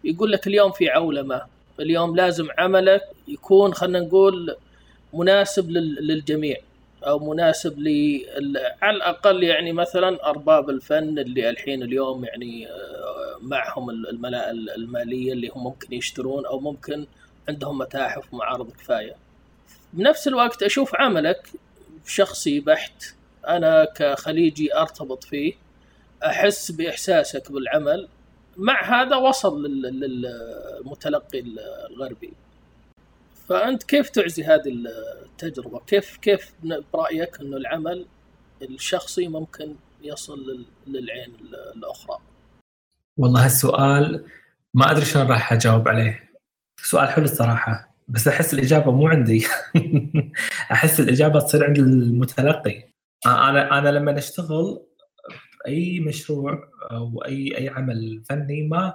يقول 0.05 0.32
لك 0.32 0.47
اليوم 0.47 0.72
في 0.72 0.88
عولمة 0.88 1.42
اليوم 1.80 2.16
لازم 2.16 2.49
عملك 2.59 3.03
يكون 3.28 3.74
خلينا 3.74 4.01
نقول 4.01 4.57
مناسب 5.14 5.70
للجميع 5.70 6.56
أو 7.06 7.18
مناسب 7.18 7.78
ل 7.78 8.20
على 8.82 8.96
الاقل 8.96 9.42
يعني 9.42 9.72
مثلا 9.72 10.28
ارباب 10.30 10.70
الفن 10.70 11.18
اللي 11.18 11.50
الحين 11.50 11.82
اليوم 11.82 12.24
يعني 12.24 12.68
آه، 12.68 13.38
معهم 13.42 13.90
الملاءه 13.90 14.50
المالية 14.50 15.32
اللي 15.32 15.50
هم 15.54 15.64
ممكن 15.64 15.92
يشترون 15.92 16.46
أو 16.46 16.60
ممكن 16.60 17.06
عندهم 17.48 17.78
متاحف 17.78 18.34
ومعارض 18.34 18.70
كفاية. 18.70 19.14
بنفس 19.92 20.28
الوقت 20.28 20.62
أشوف 20.62 20.94
عملك 20.94 21.48
شخصي 22.06 22.60
بحت 22.60 23.04
أنا 23.48 23.84
كخليجي 23.84 24.76
ارتبط 24.76 25.24
فيه 25.24 25.52
احس 26.26 26.70
باحساسك 26.70 27.52
بالعمل 27.52 28.08
مع 28.56 29.02
هذا 29.02 29.16
وصل 29.16 29.66
للمتلقي 29.66 31.44
الغربي 31.90 32.32
فأنت 33.49 33.82
كيف 33.82 34.09
تعزي 34.09 34.45
هذه 34.45 34.72
التجربة؟ 35.24 35.80
كيف 35.86 36.16
كيف 36.16 36.53
برأيك 36.95 37.40
انه 37.40 37.57
العمل 37.57 38.07
الشخصي 38.62 39.28
ممكن 39.28 39.74
يصل 40.03 40.66
للعين 40.86 41.34
الأخرى؟ 41.76 42.18
والله 43.16 43.45
هالسؤال 43.45 44.24
ما 44.74 44.90
أدري 44.90 45.05
شلون 45.05 45.26
راح 45.26 45.53
أجاوب 45.53 45.88
عليه. 45.88 46.30
سؤال 46.76 47.09
حلو 47.09 47.24
الصراحة 47.24 47.95
بس 48.09 48.28
أحس 48.28 48.55
الإجابة 48.55 48.92
مو 48.92 49.09
عندي. 49.09 49.47
أحس 50.72 51.01
الإجابة 51.01 51.40
تصير 51.40 51.64
عند 51.64 51.78
المتلقي. 51.78 52.92
أنا 53.26 53.78
أنا 53.78 53.88
لما 53.88 54.18
اشتغل 54.18 54.86
اي 55.66 56.01
مشروع 56.01 56.70
أو 56.90 57.24
اي 57.24 57.59
أي 57.59 57.68
عمل 57.68 58.22
فني 58.28 58.62
ما 58.62 58.95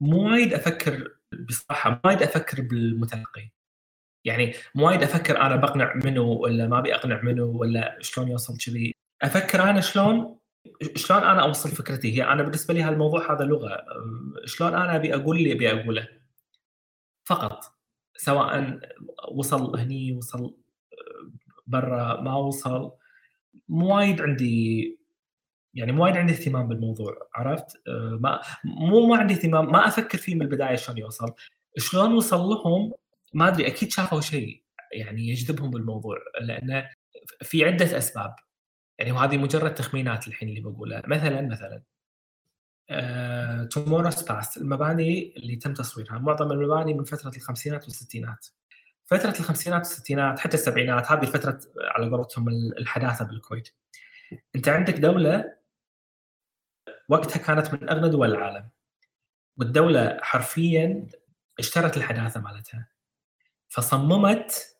مو 0.00 0.30
وايد 0.30 0.54
أفكر 0.54 1.08
بصراحة 1.48 1.90
ما 1.90 2.00
وايد 2.04 2.22
أفكر 2.22 2.62
بالمتلقي. 2.62 3.50
يعني 4.24 4.54
مو 4.74 4.86
وايد 4.86 5.02
أفكر 5.02 5.40
أنا 5.40 5.56
بقنع 5.56 5.94
منه 6.04 6.22
ولا 6.22 6.66
ما 6.68 6.78
أبي 6.78 6.94
أقنع 6.94 7.22
منه 7.22 7.44
ولا 7.44 7.98
شلون 8.00 8.28
يوصل 8.28 8.56
كذي. 8.56 8.94
أفكر 9.22 9.62
أنا 9.62 9.80
شلون 9.80 10.36
شلون 10.96 11.22
أنا 11.22 11.42
أوصل 11.42 11.68
فكرتي. 11.70 12.16
هي 12.16 12.24
أنا 12.24 12.42
بالنسبة 12.42 12.74
لي 12.74 12.82
هالموضوع 12.82 13.32
هذا 13.32 13.44
لغة. 13.44 13.84
شلون 14.44 14.74
أنا 14.74 14.96
أبي 14.96 15.14
أقول 15.14 15.36
اللي 15.36 15.52
أبي 15.52 15.70
أقوله؟ 15.70 16.08
فقط. 17.24 17.64
سواء 18.16 18.80
وصل 19.32 19.78
هني 19.78 20.12
وصل 20.12 20.54
برا 21.66 22.20
ما 22.20 22.36
وصل. 22.36 22.92
مو 23.68 23.96
وايد 23.96 24.20
عندي 24.20 24.98
يعني 25.74 25.92
مو 25.92 26.04
وايد 26.04 26.16
عندي 26.16 26.32
اهتمام 26.32 26.68
بالموضوع 26.68 27.28
عرفت؟ 27.34 27.82
ما 28.20 28.40
مو 28.64 29.06
ما 29.06 29.16
عندي 29.16 29.34
اهتمام 29.34 29.72
ما 29.72 29.88
أفكر 29.88 30.18
فيه 30.18 30.34
من 30.34 30.42
البداية 30.42 30.76
شلون 30.76 30.98
يوصل، 30.98 31.32
شلون 31.78 32.12
وصل 32.12 32.40
لهم 32.40 32.92
ما 33.32 33.48
أدري 33.48 33.66
أكيد 33.66 33.90
شافوا 33.92 34.20
شيء 34.20 34.64
يعني 34.92 35.28
يجذبهم 35.28 35.70
بالموضوع 35.70 36.16
لأنه 36.40 36.90
في 37.42 37.64
عدة 37.64 37.98
أسباب. 37.98 38.34
يعني 38.98 39.12
وهذه 39.12 39.36
مجرد 39.36 39.74
تخمينات 39.74 40.28
الحين 40.28 40.48
اللي 40.48 40.60
بقولها. 40.60 41.02
مثلا 41.06 41.40
مثلا 41.40 41.82
Tomorrow's 43.70 44.24
uh, 44.24 44.32
Past 44.32 44.56
المباني 44.56 45.34
اللي 45.36 45.56
تم 45.56 45.74
تصويرها. 45.74 46.18
معظم 46.18 46.52
المباني 46.52 46.94
من 46.94 47.04
فترة 47.04 47.36
الخمسينات 47.36 47.84
والستينات. 47.84 48.46
فترة 49.06 49.34
الخمسينات 49.40 49.80
والستينات 49.80 50.38
حتى 50.38 50.54
السبعينات 50.54 51.12
هذه 51.12 51.24
فترة 51.24 51.60
على 51.80 52.10
قولتهم 52.10 52.48
الحداثة 52.48 53.24
بالكويت. 53.24 53.68
أنت 54.56 54.68
عندك 54.68 54.94
دولة 54.94 55.56
وقتها 57.08 57.38
كانت 57.38 57.74
من 57.74 57.90
أغنى 57.90 58.08
دول 58.08 58.30
العالم. 58.30 58.68
والدولة 59.56 60.18
حرفيا 60.22 61.06
اشترت 61.58 61.96
الحداثة 61.96 62.40
مالتها. 62.40 62.88
فصممت 63.70 64.76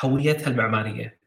هويتها 0.00 0.48
المعمارية. 0.48 1.20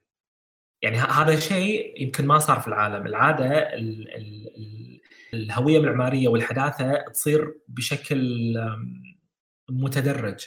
يعني 0.82 0.98
هذا 0.98 1.40
شيء 1.40 2.02
يمكن 2.04 2.28
ما 2.28 2.40
صار 2.40 2.60
في 2.60 2.68
العالم. 2.68 3.08
العادة 3.08 3.46
ال 3.50 4.16
ال 4.16 5.02
الهوية 5.34 5.78
المعمارية 5.78 6.28
والحداثة 6.28 6.98
تصير 6.98 7.56
بشكل 7.68 8.54
متدرج. 9.70 10.46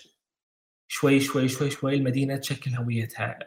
شوي 0.88 1.20
شوي 1.20 1.48
شوي 1.48 1.70
شوي 1.70 1.94
المدينة 1.94 2.36
تشكل 2.36 2.70
هويتها 2.70 3.38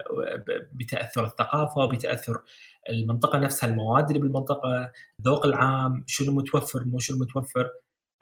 بتأثر 0.74 1.26
الثقافة 1.26 1.86
بتأثر 1.86 2.41
المنطقة 2.89 3.39
نفسها 3.39 3.70
المواد 3.70 4.08
اللي 4.08 4.20
بالمنطقة 4.20 4.91
الذوق 5.20 5.45
العام 5.45 6.04
شنو 6.08 6.32
متوفر 6.32 6.86
مو 6.86 7.00
شنو 7.00 7.18
متوفر. 7.18 7.70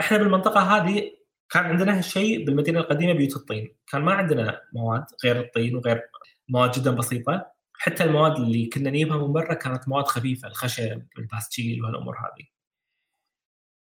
إحنا 0.02 0.18
بالمنطقة 0.18 0.60
هذه 0.60 1.12
كان 1.50 1.64
عندنا 1.64 1.98
هالشيء 1.98 2.46
بالمدينة 2.46 2.80
القديمة 2.80 3.14
بيوت 3.14 3.36
الطين. 3.36 3.76
كان 3.92 4.02
ما 4.02 4.14
عندنا 4.14 4.62
مواد 4.74 5.06
غير 5.24 5.40
الطين 5.40 5.76
وغير 5.76 6.02
مواد 6.50 6.72
جدا 6.72 6.92
بسيطة. 6.92 7.52
حتى 7.74 8.04
المواد 8.04 8.36
اللي 8.36 8.66
كنا 8.66 8.90
نجيبها 8.90 9.18
من 9.18 9.34
برا 9.34 9.54
كانت 9.54 9.88
مواد 9.88 10.06
خفيفة 10.06 10.48
الخشب 10.48 11.04
والباستيل 11.18 11.84
وهالامور 11.84 12.18
هذه. 12.18 12.48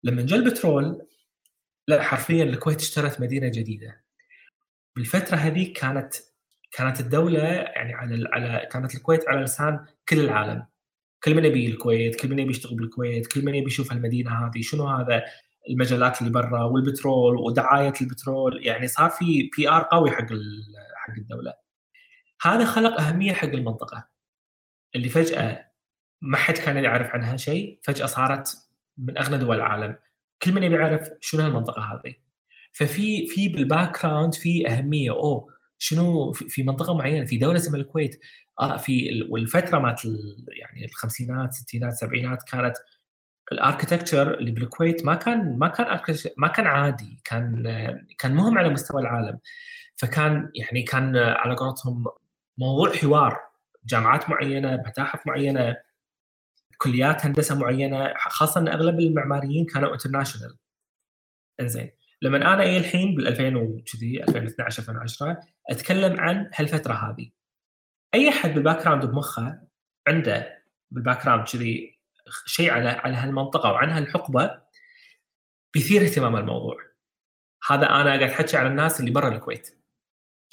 لما 0.04 0.22
جاء 0.22 0.40
البترول 0.40 1.08
لا 1.88 2.04
حرفيا 2.04 2.44
الكويت 2.44 2.82
اشترت 2.82 3.22
مدينة 3.22 3.48
جديدة. 3.48 4.04
بالفترة 4.96 5.36
هذه 5.36 5.74
كانت 5.74 6.14
كانت 6.72 7.00
الدولة 7.00 7.44
يعني 7.44 7.94
على 7.94 8.30
على 8.34 8.68
كانت 8.72 8.96
الكويت 8.96 9.30
على 9.30 9.42
لسان 9.42 9.86
كل 10.10 10.20
العالم. 10.20 10.66
كل 11.24 11.36
من 11.36 11.46
يبي 11.46 11.68
الكويت 11.68 12.16
كل 12.16 12.30
من 12.30 12.40
يبي 12.40 12.50
يشتغل 12.52 12.76
بالكويت 12.76 13.28
كل 13.28 13.46
من 13.46 13.56
يبي 13.56 13.68
يشوف 13.68 13.92
المدينة 13.92 14.48
هذه 14.48 14.62
شنو 14.62 14.88
هذا؟ 14.88 15.24
المجالات 15.70 16.22
اللي 16.22 16.32
برا 16.32 16.64
والبترول 16.64 17.38
ودعاية 17.38 17.94
البترول 18.02 18.66
يعني 18.66 18.88
صار 18.88 19.10
في 19.10 19.50
PR 19.58 19.84
قوي 19.84 20.12
حق 20.12 20.28
حق 20.96 21.14
الدولة. 21.18 21.54
هذا 22.42 22.66
خلق 22.66 23.02
أهمية 23.02 23.34
حق 23.34 23.48
المنطقة 23.48 24.08
اللي 24.96 25.10
فجأة 25.10 25.72
ما 26.22 26.38
حد 26.38 26.58
كان 26.58 26.84
يعرف 26.84 27.08
عنها 27.08 27.38
شيء 27.38 27.80
فجأة 27.84 28.06
صارت 28.06 28.58
من 28.98 29.18
أغنى 29.18 29.38
دول 29.38 29.56
العالم. 29.56 29.98
كل 30.44 30.52
من 30.54 30.64
يبي 30.64 30.76
يعرف 30.76 31.10
شنو 31.22 31.48
المنطقة 31.48 31.82
هذه. 31.82 32.16
ففي 32.74 33.28
في 33.28 33.48
بال 33.48 34.04
background 34.06 34.34
في 34.34 34.68
أهمية 34.70 35.12
أوه 35.12 35.48
شنو 35.78 36.32
في 36.34 36.64
منطقة 36.64 36.94
معينة 36.94 37.26
في 37.26 37.38
دولة 37.38 37.58
اسمها 37.58 37.80
الكويت. 37.80 38.20
آه 38.60 38.78
في 38.78 39.24
والفترة 39.30 39.80
مالت 39.80 40.06
يعني 40.48 40.86
الخمسينات 40.86 41.50
الستينات 41.50 41.94
السبعينات 41.94 42.44
كانت 42.44 42.78
ال 43.54 43.60
architecture 43.60 44.34
اللي 44.34 44.52
بالكويت 44.52 45.06
ما 45.06 45.16
كان 45.16 45.60
ما 45.60 45.68
كان 45.68 46.00
ما 46.38 46.48
كان 46.48 46.68
عادي 46.68 47.22
كان 47.26 47.64
كان 48.18 48.34
مهم 48.36 48.58
على 48.58 48.70
مستوى 48.70 49.02
العالم. 49.02 49.40
فكان 49.98 50.52
يعني 50.56 50.84
كان 50.84 51.18
على 51.18 51.56
قولتهم 51.56 52.06
موضوع 52.58 52.94
حوار 52.94 53.40
جامعات 53.86 54.30
معينة 54.30 54.78
متاحف 54.88 55.28
معينة 55.28 55.76
كليات 56.78 57.26
هندسة 57.26 57.60
معينة 57.60 58.14
خاصة 58.18 58.62
إن 58.62 58.68
أغلب 58.68 59.00
المعماريين 59.00 59.66
كانوا 59.66 59.94
international 59.94 60.58
إنزين. 61.60 61.92
لما 62.22 62.38
أنا 62.38 62.64
اي 62.64 62.78
الحين 62.78 63.16
بال 63.16 63.28
2000 63.28 63.56
وكذي 63.56 64.24
2012 64.24 64.82
2010 64.82 65.40
أتكلم 65.70 66.20
عن 66.20 66.50
هالفترة 66.56 66.94
هذه. 66.94 67.30
أي 68.14 68.30
احد 68.30 68.54
بال 68.54 68.84
background 68.84 69.06
بمخه 69.06 69.62
عنده 70.08 70.64
بال 70.92 71.26
background 71.26 71.48
كذي 71.48 71.93
شيء 72.46 72.72
على 72.72 72.90
على 72.90 73.16
هالمنطقة 73.16 73.72
وعن 73.72 73.90
هالحقبة 73.90 74.62
بيثير 75.74 76.02
اهتمام 76.02 76.36
الموضوع. 76.36 76.78
هذا 77.70 77.86
أنا 77.86 78.06
قاعد 78.06 78.22
أحكي 78.22 78.58
على 78.58 78.70
الناس 78.70 79.00
اللي 79.00 79.12
برا 79.12 79.36
الكويت. 79.36 79.78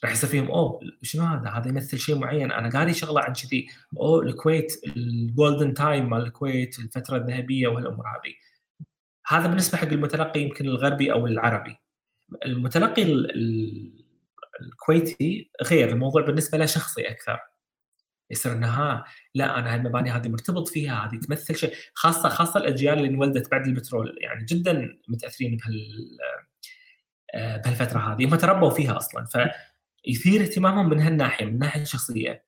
راح 0.04 0.12
يصير 0.12 0.30
فيهم 0.30 0.50
أوه 0.50 0.80
شنو 1.02 1.24
هذا؟ 1.24 1.48
هذا 1.50 1.68
يمثل 1.68 1.98
شيء 1.98 2.18
معين. 2.18 2.52
أنا 2.52 2.70
قاري 2.70 2.94
شغلة 2.94 3.20
عن 3.20 3.32
كذي. 3.32 3.68
أوه 3.96 4.22
الكويت 4.22 4.80
ال 4.86 4.99
golden 4.99 5.74
time 5.74 6.10
مال 6.10 6.22
الكويت 6.22 6.78
الفترة 6.78 7.16
الذهبية 7.16 7.68
وهالأمور 7.68 8.06
هذه 8.06 8.34
هذا 9.26 9.46
بالنسبة 9.46 9.78
حق 9.78 9.88
المتلقي 9.88 10.40
يمكن 10.40 10.66
الغربي 10.66 11.12
أو 11.12 11.26
العربي. 11.26 11.76
المتلقي 12.46 13.02
الكويتي 14.60 15.50
غير. 15.62 15.88
الموضوع 15.88 16.22
بالنسبة 16.22 16.58
له 16.58 16.66
شخصي 16.66 17.08
أكثر. 17.08 17.40
يصير 18.30 18.52
إنه 18.52 18.66
ها 18.66 19.04
لا 19.34 19.58
أنا 19.58 19.74
هالمباني 19.74 20.10
هذه 20.10 20.28
مرتبط 20.28 20.68
فيها 20.68 21.06
هذه 21.06 21.20
تمثل 21.20 21.56
شيء. 21.56 21.74
خاصة 21.94 22.28
خاصة 22.28 22.60
الأجيال 22.60 22.98
اللي 22.98 23.08
انولدت 23.08 23.50
بعد 23.50 23.66
البترول 23.66 24.18
يعني 24.20 24.44
جدا 24.44 24.98
متأثرين 25.08 25.56
بهال 25.56 26.18
آه، 27.34 27.56
بهالفترة 27.56 27.98
هذه 27.98 28.24
هم 28.24 28.34
تربوا 28.34 28.70
فيها 28.70 28.96
أصلا. 28.96 29.24
فيثير 30.04 30.40
اهتمامهم 30.42 30.88
من 30.88 31.00
هالناحية 31.00 31.46
من 31.46 31.52
الناحيه 31.52 31.82
الشخصية. 31.82 32.44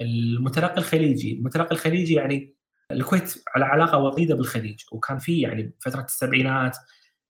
المتلقي 0.00 0.78
الخليجي 0.78 1.32
المتلقي 1.32 1.72
الخليجي 1.72 2.14
يعني 2.14 2.54
الكويت 2.90 3.44
على 3.54 3.64
علاقة 3.64 3.98
وطيده 3.98 4.34
بالخليج. 4.34 4.80
وكان 4.92 5.18
في 5.18 5.40
يعني 5.40 5.74
فترة 5.80 6.02
السبعينات 6.04 6.76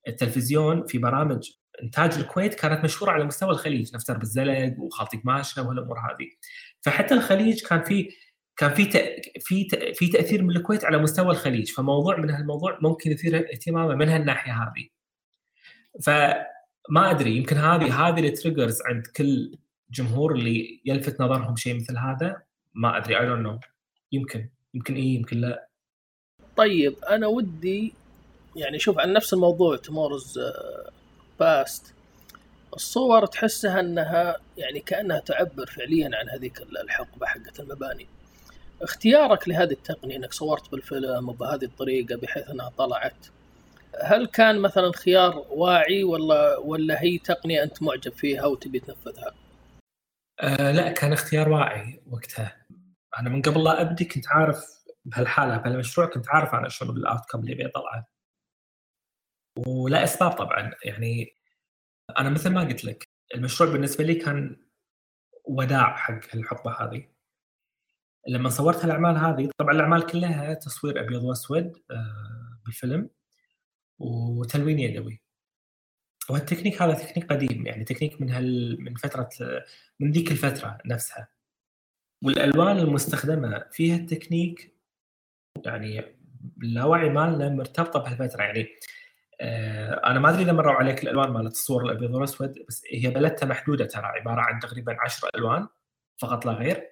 التلفزيون 0.09 0.87
في 0.87 0.99
برامج 0.99 1.51
إنتاج 1.83 2.15
الكويت 2.15 2.55
كانت 2.55 2.85
مشهورة 2.85 3.11
على 3.11 3.25
مستوى 3.25 3.51
الخليج 3.51 3.95
نفس 3.95 4.11
درب 4.11 4.23
الزلق 4.23 4.75
وخالتي 4.79 5.17
قماشه 5.17 5.63
وهالامور 5.63 5.99
هذه. 5.99 6.29
فحتى 6.85 7.15
الخليج 7.15 7.63
كان 7.63 7.83
في 7.83 8.11
كان 8.57 8.75
في 8.75 8.85
في 9.41 9.69
في 9.95 10.09
تأثير 10.09 10.43
من 10.43 10.57
الكويت 10.57 10.85
على 10.85 10.99
مستوى 10.99 11.31
الخليج. 11.31 11.73
فموضوع 11.73 12.17
من 12.17 12.31
هالموضوع 12.31 12.79
ممكن 12.83 13.11
يثير 13.13 13.37
اهتمامه 13.37 13.95
من 13.95 14.09
هالناحية 14.09 14.53
هذه. 14.53 14.89
فما 16.03 17.11
أدري 17.11 17.37
يمكن 17.37 17.57
هذه 17.57 18.09
هذه 18.09 18.29
ال 18.29 18.35
triggers 18.35 18.83
عند 18.83 19.07
كل 19.07 19.59
جمهور 19.91 20.35
اللي 20.35 20.81
يلفت 20.85 21.21
نظرهم 21.21 21.57
شيء 21.57 21.77
مثل 21.77 21.99
هذا. 21.99 22.43
ما 22.75 22.97
أدري 22.97 23.21
I 23.21 23.27
don't 23.27 23.43
know 23.43 23.61
يمكن 24.13 24.49
يمكن 24.75 24.95
إيه 24.95 25.15
يمكن 25.17 25.41
لا. 25.41 25.69
طيب 26.57 26.97
أنا 27.05 27.27
ودي 27.27 27.95
يعني 28.57 28.79
شوف 28.79 28.99
عن 28.99 29.13
نفس 29.13 29.35
الموضوع 29.35 29.77
Tomorrow's 29.77 30.39
Past 31.41 31.95
الصور 32.75 33.27
تحسها 33.27 33.81
أنها 33.81 34.37
يعني 34.57 34.81
كأنها 34.81 35.19
تعبر 35.19 35.67
فعليا 35.67 36.11
عن 36.15 36.29
هذيك 36.29 36.63
الحقبه 36.63 37.27
حقت 37.27 37.61
المباني. 37.61 38.07
اختيارك 38.83 39.49
لهذه 39.49 39.73
التقنية 39.73 40.17
إنك 40.17 40.33
صورت 40.33 40.73
بالفيلم 40.73 41.29
وبهذه 41.29 41.65
الطريقة 41.65 42.17
بحيث 42.17 42.51
أنها 42.51 42.69
طلعت 42.69 43.27
هل 44.03 44.27
كان 44.27 44.61
مثلا 44.61 44.93
خيار 44.93 45.47
واعي 45.51 46.05
ولا 46.05 46.57
ولا 46.57 47.03
هي 47.03 47.19
تقنية 47.19 47.63
أنت 47.63 47.83
معجب 47.83 48.13
فيها 48.13 48.47
وتبي 48.47 48.81
تنفذها؟ 48.81 49.35
آه 50.41 50.73
لا 50.73 50.93
كان 50.93 51.13
اختيار 51.13 51.49
واعي 51.49 52.01
وقتها. 52.11 52.67
أنا 53.19 53.31
من 53.31 53.43
قبل 53.43 53.65
لا 53.65 53.81
أبدي 53.81 54.05
كنت 54.05 54.29
عارف 54.29 54.85
بهالحالة 55.05 55.57
بهالمشروع 55.57 56.07
كنت 56.07 56.29
عارف 56.29 56.55
أنا 56.55 56.69
شنو 56.69 56.93
الاوت 56.93 57.35
اللي 57.35 57.55
بيطلعه 57.55 58.07
ولا 59.67 60.05
أسباب 60.05 60.31
طبعا 60.31 60.73
يعني 60.85 61.37
أنا 62.19 62.31
مثل 62.31 62.51
ما 62.51 62.61
قلت 62.61 62.85
لك 62.85 63.09
المشروع 63.35 63.71
بالنسبة 63.73 64.05
لي 64.05 64.15
كان 64.15 64.57
وداع 65.45 65.97
حق 65.97 66.21
الحقبه 66.35 66.73
هذه. 66.73 67.09
لما 68.29 68.49
صورت 68.51 68.85
الاعمال 68.85 69.17
هذه 69.17 69.51
طبعا 69.59 69.73
الأعمال 69.73 70.07
كلها 70.07 70.55
تصوير 70.55 71.01
أبيض 71.01 71.23
وأسود 71.23 71.83
آه، 71.91 72.61
بالفيلم 72.65 73.11
وتلوين 73.99 74.79
يدوي. 74.79 75.21
وهالتكنيك 76.31 76.83
هذا 76.83 76.95
تكنيك 76.95 77.33
قديم 77.33 77.67
يعني 77.67 77.85
تكنيك 77.85 78.21
من 78.21 78.31
هال 78.31 78.81
من 78.85 78.95
فترة 78.95 79.29
من 80.01 80.11
ذيك 80.11 80.33
الفترة 80.33 80.79
نفسها. 80.87 81.29
والألوان 82.23 82.79
المستخدمة 82.79 83.67
فيها 83.73 83.97
التكنيك 83.97 84.75
يعني 85.65 86.17
اللاوعي 86.63 87.09
مالنا 87.09 87.49
مرتبطة 87.49 88.01
بهالفترة. 88.01 88.43
يعني 88.43 88.69
أنا 89.41 90.19
ما 90.19 90.31
أدري 90.31 90.43
إذا 90.43 90.53
مروا 90.53 90.73
عليك 90.73 91.03
الألوان 91.03 91.31
مالت 91.31 91.53
الصور 91.53 91.85
الأبيض 91.85 92.15
والأسود 92.15 92.65
بس 92.69 92.83
هي 92.91 93.11
palette 93.11 93.42
ها 93.42 93.47
محدودة 93.47 93.85
ترى 93.85 94.05
عبارة 94.05 94.41
عن 94.41 94.61
تقريبا 94.61 94.97
10 95.01 95.29
ألوان 95.35 95.69
فقط 96.19 96.47
لا 96.47 96.53
غير. 96.53 96.91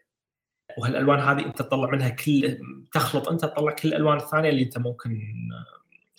وهالألوان 0.78 1.18
هذه 1.18 1.47
أنت 1.47 1.59
تطلع 1.59 1.90
منها 1.90 2.09
كل 2.09 2.59
تخلط 2.93 3.28
أنت 3.28 3.43
تطلع 3.43 3.72
كل 3.72 3.88
الألوان 3.88 4.16
الثانية 4.16 4.51
اللي 4.51 4.62
أنت 4.62 4.78
ممكن 4.78 5.20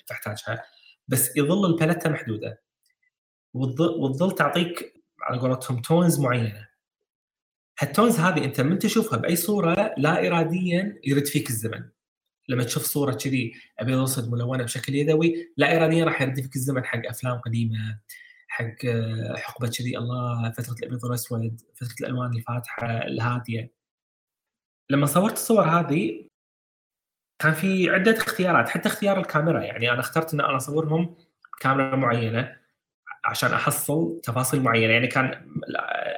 تحتاجها. 0.08 0.64
بس 1.08 1.38
يظل 1.38 1.66
الباليتا 1.66 2.10
محدودة. 2.10 2.62
وتظل 3.54 4.32
تعطيك 4.32 4.94
على 5.22 5.40
قولتهم 5.40 5.82
تونز 5.82 6.20
معينة. 6.20 6.68
هالتونز 7.80 8.20
هذه 8.20 8.46
أنت 8.46 8.62
من 8.62 8.80
تشوفها 8.80 9.20
بأي 9.20 9.36
صورة 9.36 9.94
لا 9.98 10.28
اراديا 10.28 11.00
يرد 11.04 11.26
فيك 11.26 11.50
الزمن. 11.50 11.90
لما 12.50 12.64
تشوف 12.64 12.84
صورة 12.84 13.14
كذي 13.14 13.54
أبيض 13.80 13.98
وأسود 13.98 14.32
ملونة 14.32 14.64
بشكل 14.64 14.96
يدوي 14.96 15.54
لا 15.58 15.78
اراديا 15.78 16.06
راح 16.06 16.22
يرد 16.22 16.42
فيك 16.42 16.56
الزمن 16.56 16.86
حق 16.86 17.08
أفلام 17.08 17.38
قديمة 17.40 18.00
حق 18.48 18.76
حقبة 19.36 19.68
كذي. 19.68 19.98
الله 19.98 20.52
فترة 20.52 20.74
الأبيض 20.74 21.04
والأسود 21.04 21.62
فترة 21.76 21.96
الألوان 22.02 22.34
الفاتحه 22.34 22.88
الهادية. 22.88 23.72
لما 24.90 25.06
صورت 25.06 25.34
الصور 25.34 25.64
هذه 25.64 26.28
كان 27.40 27.54
في 27.54 27.90
عدة 27.90 28.18
اختيارات 28.18 28.70
حتى 28.70 28.90
اختيار 28.90 29.20
الكاميرا. 29.20 29.62
يعني 29.62 29.92
أنا 29.92 30.00
اخترت 30.00 30.34
إن 30.34 30.40
أنا 30.40 30.58
أصورهم 30.58 31.16
كاميرا 31.60 31.96
معينة 31.96 32.58
عشان 33.26 33.54
أحصل 33.54 34.22
تفاصيل 34.24 34.62
معينة. 34.62 34.94
يعني 34.94 35.08
كان 35.08 35.50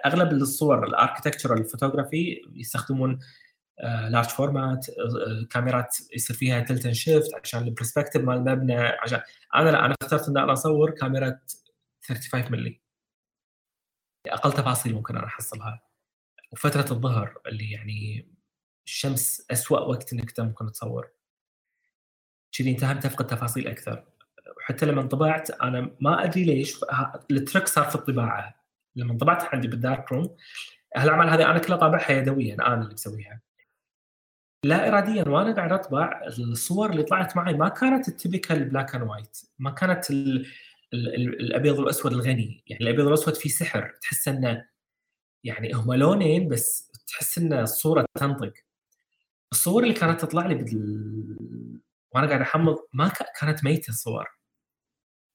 أغلب 0.05 0.31
الصور 0.31 0.87
ال 0.87 0.92
architectural 0.92 1.59
photography 1.59 2.41
يستخدمون 2.53 3.19
large 3.83 4.25
آه، 4.25 4.29
format 4.29 4.89
آه، 4.89 5.47
كاميرات 5.49 5.97
يصير 6.13 6.35
فيها 6.35 6.59
tilt 6.59 6.91
shift 6.91 7.35
عشان 7.43 7.63
ال 7.63 7.68
perspective 7.68 8.21
مال 8.21 8.37
المبنى 8.37 8.75
عشان 8.75 9.21
أنا 9.55 9.69
لا 9.69 9.85
أنا 9.85 9.95
اخترت 10.01 10.29
ان 10.29 10.37
أنا 10.37 10.53
أصور 10.53 10.91
كاميرا 10.91 11.39
35 12.01 12.51
ملي 12.51 12.81
أقل 14.27 14.53
تفاصيل 14.53 14.93
ممكن 14.93 15.17
أنا 15.17 15.25
أحصلها. 15.25 15.81
وفترة 16.51 16.93
الظهر 16.93 17.41
اللي 17.47 17.71
يعني 17.71 18.27
الشمس 18.85 19.47
اسوء 19.51 19.89
وقت 19.89 20.13
إنك 20.13 20.39
ممكن 20.39 20.71
تصور. 20.71 21.09
كذي 22.57 22.71
انت 22.71 22.83
هم 22.83 22.99
تفقد 22.99 23.27
تفاصيل 23.27 23.67
أكثر. 23.67 24.05
وحتى 24.57 24.85
لما 24.85 25.03
طبعت 25.07 25.51
أنا 25.51 25.91
ما 26.01 26.23
أدري 26.23 26.43
ليش 26.43 26.79
ال 27.31 27.37
trick 27.37 27.67
صار 27.67 27.85
في 27.85 27.95
الطباعة. 27.95 28.55
لما 28.95 29.17
طبعت 29.17 29.43
عندي 29.43 29.67
بال 29.67 29.82
dark 29.82 30.11
room 30.11 30.35
هالأعمال 30.95 31.29
هذه 31.29 31.51
أنا 31.51 31.59
كلها 31.59 31.77
طابعها 31.77 32.11
يدويا 32.11 32.53
أنا 32.55 32.81
اللي 32.81 32.93
مسويها. 32.93 33.41
لا 34.65 34.87
اراديا 34.87 35.29
وأنا 35.29 35.55
قاعد 35.55 35.71
أطبع 35.71 36.21
الصور 36.39 36.89
اللي 36.91 37.03
طلعت 37.03 37.37
معي. 37.37 37.53
ما 37.53 37.69
كانت 37.69 38.07
ال 38.07 38.14
typical 38.14 38.65
black 38.65 38.95
and 38.95 39.03
white 39.09 39.37
ما 39.59 39.71
كانت 39.71 40.11
ال 40.11 40.45
ال 40.93 41.15
ال 41.15 41.39
الأبيض 41.41 41.79
والأسود 41.79 42.13
الغني. 42.13 42.63
يعني 42.67 42.83
الأبيض 42.83 43.05
والأسود 43.05 43.35
فيه 43.35 43.49
سحر 43.49 43.93
تحس 44.01 44.27
إنه 44.27 44.65
يعني 45.43 45.73
هم 45.73 45.93
لونين 45.93 46.47
بس 46.49 46.91
تحس 47.07 47.37
إن 47.37 47.53
الصورة 47.53 48.05
تنطق. 48.19 48.53
الصور 49.51 49.83
اللي 49.83 49.93
كانت 49.93 50.21
تطلع 50.21 50.45
لي 50.45 50.55
بدل... 50.55 51.37
وأنا 52.11 52.27
قاعد 52.27 52.41
أحمض 52.41 52.77
ما 52.93 53.11
كانت 53.39 53.63
ميتة 53.63 53.89
الصور. 53.89 54.27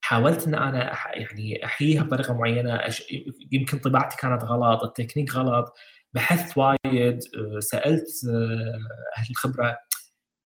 حاولت 0.05 0.47
إن 0.47 0.55
أنا 0.55 0.93
أح... 0.93 1.07
يعني 1.15 1.65
أحييها 1.65 2.03
بطريقة 2.03 2.35
معينة 2.35 2.75
أش... 2.75 3.13
يمكن 3.53 3.79
طباعتي 3.79 4.17
كانت 4.17 4.45
غلط 4.45 4.83
التكنيك 4.83 5.35
غلط. 5.35 5.75
بحثت 6.15 6.59
وايد 6.59 7.21
آه، 7.37 7.61
سألت 7.61 8.07
آه، 8.29 8.79
أهل 9.19 9.31
الخبرة. 9.31 9.79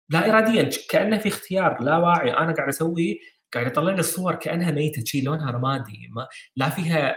لا 0.09 0.29
اراديا 0.29 0.69
كأنه 0.89 1.17
في 1.17 1.29
اختيار 1.29 1.83
لا 1.83 1.97
واعي. 1.97 2.33
أنا 2.33 2.53
قاعد 2.53 2.67
أسوي 2.69 3.19
قاعد 3.53 3.67
يطلع 3.67 3.93
لي 3.93 3.99
الصور 3.99 4.35
كأنها 4.35 4.71
ميتة 4.71 5.03
شيء 5.05 5.23
لونها 5.25 5.51
رمادي. 5.51 6.07
ما 6.11 6.27
لا 6.55 6.69
فيها 6.69 7.15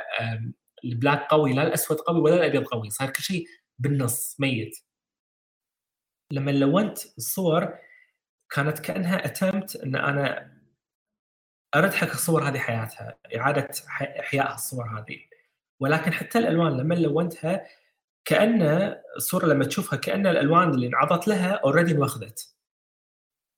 ال 0.85 0.92
black 0.92 1.27
قوي 1.31 1.53
لا 1.53 1.63
الأسود 1.63 1.99
قوي 1.99 2.21
ولا 2.21 2.35
الأبيض 2.35 2.65
قوي. 2.65 2.91
صار 2.91 3.11
كل 3.11 3.23
شيء 3.23 3.47
بالنص 3.79 4.37
ميت. 4.41 4.77
لما 6.33 6.51
لونت 6.51 6.99
الصور 7.19 7.79
كانت 8.51 8.79
كأنها 8.79 9.27
اتمت 9.27 9.77
إن 9.77 9.97
أنا 9.97 10.55
ارد 11.77 11.95
حق 11.95 12.11
الصور 12.11 12.49
هذه 12.49 12.59
حياتها 12.59 13.19
إعادة 13.37 13.69
إحياء 14.21 14.55
الصور 14.55 14.85
هذه. 14.99 15.19
ولكن 15.81 16.13
حتى 16.13 16.39
الألوان 16.39 16.77
لما 16.77 16.95
لونتها 16.95 17.67
كأن 18.25 18.63
الصورة 19.17 19.47
لما 19.47 19.65
تشوفها 19.65 19.99
كأن 19.99 20.27
الألوان 20.27 20.71
اللي 20.71 20.87
انعطت 20.87 21.29
لها 21.29 21.53
already 21.53 21.93
انوخذت 21.93 22.55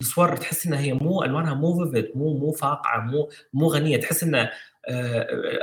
الصور 0.01 0.37
تحس 0.37 0.67
إنها 0.67 0.81
هي 0.81 0.93
مو 0.93 1.25
ألوانها 1.25 1.55
مو 1.55 1.85
فيفيد 1.85 2.17
مو 2.17 2.39
مو 2.39 2.53
فاقعة 2.53 3.01
مو 3.01 3.31
مو 3.53 3.67
غنية 3.69 4.01
تحس 4.01 4.23
ان 4.23 4.35
آه، 4.35 4.51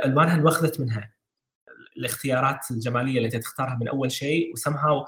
ألوانها 0.04 0.34
انوخذت 0.34 0.80
منها 0.80 1.14
الاختيارات 1.96 2.70
الجمالية 2.70 3.16
اللي 3.16 3.26
أنت 3.26 3.36
تختارها 3.36 3.78
من 3.80 3.88
أول 3.88 4.12
شيء 4.12 4.52
وسمها 4.52 5.06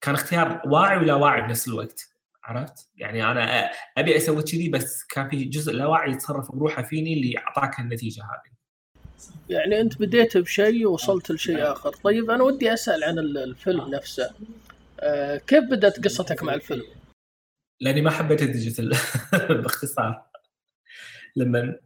كان 0.00 0.14
اختيار 0.14 0.62
واعي 0.66 0.96
ولا 0.96 1.14
واعي 1.14 1.42
بنفس 1.42 1.68
الوقت 1.68 2.14
عرفت؟ 2.44 2.90
يعني 2.96 3.30
أنا 3.30 3.70
أبي 3.98 4.16
أسوي 4.16 4.42
كذي 4.42 4.68
بس 4.68 5.04
كان 5.04 5.28
في 5.28 5.44
جزء 5.44 5.72
لا 5.72 5.86
واعي 5.86 6.10
يتصرف 6.12 6.52
بروحه 6.52 6.82
فيني 6.82 7.14
اللي 7.14 7.38
أعطاك 7.38 7.80
النتيجة 7.80 8.22
هذه. 8.22 8.54
يعني 9.48 9.80
انت 9.80 9.98
بديت 9.98 10.36
بشيء 10.36 10.86
ووصلت 10.86 11.30
لشيء 11.30 11.72
آخر، 11.72 11.92
طيب 11.92 12.30
أنا 12.30 12.42
ودي 12.42 12.72
أسأل 12.72 13.04
عن 13.04 13.18
الفيلم 13.18 13.94
نفسه. 13.94 14.30
آه 15.00 15.36
كيف 15.36 15.64
بدأت 15.64 16.04
قصتك 16.04 16.42
مع 16.42 16.54
الفيلم؟ 16.54 16.84
لأني 17.80 18.02
ما 18.02 18.10
حبيت 18.10 18.42
ال 18.42 18.48
digital 18.48 18.88
باختصار. 19.62 20.26
لما 21.36 21.78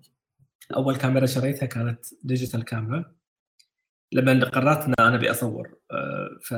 أول 0.77 0.97
كاميرا 0.97 1.27
شريتها 1.27 1.67
كانت 1.67 2.07
digital 2.23 2.65
كاميرا. 2.65 3.15
لما 4.13 4.45
قررت 4.45 4.85
إن 4.85 4.95
أنا 5.01 5.17
أبي 5.17 5.31
أصور 5.31 5.79
آه، 5.91 6.39
ف 6.43 6.55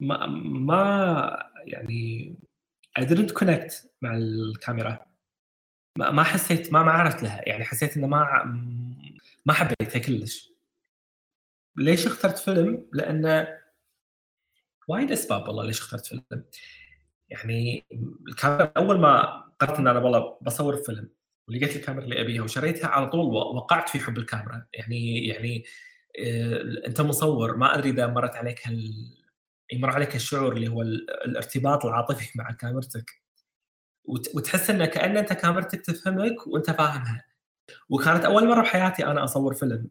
ما 0.00 0.26
ما 0.26 1.50
يعني 1.66 2.34
I 2.98 3.02
didn't 3.02 3.32
connect 3.40 3.86
مع 4.02 4.16
الكاميرا 4.16 5.09
ما 5.98 6.22
حسيت 6.22 6.72
ما 6.72 6.82
ما 6.82 6.92
عرفت 6.92 7.22
لها. 7.22 7.48
يعني 7.48 7.64
حسيت 7.64 7.96
إنه 7.96 8.06
ما 8.06 8.44
ما 9.46 9.52
حبيتها 9.52 9.98
كلش. 9.98 10.52
ليش 11.76 12.06
اخترت 12.06 12.38
فيلم؟ 12.38 12.88
لأن 12.92 13.46
وايد 14.88 15.12
أسباب 15.12 15.48
والله 15.48 15.64
ليش 15.64 15.80
اخترت 15.80 16.06
فيلم. 16.06 16.44
يعني 17.28 17.86
الكاميرا 18.28 18.72
أول 18.76 19.00
ما 19.00 19.40
قررت 19.60 19.78
إن 19.78 19.88
أنا 19.88 19.98
والله 19.98 20.38
بصور 20.42 20.76
فيلم 20.76 21.10
ولقيت 21.48 21.76
الكاميرا 21.76 22.04
اللي 22.04 22.20
أبيها 22.20 22.42
وشريتها 22.42 22.88
على 22.88 23.06
طول 23.10 23.34
وقعت 23.34 23.88
في 23.88 24.00
حب 24.00 24.18
الكاميرا. 24.18 24.66
يعني 24.74 25.26
يعني 25.26 25.64
آه، 26.20 26.86
أنت 26.86 27.00
مصور 27.00 27.56
ما 27.56 27.78
أدري 27.78 27.90
إذا 27.90 28.06
مرت 28.06 28.34
عليك 28.36 28.68
هال 28.68 28.92
يمر 29.72 29.90
عليك 29.90 30.16
الشعور 30.16 30.52
اللي 30.56 30.68
هو 30.68 30.82
الارتباط 30.82 31.86
العاطفي 31.86 32.38
مع 32.38 32.52
كاميرتك. 32.52 33.19
وتحس 34.04 34.70
إنه 34.70 34.86
كأن 34.86 35.16
أنت 35.16 35.32
كاميرتك 35.32 35.80
تفهمك 35.80 36.46
وأنت 36.46 36.70
فاهمها. 36.70 37.24
وكانت 37.88 38.24
أول 38.24 38.48
مرة 38.48 38.62
بحياتي 38.62 39.06
أنا 39.06 39.24
أصور 39.24 39.54
فيلم. 39.54 39.90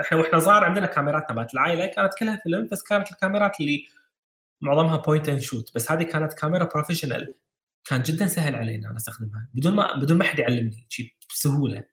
إحنا 0.00 0.18
وإحنا 0.18 0.38
صغار 0.38 0.64
عندنا 0.64 0.86
كاميرات 0.86 1.28
تبعت 1.28 1.54
العائلة 1.54 1.86
كانت 1.86 2.14
كلها 2.18 2.40
فيلم 2.42 2.68
بس 2.72 2.82
كانت 2.82 3.12
الكاميرات 3.12 3.60
اللي 3.60 3.86
معظمها 4.60 4.96
point 4.96 5.28
and 5.28 5.40
shoot 5.40 5.74
بس 5.74 5.92
هذه 5.92 6.02
كانت 6.02 6.32
كاميرا 6.32 6.64
professional 6.64 7.34
كان 7.84 8.02
جدا 8.02 8.26
سهل 8.26 8.54
علينا 8.54 8.88
أنا 8.88 8.96
أستخدمها. 8.96 9.48
بدون 9.54 9.74
ما 9.74 9.96
بدون 9.96 10.18
ما 10.18 10.24
حد 10.24 10.38
يعلمني 10.38 10.86
شيء 10.88 11.14
بسهولة. 11.30 11.84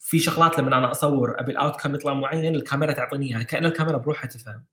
في 0.00 0.18
شغلات 0.18 0.58
لما 0.58 0.78
أنا 0.78 0.90
أصور 0.90 1.40
أبي 1.40 1.52
ال 1.52 1.80
outcome 1.80 1.94
يطلع 1.94 2.14
معين 2.14 2.54
الكاميرا 2.54 2.92
تعطيني 2.92 3.26
إياها 3.26 3.42
كأن 3.42 3.64
الكاميرا 3.64 3.98
بروحها 3.98 4.26
تفهم. 4.26 4.64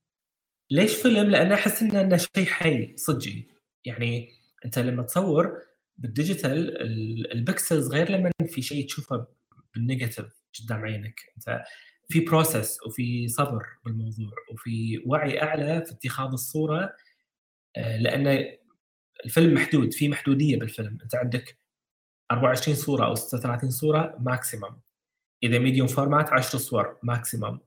ليش 0.71 0.95
فيلم؟ 0.95 1.29
لأن 1.29 1.51
أحس 1.51 1.83
إنه 1.83 2.17
شيء 2.17 2.45
حي 2.45 2.93
صدقي. 2.97 3.43
يعني 3.85 4.31
أنت 4.65 4.79
لما 4.79 5.03
تصور 5.03 5.61
بال 5.97 6.16
digital 6.16 6.81
ال 7.31 7.39
pixels 7.39 7.87
غير 7.87 8.11
لما 8.11 8.31
في 8.47 8.61
شيء 8.61 8.85
تشوفه 8.85 9.27
بال 9.73 9.84
negative 9.84 10.25
قدام 10.59 10.85
عينك. 10.85 11.19
انت 11.37 11.63
في 12.09 12.19
process 12.19 12.83
وفي 12.85 13.27
صبر 13.27 13.63
بالموضوع 13.85 14.31
وفي 14.51 15.03
وعي 15.05 15.41
أعلى 15.41 15.85
في 15.85 15.91
اتخاذ 15.91 16.31
الصورة 16.31 16.95
آه، 17.77 17.97
لأن 17.97 18.57
الفيلم 19.25 19.53
محدود 19.53 19.93
في 19.93 20.09
محدودية 20.09 20.59
بالفيلم. 20.59 20.97
انت 21.03 21.15
عندك 21.15 21.59
24 22.31 22.77
صورة 22.77 23.05
أو 23.05 23.15
36 23.15 23.71
صورة 23.71 24.15
maximum 24.19 24.79
إذا 25.43 25.59
medium 25.59 25.87
format 25.87 26.29
10 26.29 26.59
صور 26.59 26.97
maximum 27.03 27.59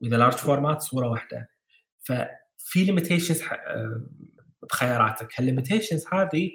وإذا 0.00 0.16
large 0.16 0.34
format 0.34 0.80
صورة 0.82 1.08
واحدة. 1.08 1.50
ففي 1.98 2.84
limitations 2.84 3.42
آه، 3.42 4.06
بخياراتك. 4.62 5.28
هال 5.40 5.50
limitations 5.50 6.04
هذه 6.12 6.50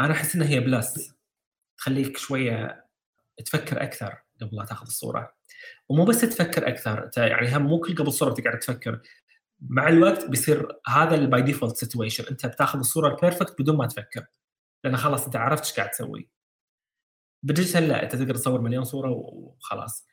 أنا 0.00 0.12
أحس 0.12 0.34
إنها 0.34 0.48
هي 0.48 0.60
plus 0.60 1.14
تخليك 1.78 2.16
شوية 2.16 2.86
تفكر 3.44 3.82
أكثر 3.82 4.22
قبل 4.40 4.56
لا 4.56 4.64
تأخذ 4.64 4.86
الصورة. 4.86 5.34
ومو 5.88 6.04
بس 6.04 6.20
تفكر 6.20 6.68
أكثر 6.68 7.10
يعني 7.16 7.56
هم 7.56 7.62
مو 7.62 7.80
كل 7.80 7.94
قبل 7.94 8.08
الصورة 8.08 8.30
بتقعد 8.30 8.58
تفكر. 8.58 9.00
مع 9.60 9.88
الوقت 9.88 10.24
بيصير 10.30 10.68
هذا 10.88 11.14
ال 11.14 11.23
by 11.23 11.42
default 11.42 11.76
situation 11.76 12.24
أنت 12.30 12.46
بتأخذ 12.46 12.78
الصورة 12.78 13.14
ال 13.14 13.20
perfect 13.20 13.60
بدون 13.60 13.76
ما 13.76 13.86
تفكر. 13.86 14.26
لأن 14.84 14.96
خلاص 14.96 15.24
أنت 15.24 15.36
عرفت 15.36 15.64
إيش 15.64 15.72
قاعد 15.72 15.90
تسوي. 15.90 16.28
بال 17.42 17.52
digital 17.52 17.88
لا 17.88 18.02
أنت 18.02 18.16
تقدر 18.16 18.34
تصور 18.34 18.60
مليون 18.60 18.84
صورة 18.84 19.10
وخلاص. 19.10 20.06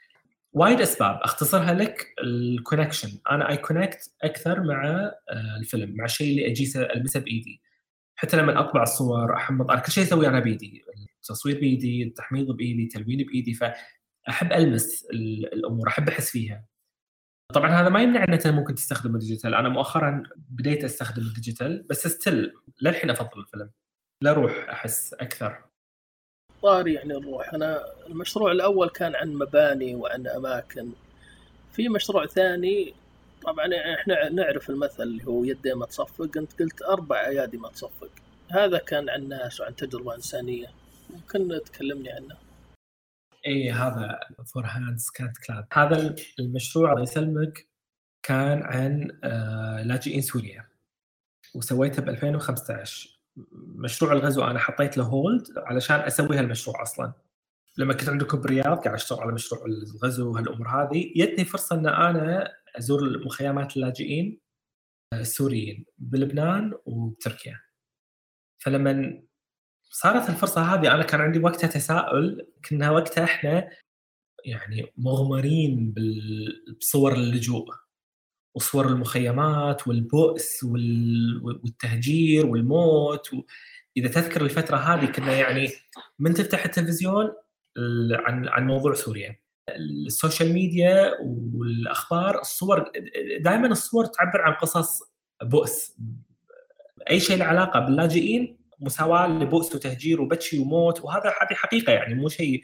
وايد 0.54 0.82
أسباب. 0.82 1.20
أختصرها 1.24 1.74
لك 1.74 2.14
ال 2.24 2.33
connection 2.33 3.20
أنا 3.32 3.50
I 3.50 3.58
connect 3.58 4.12
أكثر 4.24 4.64
مع 4.64 4.86
آه، 4.86 5.58
الفيلم 5.60 5.96
مع 5.98 6.06
الشيء 6.06 6.30
اللي 6.32 6.48
أجي 6.52 6.72
ألمسه 6.76 7.20
بإيدي. 7.20 7.62
حتى 8.20 8.38
لما 8.38 8.60
أطبع 8.60 8.84
الصور 8.84 9.34
احمض 9.34 9.80
كل 9.80 9.92
شيء 9.92 10.04
أسويه 10.04 10.28
أنا 10.28 10.40
بإيدي 10.40 10.84
التصوير 11.16 11.60
بإيدي 11.60 12.04
التحميض 12.04 12.52
بإيدي 12.52 12.84
التلوين 12.84 13.26
بإيدي 13.26 13.54
فأحب 13.54 14.54
ألمس 14.54 15.06
الأمور 15.54 15.88
أحب 15.88 16.10
أحس 16.10 16.30
فيها. 16.30 16.66
طبعا 17.54 17.70
هذا 17.70 17.90
ما 17.90 18.02
يمنع 18.02 18.24
إن 18.24 18.34
أنت 18.34 18.48
ممكن 18.48 18.76
تستخدم 18.76 19.16
ال 19.16 19.21
digital 19.21 19.56
أنا 19.56 19.70
مؤخرا 19.70 20.24
بديت 20.38 20.84
استخدم 20.84 21.22
ال 21.22 21.30
digital 21.30 21.86
بس 21.90 22.08
still 22.08 22.54
للحين 22.82 23.10
أفضل 23.10 23.40
الفيلم. 23.40 23.72
له 24.24 24.34
روح 24.34 24.70
أحس 24.70 25.14
أكثر. 25.14 25.64
طار 26.62 26.88
يعني 26.88 27.14
نروح 27.14 27.54
أنا 27.54 27.84
المشروع 28.08 28.52
الأول 28.52 28.90
كان 28.90 29.16
عن 29.16 29.34
مباني 29.34 29.96
وعن 29.96 30.28
أماكن. 30.28 30.92
في 31.72 31.90
مشروع 31.90 32.26
ثاني 32.26 32.94
طبعا 33.44 33.70
إحنا 34.00 34.30
نعرف 34.30 34.70
المثل 34.70 35.04
اللي 35.04 35.26
هو 35.28 35.44
يدي 35.44 35.74
ما 35.74 35.86
تصفق 35.86 36.38
أنت 36.38 36.60
قلت 36.60 36.82
أربع 36.82 37.28
أيادي 37.28 37.58
ما 37.58 37.70
تصفق. 37.70 38.10
هذا 38.52 38.78
كان 38.78 39.10
عن 39.10 39.28
ناس 39.28 39.62
وعن 39.62 39.76
تجربة 39.76 40.16
إنسانية. 40.16 40.68
ممكن 41.10 41.60
تكلمني 41.66 42.12
عنه؟ 42.12 42.36
إي 43.48 43.72
هذا 43.72 44.20
فور 44.46 44.66
هاندز 44.66 45.10
كانت 45.10 45.38
كلاب 45.38 45.68
هذا 45.74 46.16
المشروع 46.40 46.92
الله 46.92 47.04
يسلمك 47.04 47.68
كان 48.24 48.64
عن 48.64 49.20
آه، 49.24 49.84
لاجئين 49.84 50.22
سوريا 50.22 50.66
وسويته 51.56 52.02
ب 52.02 52.10
2015 52.10 53.20
مشروع 53.76 54.12
الغزو 54.12 54.44
أنا 54.44 54.60
حطيت 54.60 54.98
له 54.98 55.04
hold 55.04 55.48
علشان 55.58 56.00
أسوي 56.00 56.38
هالمشروع 56.38 56.82
أصلا. 56.82 57.14
لما 57.78 57.94
كنت 57.94 58.10
عندكم 58.10 58.42
بالرياض 58.42 58.78
قاعد 58.78 58.94
أشتغل 58.96 59.20
على 59.20 59.32
مشروع 59.32 59.66
الغزو 59.66 60.32
وهالأمور 60.32 60.68
هذه 60.68 61.14
جتني 61.16 61.46
فرصة 61.46 61.76
إن 61.76 61.88
أنا 61.88 62.52
أزور 62.80 63.26
مخيمات 63.26 63.78
اللاجئين 63.78 64.40
السوريين 65.14 65.86
بلبنان 65.98 66.74
وبتركيا 66.86 67.60
فلما 68.64 69.24
صارت 69.92 70.30
الفرصة 70.30 70.62
هذه 70.62 70.94
أنا 70.94 71.04
كان 71.04 71.22
عندي 71.22 71.40
وقتها 71.40 71.68
تساؤل 71.68 72.48
كنا 72.70 72.92
وقتها 72.92 73.24
إحنا 73.24 73.70
يعني 74.46 74.94
مغمرين 74.98 75.94
بصور 76.80 77.14
اللجوء 77.14 77.68
وصور 78.56 78.88
المخيمات 78.88 79.88
والبؤس 79.88 80.64
والتهجير 81.44 82.46
والموت 82.46 83.30
إذا 83.98 84.08
تذكر 84.08 84.42
الفترة 84.42 84.78
هذه 84.78 85.06
كنا 85.06 85.34
يعني 85.34 85.70
من 86.20 86.34
تفتح 86.34 86.66
التلفزيون 86.66 87.34
عن 88.12 88.48
عن 88.48 88.68
موضوع 88.68 88.94
سوريا. 88.94 89.40
السوشيال 89.76 90.54
ميديا 90.54 91.12
والأخبار 91.54 92.42
الصور 92.42 92.92
دائما 93.40 93.68
الصور 93.68 94.06
تعبر 94.06 94.42
عن 94.42 94.54
قصص 94.54 95.00
بؤس. 95.44 95.98
أي 97.10 97.20
شيء 97.20 97.38
له 97.38 97.46
علاقة 97.46 97.80
باللاجئين 97.80 98.60
مساوي 98.80 99.28
لبؤس 99.28 99.76
وتهجير 99.76 100.22
وبچي 100.22 100.60
وموت 100.60 101.02
وهذا 101.02 101.30
هذه 101.30 101.54
حقيقة 101.56 101.94
يعني 101.94 102.14
مو 102.14 102.30
شيء 102.30 102.64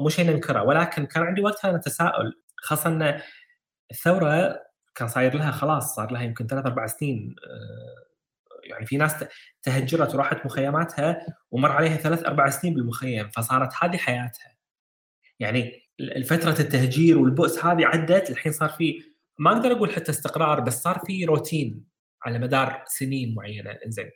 مو 0.00 0.08
شيء 0.08 0.30
ننكره. 0.30 0.62
ولكن 0.62 1.06
كان 1.06 1.22
عندي 1.22 1.42
وقتها 1.42 1.70
أنا 1.70 1.78
تساؤل 1.78 2.34
خاصة 2.56 2.90
أن 2.90 3.20
الثورة 3.90 4.60
كان 4.94 5.08
صاير 5.08 5.36
لها 5.36 5.50
خلاص 5.50 5.94
صار 5.94 6.12
لها 6.12 6.22
يمكن 6.22 6.46
ثلاث 6.46 6.66
أربع 6.66 6.86
سنين 6.86 7.36
آه، 7.46 8.08
يعني 8.64 8.86
في 8.86 8.96
ناس 8.96 9.24
تهجرت 9.62 10.14
وراحت 10.14 10.46
مخيماتها 10.46 11.26
ومر 11.50 11.72
عليها 11.72 11.96
ثلاث 11.96 12.24
أربع 12.24 12.50
سنين 12.50 12.74
بالمخيم 12.74 13.30
فصارت 13.30 13.72
هذه 13.82 13.96
حياتها. 13.96 14.57
يعني 15.40 15.82
الفترة 16.00 16.60
التهجير 16.60 17.18
والبؤس 17.18 17.64
هذه 17.64 17.86
عدت 17.86 18.30
الحين 18.30 18.52
صار 18.52 18.68
في 18.68 19.02
ما 19.38 19.52
أقدر 19.52 19.72
أقول 19.72 19.92
حتى 19.92 20.10
استقرار 20.10 20.60
بس 20.60 20.82
صار 20.82 20.98
في 21.06 21.24
روتين 21.24 21.84
على 22.22 22.38
مدار 22.38 22.84
سنين 22.86 23.34
معينة 23.34 23.70
إنزين 23.70 24.10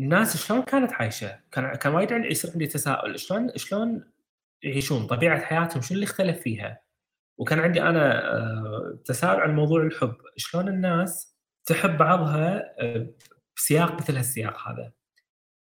الناس 0.00 0.46
شلون 0.46 0.62
كانت 0.62 0.92
عايشة؟ 0.92 1.40
كان 1.52 1.74
كان 1.74 1.94
وايد 1.94 2.10
يصير 2.10 2.50
عندي 2.50 2.66
تساؤل 2.66 3.18
شلون 3.18 3.50
شلون 3.56 4.12
يعيشون؟ 4.62 5.06
طبيعة 5.06 5.40
حياتهم 5.40 5.82
شو 5.82 5.94
اللي 5.94 6.04
اختلف 6.04 6.40
فيها؟ 6.40 6.80
وكان 7.38 7.58
عندي 7.58 7.82
أنا 7.82 8.32
آه، 8.36 8.98
تساؤل 9.04 9.40
عن 9.40 9.54
موضوع 9.54 9.82
الحب، 9.82 10.16
شلون 10.36 10.68
الناس 10.68 11.36
تحب 11.64 11.98
بعضها 11.98 12.74
آه، 12.78 13.10
بسياق 13.56 13.94
مثل 13.94 14.16
هالسياق 14.16 14.68
هذا؟ 14.68 14.92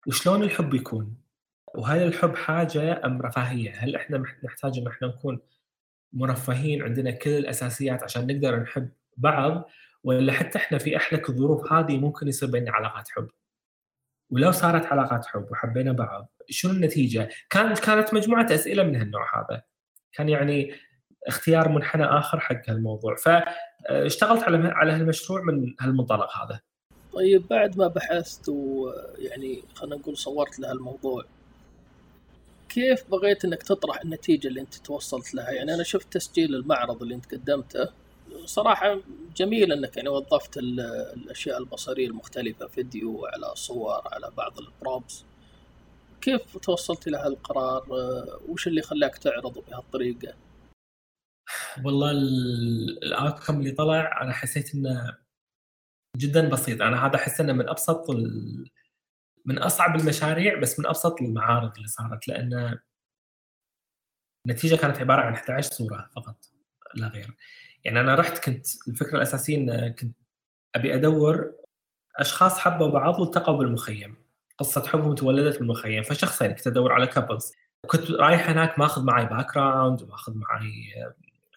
وشلون 0.07 0.43
الحب 0.43 0.73
يكون؟ 0.73 1.22
وهل 1.75 2.03
الحب 2.03 2.35
حاجة 2.35 3.05
أم 3.05 3.21
رفاهية؟ 3.21 3.71
هل 3.77 3.95
إحنا 3.95 4.23
نحتاج 4.43 4.77
إن 4.79 4.87
إحنا 4.87 5.07
نكون 5.07 5.39
مرفهين 6.13 6.81
عندنا 6.83 7.11
كل 7.11 7.29
الأساسيات 7.29 8.03
عشان 8.03 8.27
نقدر 8.27 8.59
نحب 8.59 8.89
بعض 9.17 9.69
ولا 10.03 10.33
حتى 10.33 10.57
إحنا 10.57 10.77
في 10.77 10.97
احلك 10.97 11.29
الظروف 11.29 11.73
هذه 11.73 11.97
ممكن 11.97 12.27
يصير 12.27 12.49
بيننا 12.49 12.71
علاقات 12.71 13.09
حب؟ 13.09 13.27
ولو 14.29 14.51
صارت 14.51 14.85
علاقات 14.85 15.25
حب 15.25 15.47
وحبينا 15.51 15.91
بعض 15.91 16.31
شنو 16.49 16.71
النتيجة؟ 16.71 17.29
كانت 17.49 17.79
كانت 17.79 18.13
مجموعة 18.13 18.47
أسئلة 18.53 18.83
من 18.83 18.95
هالنوع 18.95 19.39
هذا. 19.39 19.61
كان 20.13 20.29
يعني 20.29 20.73
اختيار 21.27 21.69
منحنى 21.69 22.05
آخر 22.05 22.39
حق 22.39 22.69
هالموضوع 22.69 23.15
فاشتغلت 23.15 24.43
على 24.43 24.67
على 24.67 24.91
هالمشروع 24.91 25.41
من 25.41 25.73
هالمنطلق 25.79 26.37
هذا. 26.37 26.61
طيب 27.13 27.47
بعد 27.47 27.77
ما 27.77 27.87
بحثت 27.87 28.49
ويعني 28.49 29.63
خلينا 29.75 29.95
نقول 29.95 30.17
صورت 30.17 30.59
له 30.59 30.71
الموضوع 30.71 31.23
كيف 32.73 33.09
بغيت 33.09 33.45
إنك 33.45 33.63
تطرح 33.63 34.01
النتيجة 34.01 34.47
اللي 34.47 34.61
أنت 34.61 34.75
توصلت 34.75 35.33
لها؟ 35.35 35.51
يعني 35.51 35.73
أنا 35.73 35.83
شفت 35.83 36.13
تسجيل 36.13 36.55
المعرض 36.55 37.01
اللي 37.01 37.15
أنت 37.15 37.31
قدمته 37.33 37.89
صراحة 38.45 38.99
جميل 39.35 39.71
إنك 39.71 39.97
يعني 39.97 40.09
وظفت 40.09 40.57
الأشياء 40.57 41.57
البصرية 41.57 42.07
المختلفة 42.07 42.67
فيديو 42.67 43.25
على 43.25 43.55
صور 43.55 44.01
على 44.05 44.31
بعض 44.37 44.59
البروبس 44.59 45.25
كيف 46.21 46.57
توصلت 46.57 47.07
إلى 47.07 47.17
هالقرار؟ 47.17 47.85
وش 48.47 48.67
اللي 48.67 48.81
خلاك 48.81 49.17
تعرض 49.17 49.63
بهالطريقة؟ 49.69 50.33
والله 51.85 52.11
الاوتكم 52.11 53.59
اللي 53.59 53.71
طلع 53.71 54.21
أنا 54.21 54.33
حسيت 54.33 54.75
إنه 54.75 55.17
جدا 56.17 56.49
بسيط 56.49 56.81
أنا 56.81 57.05
هذا 57.05 57.15
أحس 57.15 57.41
إنه 57.41 57.53
من 57.53 57.69
أبسط. 57.69 58.05
من 59.45 59.57
أصعب 59.57 59.95
المشاريع 59.95 60.59
بس 60.59 60.79
من 60.79 60.85
أبسط 60.85 61.21
المعارض 61.21 61.75
اللي 61.75 61.87
صارت 61.87 62.27
لأن 62.27 62.79
النتيجة 64.45 64.75
كانت 64.75 64.97
عبارة 64.97 65.21
عن 65.21 65.33
11 65.33 65.71
صورة 65.71 66.09
فقط 66.15 66.35
لا 66.95 67.07
غير. 67.07 67.35
يعني 67.83 67.99
أنا 67.99 68.15
رحت 68.15 68.45
كنت 68.45 68.65
الفكرة 68.87 69.17
الأساسية 69.17 69.57
إن 69.57 69.93
كنت 69.93 70.17
أبي 70.75 70.95
أدور 70.95 71.55
أشخاص 72.15 72.59
حبوا 72.59 72.87
بعض 72.87 73.19
والتقوا 73.19 73.57
بالمخيم. 73.57 74.15
قصة 74.57 74.87
حبهم 74.87 75.15
تولدت 75.15 75.59
بالمخيم 75.59 76.03
فشخصين 76.03 76.51
كنت 76.51 76.67
أدور 76.67 76.93
على 76.93 77.07
couples 77.07 77.53
وكنت 77.83 78.11
رايح 78.11 78.49
هناك 78.49 78.79
ماخذ 78.79 79.05
معي 79.05 79.25
background 79.25 80.01
وماخذ 80.01 80.33
معي 80.35 80.71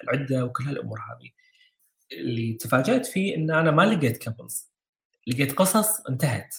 العدة 0.05 0.45
وكل 0.45 0.65
هالأمور 0.65 0.99
هذه. 1.01 1.31
اللي 2.13 2.53
تفاجأت 2.53 3.07
فيه 3.07 3.37
إن 3.37 3.51
أنا 3.51 3.71
ما 3.71 3.83
لقيت 3.83 4.17
كابلز 4.17 4.71
لقيت 5.27 5.53
قصص 5.53 6.07
انتهت. 6.07 6.57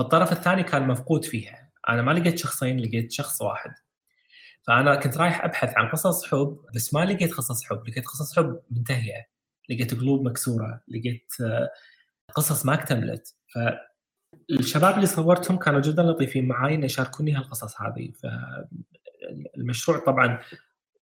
الطرف 0.00 0.32
الثاني 0.32 0.62
كان 0.62 0.88
مفقود 0.88 1.24
فيها. 1.24 1.70
أنا 1.88 2.02
ما 2.02 2.12
لقيت 2.12 2.38
شخصين 2.38 2.80
لقيت 2.80 3.12
شخص 3.12 3.42
واحد. 3.42 3.70
فأنا 4.66 4.96
كنت 4.96 5.16
رايح 5.16 5.44
أبحث 5.44 5.76
عن 5.76 5.88
قصص 5.88 6.24
حب 6.24 6.58
بس 6.74 6.94
ما 6.94 7.04
لقيت 7.04 7.34
قصص 7.34 7.64
حب. 7.64 7.88
لقيت 7.88 8.06
قصص 8.06 8.36
حب 8.36 8.60
منتهية. 8.70 9.28
لقيت 9.70 9.94
قلوب 9.94 10.22
مكسورة. 10.24 10.80
لقيت 10.88 11.32
آه، 11.40 11.70
قصص 12.34 12.66
ما 12.66 12.74
اكتملت. 12.74 13.36
فالشباب 13.54 14.94
اللي 14.94 15.06
صورتهم 15.06 15.56
كانوا 15.56 15.80
جدا 15.80 16.02
لطيفين 16.02 16.48
معي 16.48 16.74
ان 16.74 16.84
يشاركوني 16.84 17.36
هالقصص 17.36 17.80
هذه. 17.80 18.12
فالمشروع 19.56 19.98
طبعا 19.98 20.38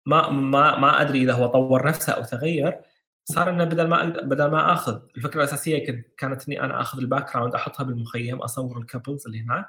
ما 0.06 0.30
ما 0.30 0.80
ما 0.80 1.02
أدري 1.02 1.24
إذا 1.24 1.34
هو 1.34 1.48
طور 1.48 1.88
نفسه 1.88 2.14
أو 2.14 2.24
تغير. 2.24 2.82
صار 3.26 3.49
إنه 3.49 3.63
بدل 3.63 3.88
ما 3.88 4.05
بدل 4.05 4.51
ما 4.51 4.74
اخذ 4.74 5.01
الفكرة 5.17 5.39
الأساسية 5.39 6.05
كانت 6.17 6.47
إني 6.47 6.61
أنا 6.61 6.82
آخذ 6.82 6.99
ال 6.99 7.34
background 7.34 7.56
أحطها 7.55 7.84
بالمخيم 7.84 8.41
أصور 8.41 8.78
ال 8.78 8.84
couples 8.84 9.26
اللي 9.26 9.41
هناك 9.41 9.67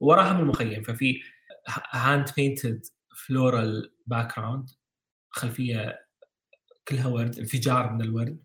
وراهم 0.00 0.40
المخيم. 0.40 0.82
ففي 0.82 1.22
hand 1.90 2.30
painted 2.36 2.86
floral 3.26 3.92
background 4.06 4.70
خلفية 5.30 6.06
كلها 6.88 7.06
ورد 7.08 7.38
انفجار 7.38 7.92
من 7.92 8.00
الورد 8.02 8.38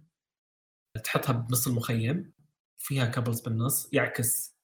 تحطها 1.03 1.33
بنص 1.33 1.67
المخيم 1.67 2.33
فيها 2.77 3.05
couples 3.05 3.41
بالنص 3.41 3.89
يعكس 3.93 4.57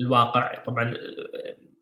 الواقع. 0.00 0.64
طبعا 0.64 0.94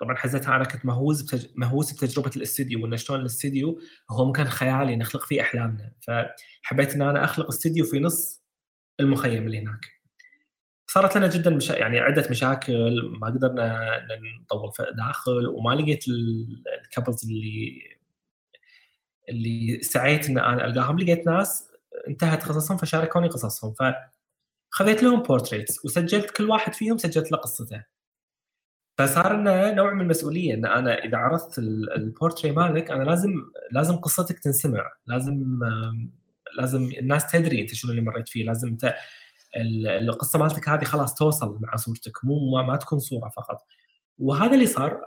طبعا 0.01 0.17
حزتها 0.17 0.57
أنا 0.57 0.65
كنت 0.65 0.87
مهووس 0.87 1.23
بتج... 1.23 1.47
مهووس 1.57 1.93
بتجربة 1.93 2.31
الاستديو 2.37 2.83
وإن 2.83 2.97
شلون 2.97 3.21
الاستديو 3.21 3.81
هو 4.11 4.25
مكان 4.25 4.49
خيالي 4.49 4.97
نخلق 4.97 5.25
فيه 5.25 5.41
أحلامنا. 5.41 5.93
فحبيت 6.01 6.95
إن 6.95 7.03
أنا 7.03 7.25
أخلق 7.25 7.49
استديو 7.49 7.85
في 7.85 8.01
نص 8.01 8.45
المخيم 9.01 9.47
اللي 9.47 9.59
هناك. 9.59 9.87
صارت 10.91 11.17
لنا 11.17 11.27
جدا 11.27 11.51
مشا... 11.51 11.73
يعني 11.73 11.99
عدة 11.99 12.27
مشاكل 12.31 13.03
ما 13.21 13.27
قدرنا 13.27 13.91
نطول 14.43 14.71
داخل 14.97 15.47
وما 15.47 15.75
لقيت 15.75 16.05
الكابلز 16.09 17.25
اللي 17.25 17.83
اللي 19.29 19.83
سعيت 19.83 20.29
إن 20.29 20.39
أنا 20.39 20.67
ألقاهم. 20.67 20.99
لقيت 20.99 21.27
ناس 21.27 21.71
انتهت 22.09 22.45
قصصهم 22.45 22.77
فشاركوني 22.77 23.29
قصصهم. 23.29 23.75
فخذيت 24.73 25.03
لهم 25.03 25.23
portraits 25.23 25.85
وسجلت 25.85 26.31
كل 26.31 26.51
واحد 26.51 26.75
فيهم 26.75 26.99
سجلت 26.99 27.33
له 27.33 27.39
قصته. 27.39 27.85
فصار 28.99 29.37
لنا 29.37 29.75
نوع 29.75 29.95
من 29.95 30.01
المسؤولية 30.01 30.55
إن 30.55 30.67
أنا 30.67 31.05
إذا 31.05 31.17
عرضت 31.17 31.59
البورتري 31.59 32.53
مالك 32.53 32.91
أنا 32.91 33.05
لازم 33.05 33.31
لازم 33.71 33.97
قصتك 33.97 34.39
تنسمع. 34.39 34.93
لازم 35.07 35.61
لازم 36.59 36.91
الناس 36.99 37.33
تدري 37.33 37.61
أنت 37.63 37.75
شنو 37.75 37.91
اللي 37.91 38.03
مريت 38.03 38.29
فيه. 38.29 38.45
لازم 38.45 38.69
انت 38.69 38.95
القصة 39.87 40.39
مالتك 40.39 40.69
هذه 40.69 40.85
خلاص 40.85 41.15
توصل 41.15 41.59
مع 41.61 41.77
صورتك. 41.77 42.25
مو 42.25 42.63
ما 42.63 42.77
تكون 42.77 42.99
صورة 42.99 43.29
فقط. 43.29 43.67
وهذا 44.19 44.55
اللي 44.55 44.67
صار. 44.67 45.01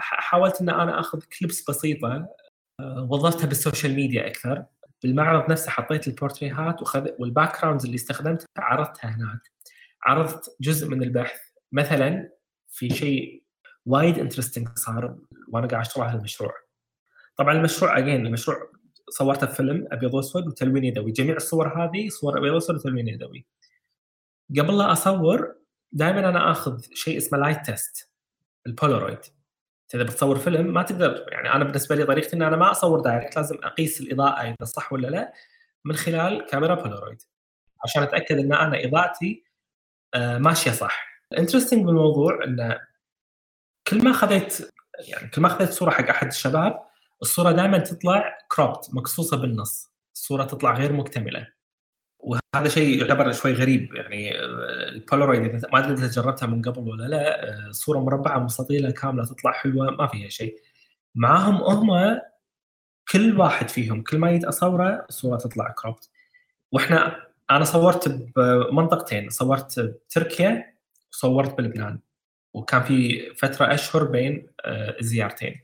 حاولت 0.00 0.60
إن 0.60 0.68
أنا 0.70 1.00
آخذ 1.00 1.20
clips 1.38 1.70
بسيطة 1.70 2.28
آه، 2.80 3.08
وظفتها 3.10 3.46
بال 3.46 3.58
social 3.58 3.94
media 3.94 4.26
أكثر. 4.26 4.64
بالمعرض 5.02 5.50
نفسه 5.50 5.70
حطيت 5.70 6.08
البورتريهات 6.08 6.82
وخذ 6.82 7.08
وال 7.18 7.60
backgrounds 7.60 7.84
اللي 7.84 7.94
استخدمتها 7.94 8.46
عرضتها 8.58 9.10
هناك. 9.10 9.40
عرضت 10.02 10.56
جزء 10.60 10.88
من 10.88 11.02
البحث. 11.02 11.40
مثلا 11.72 12.30
في 12.74 12.90
شيء 12.90 13.42
وايد 13.86 14.18
interesting 14.18 14.68
صار 14.74 15.16
وأنا 15.48 15.66
قاعد 15.66 15.86
أشتغل 15.86 16.04
على 16.04 16.18
المشروع 16.18 16.52
طبعا 17.36 17.54
المشروع 17.54 17.98
again 17.98 18.26
المشروع 18.26 18.56
صورته 19.10 19.46
في 19.46 19.54
فيلم 19.54 19.88
أبيض 19.92 20.14
وأسود 20.14 20.46
وتلوين 20.46 20.84
يدوي 20.84 21.12
جميع 21.12 21.36
الصور 21.36 21.84
هذه 21.84 22.08
صور 22.08 22.38
أبيض 22.38 22.54
وأسود 22.54 22.76
وتلوين 22.76 23.08
يدوي 23.08 23.46
قبل 24.58 24.78
لا 24.78 24.92
أصور 24.92 25.54
دائما 25.92 26.28
أنا 26.28 26.50
آخذ 26.50 26.82
شيء 26.94 27.16
اسمه 27.16 27.38
light 27.38 27.66
test 27.66 28.10
البولارويد 28.66 29.18
إذا 29.94 30.02
بتصور 30.02 30.38
فيلم 30.38 30.74
ما 30.74 30.82
تقدر 30.82 31.26
يعني 31.28 31.52
أنا 31.52 31.64
بالنسبة 31.64 31.94
لي 31.96 32.04
طريقتي 32.04 32.36
إن 32.36 32.42
أنا 32.42 32.56
ما 32.56 32.70
أصور 32.70 33.00
direct 33.00 33.36
لازم 33.36 33.56
أقيس 33.62 34.00
الإضاءة 34.00 34.42
إذا 34.42 34.64
صح 34.64 34.92
ولا 34.92 35.08
لا 35.08 35.32
من 35.84 35.96
خلال 35.96 36.46
كاميرا 36.46 36.74
بولارويد 36.74 37.22
عشان 37.84 38.02
أتأكد 38.02 38.38
إن 38.38 38.52
أنا 38.52 38.84
إضاءتي 38.84 39.44
آه، 40.14 40.38
ماشية 40.38 40.70
صح. 40.70 41.13
ال 41.34 41.38
interesting 41.38 41.84
بالموضوع 41.86 42.44
انه 42.44 42.80
كل 43.86 44.04
ما 44.04 44.12
خذيت 44.12 44.58
يعني 44.98 45.28
كل 45.28 45.42
ما 45.42 45.48
خذيت 45.48 45.70
صورة 45.70 45.90
حق 45.90 46.08
أحد 46.08 46.26
الشباب 46.26 46.80
الصورة 47.22 47.52
دائما 47.52 47.78
تطلع 47.78 48.38
cropped 48.52 48.94
مقصوصة 48.94 49.36
بالنص. 49.36 49.90
الصورة 50.14 50.44
تطلع 50.44 50.74
غير 50.74 50.92
مكتملة. 50.92 51.48
وهذا 52.18 52.68
شيء 52.68 53.00
يعتبر 53.00 53.32
شوي 53.32 53.52
غريب 53.52 53.94
يعني 53.94 54.40
البولرويد 54.88 55.66
ما 55.72 55.78
أدري 55.78 55.92
إذا 55.92 56.06
جربتها 56.06 56.46
من 56.46 56.62
قبل 56.62 56.88
ولا 56.88 57.04
لا 57.04 57.72
صورة 57.72 57.98
مربعة 57.98 58.38
مستطيلة 58.38 58.90
كاملة 58.90 59.24
تطلع 59.24 59.52
حلوة 59.52 59.90
ما 59.90 60.06
فيها 60.06 60.28
شيء. 60.28 60.56
معاهم 61.14 61.54
هم 61.54 62.20
كل 63.12 63.40
واحد 63.40 63.68
فيهم 63.68 64.02
كل 64.02 64.18
ما 64.18 64.32
جيت 64.32 64.44
أصوره 64.44 65.06
الصورة 65.08 65.36
تطلع 65.36 65.70
كروبت 65.70 66.10
وإحنا 66.72 67.26
أنا 67.50 67.64
صورت 67.64 68.08
بمنطقتين 68.08 69.30
صورت 69.30 69.80
بتركيا 69.80 70.73
وصورت 71.14 71.58
بلبنان. 71.58 72.00
وكان 72.54 72.82
في 72.82 73.30
فترة 73.34 73.74
أشهر 73.74 74.04
بين 74.04 74.48
آه، 74.64 74.96
الزيارتين. 75.00 75.60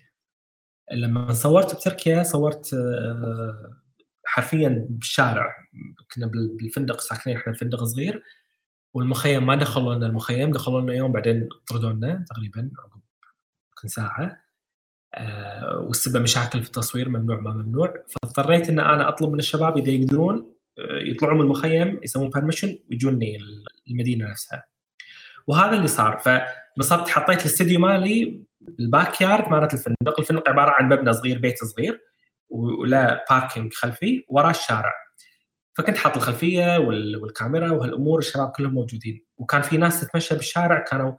لما 0.93 1.33
صورت 1.33 1.75
بتركيا 1.75 2.23
صورت 2.23 2.75
آه، 2.75 3.77
حرفيا 4.25 4.87
بالشارع. 4.89 5.57
كنا 6.15 6.27
بالفندق 6.27 7.01
ساكنين 7.01 7.37
إحنا 7.37 7.53
فندق 7.53 7.85
صغير. 7.85 8.23
والمخيم 8.95 9.47
ما 9.47 9.55
دخلوا 9.57 9.95
لنا 9.95 10.07
المخيم 10.07 10.53
دخلوا 10.53 10.81
لنا 10.81 10.95
يوم 10.95 11.13
بعدين 11.13 11.49
طردوا 11.69 11.93
لنا 11.93 12.25
تقريبا 12.31 12.71
عقب 12.79 13.89
ساعة. 13.89 14.41
آه 15.15 15.79
والسبب 15.79 16.23
مشاكل 16.23 16.63
في 16.63 16.67
التصوير 16.67 17.09
ممنوع 17.09 17.41
ما 17.41 17.53
ممنوع. 17.53 17.95
فاضطريت 18.09 18.69
إن 18.69 18.79
أنا 18.81 19.09
أطلب 19.09 19.31
من 19.31 19.39
الشباب 19.39 19.79
إذا 19.79 19.91
يقدرون 19.91 20.55
يطلعون 20.79 21.35
من 21.37 21.45
المخيم 21.45 22.01
يسوون 22.03 22.31
permission 22.31 22.79
ويجوني 22.91 23.39
المدينة 23.91 24.31
نفسها. 24.31 24.65
وهذا 25.51 25.77
اللي 25.77 25.89
صار. 25.89 26.19
فبسطت 26.19 27.09
حطيت 27.09 27.41
الاستديو 27.41 27.81
مالي 27.81 28.45
ال 28.81 29.21
backyard 29.21 29.49
مالت 29.49 29.75
الفندق. 29.75 30.21
الفندق 30.21 30.49
عبارة 30.49 30.71
عن 30.71 30.89
مبنى 30.89 31.13
صغير 31.13 31.39
بيت 31.39 31.65
صغير 31.65 32.01
ولا 32.51 33.25
parking 33.31 33.73
خلفي 33.73 34.25
وراه 34.29 34.51
الشارع. 34.51 34.93
فكنت 35.79 35.97
حاط 35.97 36.17
الخلفية 36.17 36.79
والكاميرا 36.79 37.71
وهالأمور 37.71 38.19
الشباب 38.19 38.51
كلهم 38.51 38.75
موجودين. 38.75 39.25
وكان 39.37 39.63
في 39.63 39.77
ناس 39.77 40.01
تتمشى 40.01 40.35
بالشارع 40.35 40.79
كانوا 40.79 41.13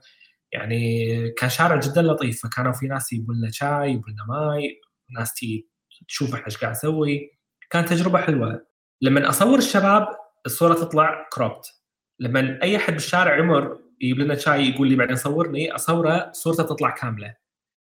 يعني 0.52 1.30
كان 1.30 1.50
شارع 1.50 1.76
جدا 1.76 2.02
لطيف. 2.02 2.42
فكانوا 2.46 2.72
في 2.72 2.86
ناس 2.86 3.12
يبون 3.12 3.36
لنا 3.36 3.50
شاي 3.50 3.90
يبون 3.90 4.12
لنا 4.12 4.24
ماي 4.28 4.80
ناس 5.18 5.34
تي 5.34 5.68
تشوف 6.08 6.34
إحنا 6.34 6.46
إيش 6.46 6.56
قاعد 6.56 6.72
نسوي. 6.72 7.30
كانت 7.70 7.88
تجربة 7.88 8.18
حلوة. 8.18 8.66
لما 9.00 9.28
أصور 9.28 9.58
الشباب 9.58 10.08
الصورة 10.46 10.74
تطلع 10.74 11.28
cropped 11.32 11.66
لما 12.18 12.58
أي 12.62 12.76
أحد 12.76 12.92
بالشارع 12.92 13.38
يمر 13.38 13.81
يجيب 14.02 14.18
لنا 14.18 14.34
شاي 14.34 14.68
يقول 14.68 14.88
لي 14.88 14.96
بعدين 14.96 15.16
صورني 15.16 15.74
أصوره 15.74 16.32
صورته 16.32 16.62
تطلع 16.62 16.90
كاملة. 16.90 17.36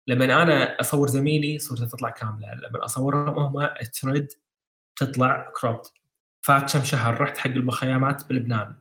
لما 0.07 0.26
أنا 0.26 0.80
أصور 0.80 1.07
زميلي 1.07 1.59
صورته 1.59 1.86
تطلع 1.86 2.09
كاملة 2.09 2.53
لما 2.53 2.86
اصورهم 2.86 3.57
هم 3.57 3.70
ترد 4.01 4.28
تطلع 4.95 5.51
cropped 5.61 5.93
فات 6.45 6.74
كم 6.74 6.84
شهر 6.84 7.22
رحت 7.22 7.38
حق 7.38 7.49
المخيمات 7.49 8.30
بلبنان 8.30 8.76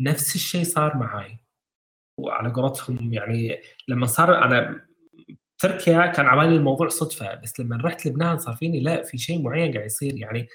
نفس 0.00 0.34
الشيء 0.34 0.64
صار 0.64 0.96
معاي. 0.96 1.38
وعلى 2.18 2.52
قولتهم 2.52 3.12
يعني 3.12 3.60
لما 3.88 4.06
صار 4.06 4.44
أنا 4.44 4.86
تركيا 5.58 6.06
كان 6.06 6.26
عمالي 6.26 6.56
الموضوع 6.56 6.88
صدفة 6.88 7.34
بس 7.34 7.60
لما 7.60 7.76
رحت 7.76 8.06
لبنان 8.06 8.38
صار 8.38 8.56
فيني 8.56 8.80
لا 8.80 9.02
في 9.02 9.18
شيء 9.18 9.42
معين 9.42 9.72
قاعد 9.72 9.86
يصير. 9.86 10.16
يعني 10.16 10.48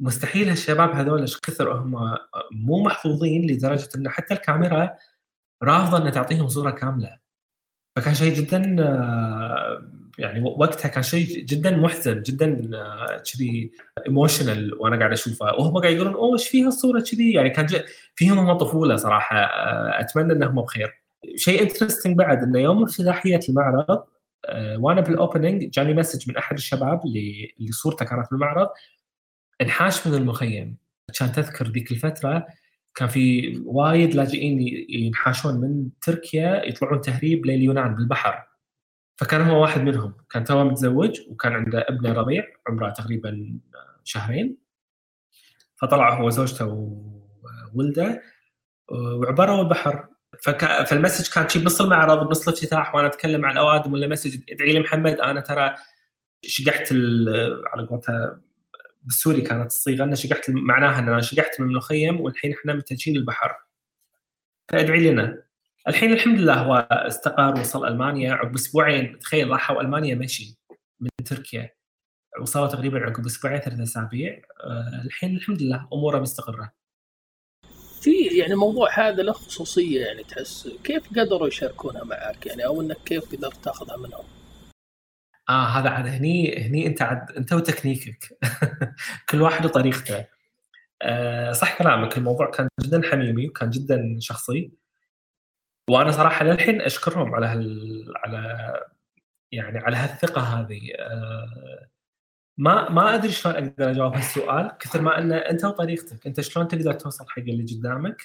مستحيل 0.00 0.48
هالشباب 0.48 0.90
هذول 0.90 1.20
إيش 1.20 1.40
كثر 1.40 1.72
هم 1.72 2.16
مو 2.52 2.82
محظوظين 2.84 3.50
لدرجة 3.50 3.88
انه 3.96 4.10
حتى 4.10 4.34
الكاميرا 4.34 4.96
رافضه 5.62 5.98
انها 5.98 6.10
تعطيهم 6.10 6.48
صورة 6.48 6.70
كاملة. 6.70 7.18
فكان 7.96 8.14
شيء 8.14 8.34
جدا 8.34 8.76
آه، 8.80 9.82
يعني 10.18 10.40
وقتها 10.42 10.88
كان 10.88 11.02
شيء 11.02 11.44
جدا 11.44 11.76
محزن 11.76 12.22
جدا 12.22 12.70
آه، 12.74 13.22
كذي 13.32 13.72
emotional 14.06 14.74
وأنا 14.74 14.96
قاعد 14.98 15.12
أشوفه. 15.12 15.46
وهم 15.46 15.78
قاعد 15.78 15.94
يقولون 15.94 16.14
أوه 16.14 16.32
إيش 16.32 16.48
فيها 16.48 16.68
الصورة 16.68 17.00
كذي؟ 17.00 17.32
يعني 17.32 17.50
كان 17.50 17.66
فيهم 18.16 18.38
هم 18.38 18.58
طفولة 18.58 18.96
صراحة 18.96 19.36
آه، 19.36 20.00
أتمنى 20.00 20.32
إنهم 20.32 20.62
بخير. 20.62 21.02
شيء 21.36 21.62
interesting 21.62 22.16
بعد 22.16 22.42
إنه 22.42 22.58
يوم 22.58 22.82
افتتاحيه 22.82 23.40
المعرض 23.48 24.04
وأنا 24.78 25.00
بال 25.00 25.16
opening 25.16 25.70
جاني 25.70 25.94
message 25.94 26.28
من 26.28 26.36
أحد 26.36 26.56
الشباب 26.56 27.04
اللي 27.06 27.54
اللي 27.60 27.72
صورته 27.72 28.04
كانت 28.04 28.30
بالمعرض 28.30 28.68
انحاش 29.60 30.06
من 30.06 30.14
المخيم. 30.14 30.76
كان 31.18 31.32
تذكر 31.32 31.68
ذيك 31.68 31.92
الفترة 31.92 32.46
كان 32.96 33.08
في 33.08 33.56
وايد 33.64 34.14
لاجئين 34.14 34.60
ينحاشون 34.88 35.60
من 35.60 35.88
تركيا 36.02 36.64
يطلعون 36.64 37.00
تهريب 37.00 37.46
لليونان 37.46 37.94
بالبحر. 37.94 38.46
فكان 39.16 39.40
هو 39.40 39.62
واحد 39.62 39.80
منهم. 39.80 40.14
كان 40.30 40.44
توه 40.44 40.64
متزوج 40.64 41.20
وكان 41.28 41.52
عنده 41.52 41.86
ابنه 41.88 42.12
رضيع 42.12 42.44
عمره 42.68 42.90
تقريبا 42.90 43.58
شهرين. 44.04 44.56
فطلع 45.76 46.20
هو 46.20 46.30
زوجته 46.30 46.66
وولده 47.74 48.22
وعبروا 48.88 49.62
البحر 49.62 50.08
فك... 50.42 50.84
فال 50.84 50.95
message 50.95 51.34
كان 51.34 51.48
شي 51.48 51.58
بنص 51.58 51.80
المعرض 51.80 52.26
بنص 52.26 52.48
الافتتاح 52.48 52.94
وأنا 52.94 53.06
أتكلم 53.06 53.44
عن 53.44 53.52
الأوادم 53.52 53.92
ولا 53.92 54.06
message 54.06 54.40
ادعي 54.50 54.72
لي 54.72 54.80
محمد 54.80 55.20
أنا 55.20 55.40
ترى 55.40 55.74
شقحت 56.42 56.92
على 57.72 57.86
قولتها 57.90 58.40
بالسوري 59.06 59.40
كانت 59.40 59.66
الصيغه 59.66 60.04
ان 60.04 60.14
شقحت 60.14 60.50
معناها 60.50 60.98
أن 60.98 61.08
أنا 61.08 61.20
شقحت 61.20 61.60
من 61.60 61.70
المخيم 61.70 62.20
والحين 62.20 62.52
إحنا 62.52 62.74
متجهين 62.74 63.16
للبحر. 63.16 63.56
فادعي 64.68 65.10
لنا. 65.10 65.42
الحين 65.88 66.12
الحمد 66.12 66.38
لله 66.38 66.54
هو 66.54 66.88
استقر 66.90 67.60
وصل 67.60 67.86
ألمانيا 67.86 68.34
عقب 68.34 68.54
أسبوعين. 68.54 69.18
تخيل 69.18 69.50
راحوا 69.50 69.80
ألمانيا 69.80 70.14
مشي 70.14 70.58
من 71.00 71.08
تركيا. 71.24 71.70
وصلوا 72.40 72.66
تقريبا 72.66 72.98
عقب 72.98 73.26
أسبوعين 73.26 73.60
ثلاث 73.60 73.80
أسابيع. 73.80 74.42
آه، 74.64 75.02
الحين 75.04 75.36
الحمد 75.36 75.62
لله 75.62 75.88
أموره 75.92 76.20
مستقرة. 76.20 76.72
في 78.00 78.38
يعني 78.38 78.52
الموضوع 78.52 79.08
هذا 79.08 79.22
له 79.22 79.32
خصوصية 79.32 80.06
يعني 80.06 80.24
تحس 80.24 80.68
كيف 80.84 81.08
قدروا 81.18 81.48
يشاركونها 81.48 82.04
معك؟ 82.04 82.46
يعني 82.46 82.66
أو 82.66 82.80
إنك 82.80 82.96
كيف 83.04 83.32
قدرت 83.32 83.64
تاخذها 83.64 83.96
منهم؟ 83.96 84.24
آه 85.48 85.66
هذا 85.66 85.90
عاد 85.90 86.06
هني 86.06 86.66
هني 86.66 86.86
أنت 86.86 87.02
عاد 87.02 87.30
أنت 87.32 87.52
وتكنيكك. 87.52 88.38
كل 89.30 89.42
واحد 89.42 89.64
وطريقته. 89.66 90.26
آه 91.02 91.52
صح 91.52 91.78
كلامك. 91.78 92.18
الموضوع 92.18 92.50
كان 92.50 92.68
جدا 92.80 93.02
حميمي 93.10 93.48
وكان 93.48 93.70
جدا 93.70 94.16
شخصي. 94.20 94.72
وأنا 95.90 96.10
صراحة 96.12 96.44
للحين 96.44 96.80
أشكرهم 96.82 97.34
على 97.34 97.46
هال 97.46 98.12
على 98.16 98.72
يعني 99.52 99.78
على 99.78 99.96
هالثقة 99.96 100.40
هذه. 100.42 100.80
آه 100.98 101.88
ما 102.58 102.88
ما 102.90 103.14
أدري 103.14 103.32
شلون 103.32 103.54
أقدر 103.54 103.90
أجاوب 103.90 104.14
هالسؤال 104.14 104.78
كثر 104.78 105.00
ما 105.02 105.18
ان 105.18 105.32
أنت 105.32 105.64
وطريقتك. 105.64 106.26
أنت 106.26 106.40
شلون 106.40 106.68
تقدر 106.68 106.92
توصل 106.92 107.26
حق 107.28 107.38
اللي 107.38 107.64
قدامك؟ 107.74 108.22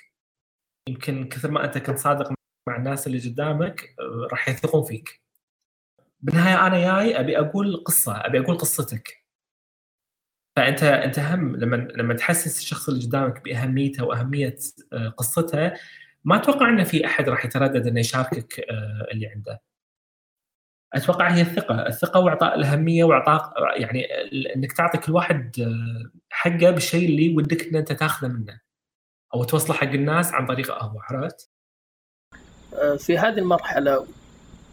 يمكن 0.90 1.30
كثر 1.30 1.52
ما 1.52 1.66
أنت 1.66 1.78
كنت 1.78 1.98
صادق 1.98 2.34
مع 2.70 2.76
الناس 2.78 3.08
اللي 3.08 3.20
قدامك 3.20 3.96
آه، 4.00 4.28
راح 4.32 4.50
يثقون 4.50 4.84
فيك. 4.84 5.21
بالنهاية 6.22 6.68
أنا 6.68 6.78
جاي 6.80 7.20
أبي 7.20 7.40
أقول 7.40 7.84
قصة 7.86 8.26
أبي 8.26 8.40
أقول 8.40 8.58
قصتك. 8.58 9.22
فأنت 10.56 10.84
أنت 10.84 11.20
هم 11.20 11.56
لما 11.56 11.76
لما 11.76 12.14
تحسس 12.14 12.60
الشخص 12.60 12.90
اللي 12.90 13.06
قدامك 13.06 13.44
بأهميته 13.44 14.06
وأهمية 14.06 14.56
آه، 14.94 15.10
قصته 15.10 15.74
ما 16.24 16.36
أتوقع 16.36 16.70
إنه 16.70 16.84
في 16.84 17.06
أحد 17.06 17.30
راح 17.30 17.46
يتردد 17.46 17.88
إنه 17.88 18.00
يشاركك 18.00 18.60
آه، 18.60 19.08
اللي 19.12 19.28
عنده. 19.28 19.62
أتوقع 20.94 21.30
هي 21.30 21.42
الثقة، 21.42 21.88
الثقة 21.88 22.20
وأعطاء 22.20 22.56
الأهمية 22.56 23.04
وأعطاء 23.04 23.54
يعني 23.82 24.06
إنك 24.56 24.72
تعطي 24.72 24.98
كل 24.98 25.12
واحد 25.12 25.60
آه، 25.60 26.12
حقه 26.30 26.72
بالشيء 26.72 27.10
اللي 27.10 27.36
ودك 27.36 27.68
ان 27.68 27.76
أنت 27.76 27.92
تاخذه 27.92 28.28
منه. 28.28 28.62
أو 29.34 29.44
توصله 29.44 29.76
حق 29.76 29.88
الناس 29.88 30.34
عن 30.34 30.46
طريقه 30.46 30.74
هو 30.78 31.00
عرفت؟ 31.00 31.52
في 32.98 33.18
هذه 33.18 33.38
المرحلة 33.38 34.08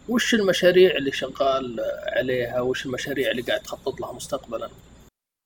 وش 0.09 0.33
المشاريع 0.33 0.95
اللي 0.97 1.11
شغال 1.11 1.79
عليها؟ 2.07 2.61
وش 2.61 2.85
المشاريع 2.85 3.31
اللي 3.31 3.41
قاعد 3.41 3.59
تخطط 3.59 4.01
لها 4.01 4.13
مستقبلا؟ 4.13 4.69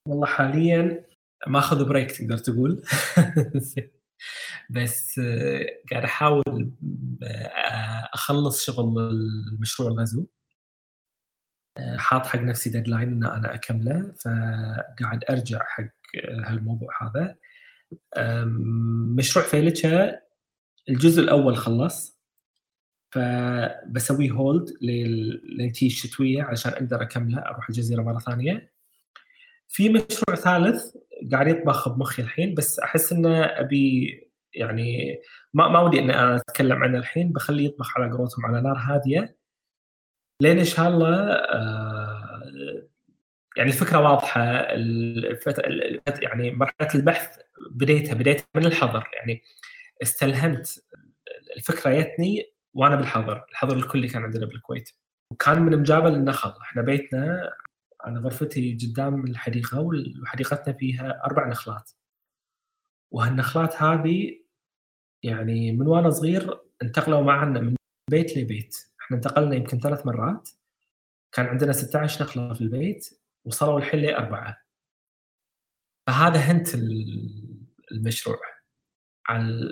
والله 0.08 0.26
حاليا 0.26 1.06
ماخذ 1.48 1.86
break 1.86 2.12
تقدر 2.12 2.38
تقول 2.38 2.84
بس 4.70 5.20
آه، 5.20 5.66
قاعد 5.92 6.04
أحاول 6.04 6.72
أخلص 8.14 8.66
شغل 8.66 8.98
المشروع 8.98 9.90
الغزو 9.90 10.26
حاط 11.98 12.26
حق 12.26 12.40
نفسي 12.40 12.70
deadline 12.70 13.08
إن 13.08 13.24
أنا 13.24 13.54
أكمله 13.54 14.14
فقاعد 14.26 15.24
أرجع 15.30 15.60
حق 15.64 15.94
هالموضوع 16.46 16.90
هذا 17.02 17.36
مشروع 19.18 19.46
فيلتشا 19.46 20.20
الجزء 20.90 21.22
الأول 21.22 21.58
خلص 21.58 22.13
فبسوي 23.14 24.32
هولد 24.32 24.70
للتي 24.82 25.88
الشتويه 25.88 26.44
عشان 26.44 26.72
أقدر 26.72 27.02
اكمله 27.02 27.40
أروح 27.40 27.70
الجزيرة 27.70 28.02
مرة 28.02 28.20
ثانية. 28.20 28.74
في 29.68 29.90
مشروع 29.90 30.36
ثالث 30.36 30.96
قاعد 31.32 31.48
يطبخ 31.48 31.90
بمخي 31.90 32.24
الحين 32.24 32.54
بس 32.56 32.80
أحس 32.80 33.14
إنه 33.14 33.44
أبي 33.46 34.20
يعني 34.54 35.20
ما 35.54 35.68
ما 35.68 35.80
ودي 35.80 36.00
إني 36.00 36.14
أنا 36.20 36.36
أتكلم 36.36 36.84
عنه 36.84 36.98
الحين 36.98 37.32
بخليه 37.34 37.66
يطبخ 37.66 37.98
على 37.98 38.12
قولتهم 38.12 38.46
على 38.46 38.62
نار 38.62 38.78
هادية. 38.78 39.38
لين 40.42 40.60
إن 40.60 40.66
شاء 40.66 40.88
الله 40.90 41.34
آه، 41.34 42.88
يعني 43.58 43.70
الفكرة 43.70 44.00
واضحة 44.00 44.42
يعني 46.22 46.52
مرحلة 46.52 46.90
البحث 46.96 47.38
بديتها 47.72 48.14
بديتها 48.14 48.46
من 48.56 48.66
الحظر. 48.66 49.10
يعني 49.14 49.42
استلهمت 50.04 50.84
الفكرة 51.58 51.92
جتني 52.02 52.53
وأنا 52.74 52.96
بالحظر 52.96 53.46
الحظر 53.52 53.78
الكلي 53.78 54.08
كان 54.08 54.24
عندنا 54.24 54.46
بالكويت. 54.46 54.90
وكان 55.32 55.62
من 55.62 55.80
مجابل 55.80 56.14
النخل. 56.14 56.54
إحنا 56.62 56.82
بيتنا 56.82 57.54
أنا 58.08 58.20
غرفتي 58.20 58.78
قدام 58.82 59.26
الحديقة 59.26 59.80
وحديقتنا 60.22 60.74
فيها 60.74 61.22
أربع 61.26 61.48
نخلات. 61.48 61.92
وهالنخلات 63.12 63.82
هذه 63.82 64.40
يعني 65.24 65.72
من 65.72 65.88
وأنا 65.88 66.10
صغير 66.10 66.62
انتقلوا 66.82 67.22
معنا 67.22 67.60
من 67.60 67.76
بيت 68.10 68.38
لبيت. 68.38 68.78
إحنا 69.02 69.18
انتقلنا 69.18 69.56
يمكن 69.56 69.80
ثلاث 69.80 70.06
مرات. 70.06 70.50
كان 71.32 71.46
عندنا 71.46 71.74
16 71.74 72.24
نخلة 72.24 72.54
في 72.54 72.62
البيت 72.62 73.20
وصلوا 73.46 73.80
الحين 73.80 74.00
لأربعة. 74.00 74.58
فهذا 76.08 76.38
هنت 76.40 76.76
المشروع. 77.92 78.40
عن 79.28 79.70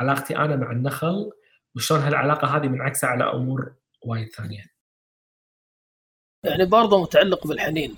علاقتي 0.00 0.36
أنا 0.36 0.56
مع 0.56 0.72
النخل 0.72 1.32
وشلون 1.76 2.00
هالعلاقه 2.00 2.56
هذه 2.56 2.68
منعكسه 2.68 3.08
على 3.08 3.24
أمور 3.24 3.74
وايد 4.06 4.28
ثانية. 4.28 4.64
يعني 6.44 6.64
برضه 6.64 7.02
متعلق 7.02 7.46
بالحنين 7.46 7.96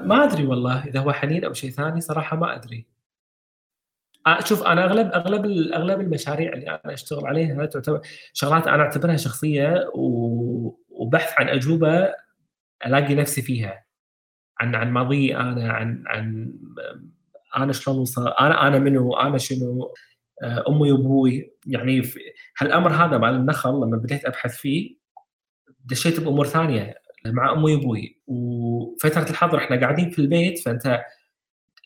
ما 0.00 0.24
أدري 0.24 0.46
والله 0.46 0.84
إذا 0.84 1.00
هو 1.00 1.12
حنين 1.12 1.44
أو 1.44 1.52
شيء 1.52 1.70
ثاني 1.70 2.00
صراحة 2.00 2.36
ما 2.36 2.54
أدري. 2.54 2.86
شوف 4.44 4.62
أنا 4.62 4.84
أغلب 4.84 5.12
أغلب 5.12 5.44
أغلب 5.72 6.00
المشاريع 6.00 6.52
اللي 6.52 6.70
أنا 6.70 6.94
أشتغل 6.94 7.26
عليها 7.26 7.66
تعتبر 7.66 8.00
شغلات 8.32 8.66
أنا 8.66 8.82
أعتبرها 8.82 9.16
شخصية 9.16 9.90
وبحث 10.88 11.40
عن 11.40 11.48
أجوبة 11.48 12.14
ألاقي 12.86 13.14
نفسي 13.14 13.42
فيها 13.42 13.84
عن 14.60 14.74
عن 14.74 14.92
ماضي 14.92 15.36
أنا 15.36 15.72
عن 15.72 16.04
عن 16.06 16.52
أنا 17.56 17.72
شلون 17.72 17.98
وصل 17.98 18.28
أنا 18.28 18.66
أنا 18.66 18.78
منو 18.78 19.16
أنا 19.16 19.38
شنو 19.38 19.94
أمي 20.42 20.92
وأبوي. 20.92 21.52
يعني 21.66 22.02
هالأمر 22.58 22.92
هذا 22.92 23.18
مع 23.18 23.30
النخل 23.30 23.70
لما 23.70 23.96
بديت 23.96 24.24
أبحث 24.24 24.56
فيه 24.56 24.96
دشيت 25.84 26.20
بأمور 26.20 26.46
ثانية 26.46 26.94
مع 27.26 27.52
أمي 27.52 27.74
وأبوي. 27.74 28.20
وفترة 28.26 29.30
الحظر 29.30 29.58
إحنا 29.58 29.80
قاعدين 29.80 30.10
في 30.10 30.18
البيت 30.18 30.58
فأنت 30.58 31.04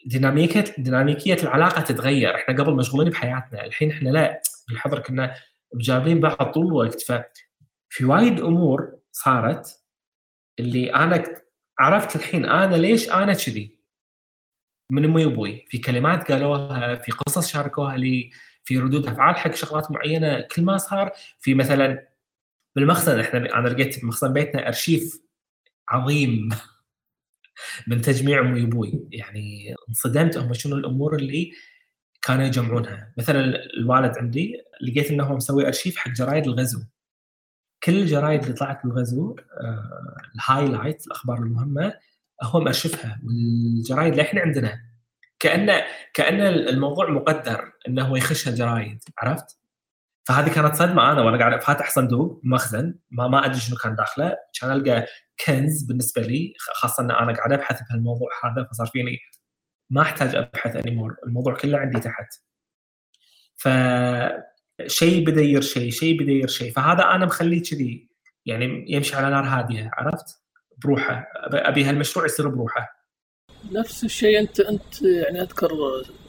ديناميكيه 0.07 0.65
ديناميكية 0.79 1.37
العلاقة 1.43 1.83
تتغير. 1.83 2.35
إحنا 2.35 2.63
قبل 2.63 2.75
مشغولين 2.75 3.11
بحياتنا. 3.11 3.65
الحين 3.65 3.91
إحنا 3.91 4.09
لا. 4.09 4.43
بالحظر 4.69 4.99
كنا 4.99 5.35
بجابين 5.75 6.21
بعض 6.21 6.53
طول 6.53 6.67
الوقت. 6.67 7.01
ففي 7.01 8.05
وايد 8.05 8.41
أمور 8.41 8.99
صارت 9.13 9.83
اللي 10.59 10.95
أنا 10.95 11.25
عرفت 11.79 12.17
الحين 12.17 12.45
أنا 12.45 12.77
ليش 12.77 13.11
أنا 13.11 13.35
كذي. 13.35 13.78
من 14.91 15.05
امي 15.05 15.27
وابوي 15.27 15.67
في 15.69 15.79
كلمات 15.79 16.33
قالوها 16.33 16.95
في 16.95 17.13
قصص 17.13 17.49
شاركوها 17.49 17.97
لي 17.97 18.31
في 18.65 18.79
ردود 18.79 19.07
أفعال 19.07 19.37
حق 19.37 19.55
شغلات 19.55 19.91
معينة 19.91 20.41
كل 20.41 20.63
ما 20.63 20.77
صار. 20.79 21.13
في 21.41 21.55
مثلا 21.55 22.09
بالمخزن 22.77 23.21
إحنا 23.21 23.59
أنا 23.59 23.69
لقيت 23.69 24.03
بمخزن 24.03 24.33
بيتنا 24.33 24.67
أرشيف 24.67 25.21
عظيم 25.89 26.49
من 27.89 28.03
تجميع 28.03 28.41
امي 28.41 28.63
وابوي 28.63 29.09
يعني 29.13 29.75
انصدمت 29.89 30.37
هم 30.39 30.53
شنو 30.53 30.77
الأمور 30.77 31.17
اللي 31.17 31.53
كانوا 32.23 32.45
يجمعونها. 32.45 33.13
مثلا 33.19 33.41
الوالد 33.77 34.19
عندي 34.19 34.57
لقيت 34.83 35.11
إنه 35.11 35.35
مسوي 35.35 35.67
أرشيف 35.67 35.97
حق 35.97 36.11
جرايد 36.11 36.47
الغزو. 36.47 36.81
كل 37.83 37.99
الجرايد 37.99 38.43
اللي 38.43 38.55
طلعت 38.55 38.87
بالغزو 38.87 39.37
آه 39.61 40.17
ال 40.35 40.42
highlight 40.42 41.07
الأخبار 41.07 41.39
المهمة 41.39 41.95
هو 42.43 42.61
مأرشفها 42.61 43.21
والجرايد 43.25 44.15
للحين 44.15 44.39
عندنا. 44.41 44.81
كانه 45.41 45.85
كأن 46.15 46.41
الموضوع 46.41 47.11
مقدر 47.11 47.73
إنه 47.89 48.05
هو 48.05 48.17
يخش 48.17 48.49
الجرايد 48.49 48.99
عرفت؟ 49.19 49.59
فهذه 50.29 50.55
كانت 50.55 50.75
صدمة 50.75 51.13
أنا 51.13 51.23
وأنا 51.23 51.39
قاعد 51.39 51.63
فاتح 51.63 51.91
صندوق 51.91 52.41
مخزن 52.45 52.99
ما 53.11 53.29
ما 53.29 53.47
أدري 53.47 53.61
شنو 53.61 53.77
كان 53.77 53.95
داخله 53.95 54.37
كان 54.61 54.73
ألقى 54.73 55.07
كنز 55.47 55.83
بالنسبة 55.83 56.23
لي 56.23 56.55
خاصة 56.59 57.03
إن 57.05 57.11
أنا 57.11 57.33
قاعد 57.33 57.53
أبحث 57.53 57.83
بهالموضوع 57.89 58.29
هذا 58.45 58.69
فصار 58.71 58.87
فيني 58.87 59.19
ما 59.91 60.03
أحتاج 60.03 60.37
أبحث 60.37 60.77
anymore 60.77 61.17
الموضوع 61.27 61.55
كله 61.55 61.79
عندي 61.79 62.01
تحت. 62.01 62.27
ف 63.57 63.69
شيء 64.87 65.27
بدا 65.27 65.61
شيء 65.61 65.91
شيء 65.91 66.23
بدا 66.23 66.47
شيء. 66.47 66.73
فهذا 66.73 67.05
أنا 67.05 67.27
مخليه 67.27 67.63
كذي 67.63 68.09
يعني 68.47 68.85
يمشي 68.93 69.17
على 69.17 69.31
نار 69.31 69.45
هادية 69.45 69.91
عرفت؟ 69.95 70.27
بروحه. 70.85 71.27
أبي 71.37 71.85
هالمشروع 71.85 72.25
يصير 72.25 72.49
بروحه. 72.49 73.07
نفس 73.73 74.05
الشيء 74.05 74.41
انت 74.41 74.61
أنت 74.61 75.03
يعني 75.03 75.43
أذكر 75.43 75.71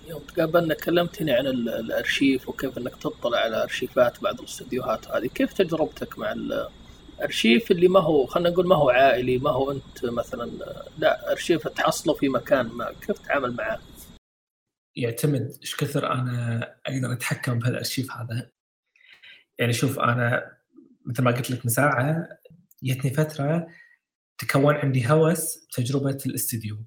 يوم 0.09 0.21
تقابلنا 0.21 0.73
كلمتني 0.73 1.31
عن 1.31 1.47
الأرشيف 1.47 2.49
وكيف 2.49 2.77
إنك 2.77 2.95
تطلع 2.95 3.37
على 3.37 3.63
أرشيفات 3.63 4.21
بعض 4.21 4.39
الاستديوهات 4.39 5.07
هذه. 5.07 5.27
كيف 5.27 5.53
تجربتك 5.53 6.19
مع 6.19 6.31
الارشيف 6.31 7.71
اللي 7.71 7.87
ما 7.87 7.99
هو 7.99 8.25
خلينا 8.25 8.49
نقول 8.49 8.67
ما 8.67 8.75
هو 8.75 8.89
عائلي 8.89 9.37
ما 9.37 9.49
هو 9.49 9.71
أنت 9.71 10.05
مثلا 10.05 10.51
لا 10.97 11.31
أرشيف 11.31 11.67
تحصله 11.67 12.13
في 12.13 12.29
مكان 12.29 12.65
ما 12.65 12.91
كيف 12.91 13.19
تتعامل 13.19 13.55
معه؟ 13.55 13.79
يعتمد 14.95 15.57
إيش 15.61 15.75
كثر 15.75 16.11
أنا 16.11 16.59
أقدر 16.85 17.13
أتحكم 17.13 17.59
بهالأرشيف 17.59 18.11
هذا. 18.11 18.49
يعني 19.57 19.73
شوف 19.73 19.99
أنا 19.99 20.57
مثل 21.05 21.23
ما 21.23 21.31
قلت 21.31 21.51
لك 21.51 21.65
من 21.65 21.71
ساعة 21.71 22.27
جتني 22.83 23.13
فترة 23.13 23.67
تكون 24.39 24.75
عندي 24.75 25.11
هوس 25.11 25.67
تجربة 25.67 26.17
الاستديو. 26.25 26.85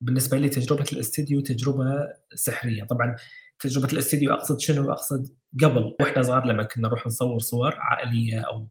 بالنسبة 0.00 0.38
لي 0.38 0.48
تجربة 0.48 0.86
الاستديو 0.92 1.40
تجربة 1.40 2.08
سحرية. 2.34 2.84
طبعا 2.84 3.16
تجربة 3.58 3.92
الاستديو 3.92 4.34
أقصد 4.34 4.60
شنو؟ 4.60 4.92
أقصد 4.92 5.36
قبل 5.62 5.96
وإحنا 6.00 6.22
صغار 6.22 6.46
لما 6.46 6.62
كنا 6.62 6.88
نروح 6.88 7.06
نصور 7.06 7.38
صور 7.38 7.74
عائلية 7.78 8.40
أو 8.40 8.68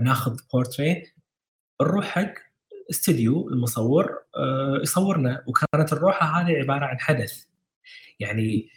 بناخذ 0.00 0.36
بورتري 0.52 1.12
نروح 1.82 2.06
حق 2.06 2.34
استديو 2.90 3.48
المصور 3.48 4.18
آه، 4.36 4.80
يصورنا. 4.82 5.44
وكانت 5.46 5.92
الروحه 5.92 6.40
هذه 6.40 6.52
عبارة 6.52 6.84
عن 6.84 7.00
حدث. 7.00 7.44
يعني 8.20 8.70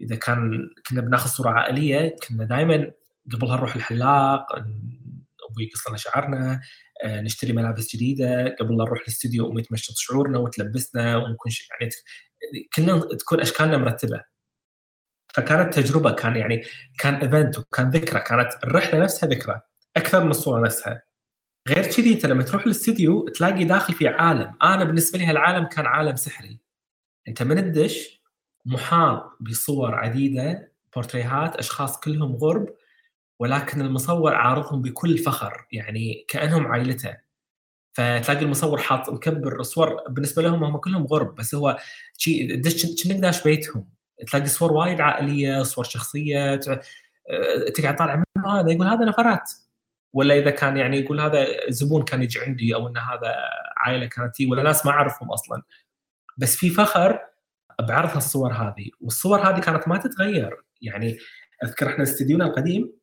إذا 0.00 0.16
كان 0.16 0.70
كنا 0.90 1.00
بناخذ 1.00 1.30
صورة 1.30 1.50
عائلية 1.50 2.16
كنا 2.28 2.44
دائما 2.44 2.90
قبلها 3.32 3.56
نروح 3.56 3.76
الحلاق 3.76 4.56
أبوي 5.50 5.64
يقص 5.64 5.88
لنا 5.88 5.96
شعرنا 5.96 6.60
نشتري 7.04 7.52
ملابس 7.52 7.96
جديدة 7.96 8.56
قبل 8.60 8.76
لا 8.78 8.84
نروح 8.84 9.00
الاستوديو 9.00 9.50
امي 9.50 9.62
تمشط 9.62 9.94
شعورنا 9.96 10.38
وتلبسنا 10.38 11.16
ونكون 11.16 11.52
يعني 11.80 11.90
كلنا 12.76 13.16
تكون 13.16 13.40
أشكالنا 13.40 13.76
مرتبة. 13.78 14.24
فكانت 15.34 15.74
تجربة 15.74 16.12
كان 16.12 16.36
يعني 16.36 16.64
كان 16.98 17.14
event 17.14 17.58
وكان 17.58 17.90
ذكرى 17.90 18.20
كانت 18.20 18.52
الرحلة 18.64 19.00
نفسها 19.00 19.28
ذكرى 19.28 19.60
أكثر 19.96 20.24
من 20.24 20.30
الصورة 20.30 20.64
نفسها. 20.64 21.02
غير 21.68 21.86
كذي 21.86 22.14
انت 22.14 22.26
لما 22.26 22.42
تروح 22.42 22.64
الاستديو 22.64 23.28
تلاقي 23.28 23.64
داخل 23.64 23.94
في 23.94 24.08
عالم. 24.08 24.54
أنا 24.62 24.84
بالنسبة 24.84 25.18
لي 25.18 25.26
هالعالم 25.26 25.66
كان 25.66 25.86
عالم 25.86 26.16
سحري. 26.16 26.60
أنت 27.28 27.42
من 27.42 27.58
الدش 27.58 28.22
محاط 28.66 29.36
بصور 29.40 29.94
عديدة 29.94 30.72
بورتريهات 30.94 31.56
أشخاص 31.56 32.00
كلهم 32.00 32.36
غرب 32.36 32.74
ولكن 33.38 33.80
المصور 33.80 34.34
عارضهم 34.34 34.82
بكل 34.82 35.18
فخر 35.18 35.66
يعني 35.72 36.24
كأنهم 36.28 36.66
عائلته 36.66 37.16
فتلاقي 37.92 38.42
المصور 38.44 38.78
حاط 38.78 39.10
مكبر 39.10 39.62
صور 39.62 40.02
بالنسبة 40.08 40.42
لهم 40.42 40.64
هم 40.64 40.76
كلهم 40.76 41.06
غرب 41.06 41.34
بس 41.34 41.54
هو 41.54 41.78
شيء 42.16 42.62
كأنك 42.62 43.20
داش 43.20 43.42
بيتهم. 43.42 43.88
تلاقي 44.26 44.46
صور 44.46 44.72
وايد 44.72 45.00
عائلية 45.00 45.62
صور 45.62 45.84
شخصية 45.84 46.56
تقعد 47.74 47.96
طالع 47.96 48.16
من 48.16 48.46
هذا 48.46 48.70
يقول 48.70 48.86
هذا 48.86 49.04
نفرات 49.04 49.50
ولا 50.12 50.38
إذا 50.38 50.50
كان 50.50 50.76
يعني 50.76 50.98
يقول 50.98 51.20
هذا 51.20 51.46
زبون 51.68 52.04
كان 52.04 52.22
يجي 52.22 52.40
عندي 52.40 52.74
أو 52.74 52.88
إن 52.88 52.96
هذا 52.96 53.34
عائلة 53.76 54.06
كانت 54.06 54.34
ولا 54.40 54.62
ناس 54.62 54.86
ما 54.86 54.92
أعرفهم 54.92 55.32
أصلا. 55.32 55.62
بس 56.38 56.56
في 56.56 56.70
فخر 56.70 57.20
بعرض 57.80 58.16
الصور 58.16 58.52
هذه 58.52 58.90
والصور 59.00 59.40
هذه 59.40 59.60
كانت 59.60 59.88
ما 59.88 59.98
تتغير. 59.98 60.56
يعني 60.82 61.18
أذكر 61.64 61.88
إحنا 61.88 62.02
استديونا 62.02 62.44
القديم 62.46 62.97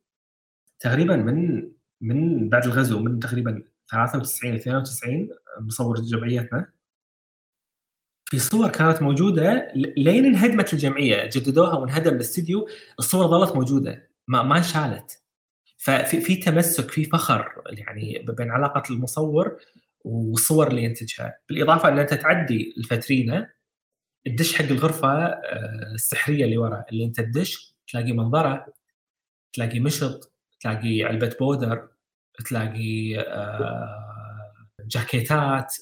تقريبا 0.80 1.16
من 1.16 1.68
من 2.00 2.48
بعد 2.48 2.64
الغزو 2.64 2.98
من 2.98 3.18
تقريبا 3.20 3.62
93 3.90 4.54
92 4.54 5.28
مصور 5.60 6.00
جمعيتنا. 6.00 6.72
في 8.30 8.38
صور 8.38 8.68
كانت 8.68 9.02
موجودة 9.02 9.72
لين 9.74 10.24
انهدمت 10.24 10.72
الجمعية 10.72 11.30
جددوها 11.32 11.74
وانهدم 11.74 12.14
الاستديو 12.14 12.68
الصور 12.98 13.26
ظلت 13.26 13.56
موجودة 13.56 14.10
ما 14.28 14.42
ما 14.42 14.58
انشالت 14.58 15.22
ففي 15.78 16.20
في 16.20 16.36
تمسك 16.36 16.90
في 16.90 17.04
فخر 17.04 17.62
يعني 17.66 18.18
بين 18.28 18.50
علاقة 18.50 18.82
المصور 18.90 19.60
والصور 20.04 20.68
اللي 20.68 20.84
ينتجها. 20.84 21.38
بالإضافة 21.48 21.88
إن 21.88 21.98
أنت 21.98 22.14
تعدي 22.14 22.74
الفترينه 22.78 23.50
تدش 24.26 24.54
حق 24.54 24.64
الغرفة 24.64 25.08
آه، 25.08 25.92
السحرية 25.94 26.44
اللي 26.44 26.58
ورا 26.58 26.84
اللي 26.92 27.04
أنت 27.04 27.20
تدش 27.20 27.76
تلاقي 27.88 28.12
منظرة 28.12 28.66
تلاقي 29.52 29.80
مشط 29.80 30.35
تلاقي 30.66 31.04
علبة 31.04 31.36
بودر 31.40 31.88
تلاقي 32.48 33.18
آه، 33.18 34.66
جاكيتات 34.86 35.74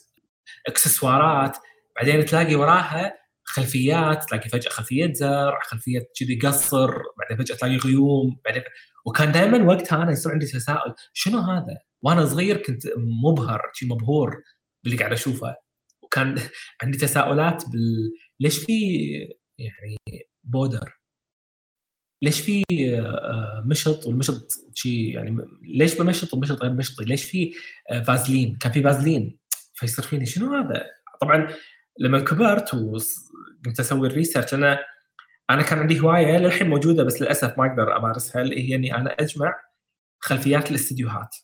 إكسسوارات 0.68 1.56
بعدين 1.96 2.24
تلاقي 2.24 2.54
وراها 2.54 3.14
خلفيات 3.44 4.24
تلاقي 4.24 4.48
فجأة 4.48 4.70
خلفية 4.70 5.12
زرع 5.12 5.58
خلفية 5.62 6.08
كذي 6.20 6.38
قصر 6.38 6.90
بعدين 7.18 7.44
فجأة 7.44 7.56
تلاقي 7.56 7.76
غيوم 7.76 8.40
بعدين 8.44 8.62
وكان 9.06 9.32
دائما 9.32 9.64
وقتها 9.64 10.02
أنا 10.02 10.12
يصير 10.12 10.32
عندي 10.32 10.46
تساؤل 10.46 10.94
شنو 11.12 11.38
هذا؟ 11.38 11.78
وأنا 12.02 12.26
صغير 12.26 12.56
كنت 12.56 12.82
مبهر 13.24 13.70
شي 13.74 13.86
مبهور 13.86 14.42
باللي 14.84 14.98
قاعد 14.98 15.12
أشوفه 15.12 15.56
وكان 16.02 16.40
عندي 16.82 16.98
تساؤلات 16.98 17.64
بال 17.68 18.12
ليش 18.40 18.58
في 18.58 18.74
يعني 19.58 19.98
بودر؟ 20.44 21.03
ليش 22.22 22.40
في 22.40 22.64
آه، 22.98 23.62
مشط 23.66 24.06
والمشط 24.06 24.52
شيء 24.74 25.14
يعني 25.14 25.36
ليش 25.62 25.94
بمشط 25.94 26.34
ومشط 26.34 26.62
غير 26.62 26.72
مشطي؟ 26.72 27.04
ليش 27.04 27.24
في 27.24 27.54
آه، 27.90 28.00
فازلين؟ 28.00 28.56
كان 28.56 28.72
في 28.72 28.82
فازلين 28.82 29.38
فيصير 29.74 30.04
فيني 30.04 30.26
شنو 30.26 30.54
هذا؟ 30.54 30.86
طبعا 31.20 31.48
لما 31.98 32.20
كبرت 32.20 32.74
وقمت 32.74 33.80
أسوي 33.80 34.08
الريسيرش 34.08 34.54
أنا 34.54 34.78
أنا 35.50 35.62
كان 35.62 35.78
عندي 35.78 36.00
هواية 36.00 36.38
للحين 36.38 36.68
موجودة 36.68 37.04
بس 37.04 37.22
للأسف 37.22 37.58
ما 37.58 37.66
أقدر 37.66 37.96
أمارسها 37.96 38.42
اللي 38.42 38.68
هي 38.68 38.74
إني 38.74 38.94
أنا 38.94 39.10
أجمع 39.20 39.54
خلفيات 40.18 40.70
الاستديوهات 40.70 41.36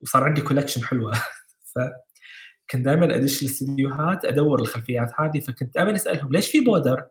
وصار 0.00 0.24
عندي 0.24 0.40
collection 0.40 0.84
حلوة 0.84 1.12
فكنت 1.74 2.84
دائما 2.84 3.16
أدش 3.16 3.42
الاستديوهات 3.42 4.24
أدور 4.24 4.60
الخلفيات 4.60 5.12
هذه 5.18 5.40
فكنت 5.40 5.74
دائما 5.74 5.94
أسألهم 5.94 6.32
ليش 6.32 6.50
في 6.50 6.60
powder؟ 6.60 7.06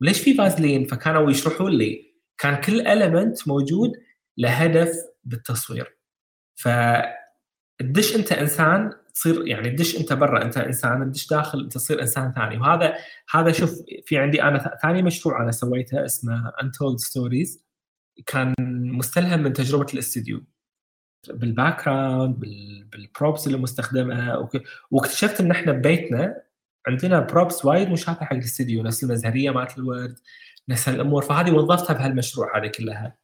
وليش 0.00 0.20
في 0.20 0.34
فازلين؟ 0.34 0.84
فكانوا 0.84 1.30
يشرحون 1.30 1.72
لي 1.72 2.09
كان 2.40 2.60
كل 2.60 2.86
element 2.86 3.48
موجود 3.48 3.92
لهدف 4.38 4.92
بالتصوير. 5.24 5.96
ف 6.56 6.68
تدش 7.78 8.16
أنت 8.16 8.32
إنسان 8.32 8.92
تصير 9.14 9.46
يعني 9.46 9.70
تدش 9.70 10.00
أنت 10.00 10.12
برا 10.12 10.42
أنت 10.42 10.58
إنسان 10.58 11.12
تدش 11.12 11.26
داخل 11.26 11.68
تصير 11.68 12.00
إنسان 12.02 12.32
ثاني. 12.32 12.58
وهذا 12.58 12.94
هذا 13.30 13.52
شوف 13.52 13.82
في 14.06 14.18
عندي 14.18 14.42
أنا 14.42 14.78
ثاني 14.82 15.02
مشروع 15.02 15.42
أنا 15.42 15.50
سويته 15.52 16.04
اسمه 16.04 16.52
Untold 16.62 16.98
Stories 16.98 17.64
كان 18.26 18.54
مستلهم 18.92 19.42
من 19.42 19.52
تجربة 19.52 19.86
الاستديو. 19.94 20.44
بال 21.28 21.84
background 21.84 22.40
بال 22.90 23.06
props 23.06 23.46
اللي 23.46 23.58
مستخدمه 23.58 24.48
واكتشفت 24.90 25.40
إن 25.40 25.50
إحنا 25.50 25.72
ببيتنا 25.72 26.42
عندنا 26.86 27.20
props 27.20 27.64
وايد 27.64 27.88
مشابهة 27.88 28.24
حق 28.24 28.32
الاستديو. 28.32 28.82
نفس 28.82 29.04
المزهرية 29.04 29.50
مالت 29.50 29.78
الورد. 29.78 30.18
نفس 30.70 30.88
الأمور 30.88 31.22
فهذه 31.22 31.50
وظفتها 31.50 31.94
بهالمشروع 31.94 32.58
هذه 32.58 32.66
كلها. 32.66 33.16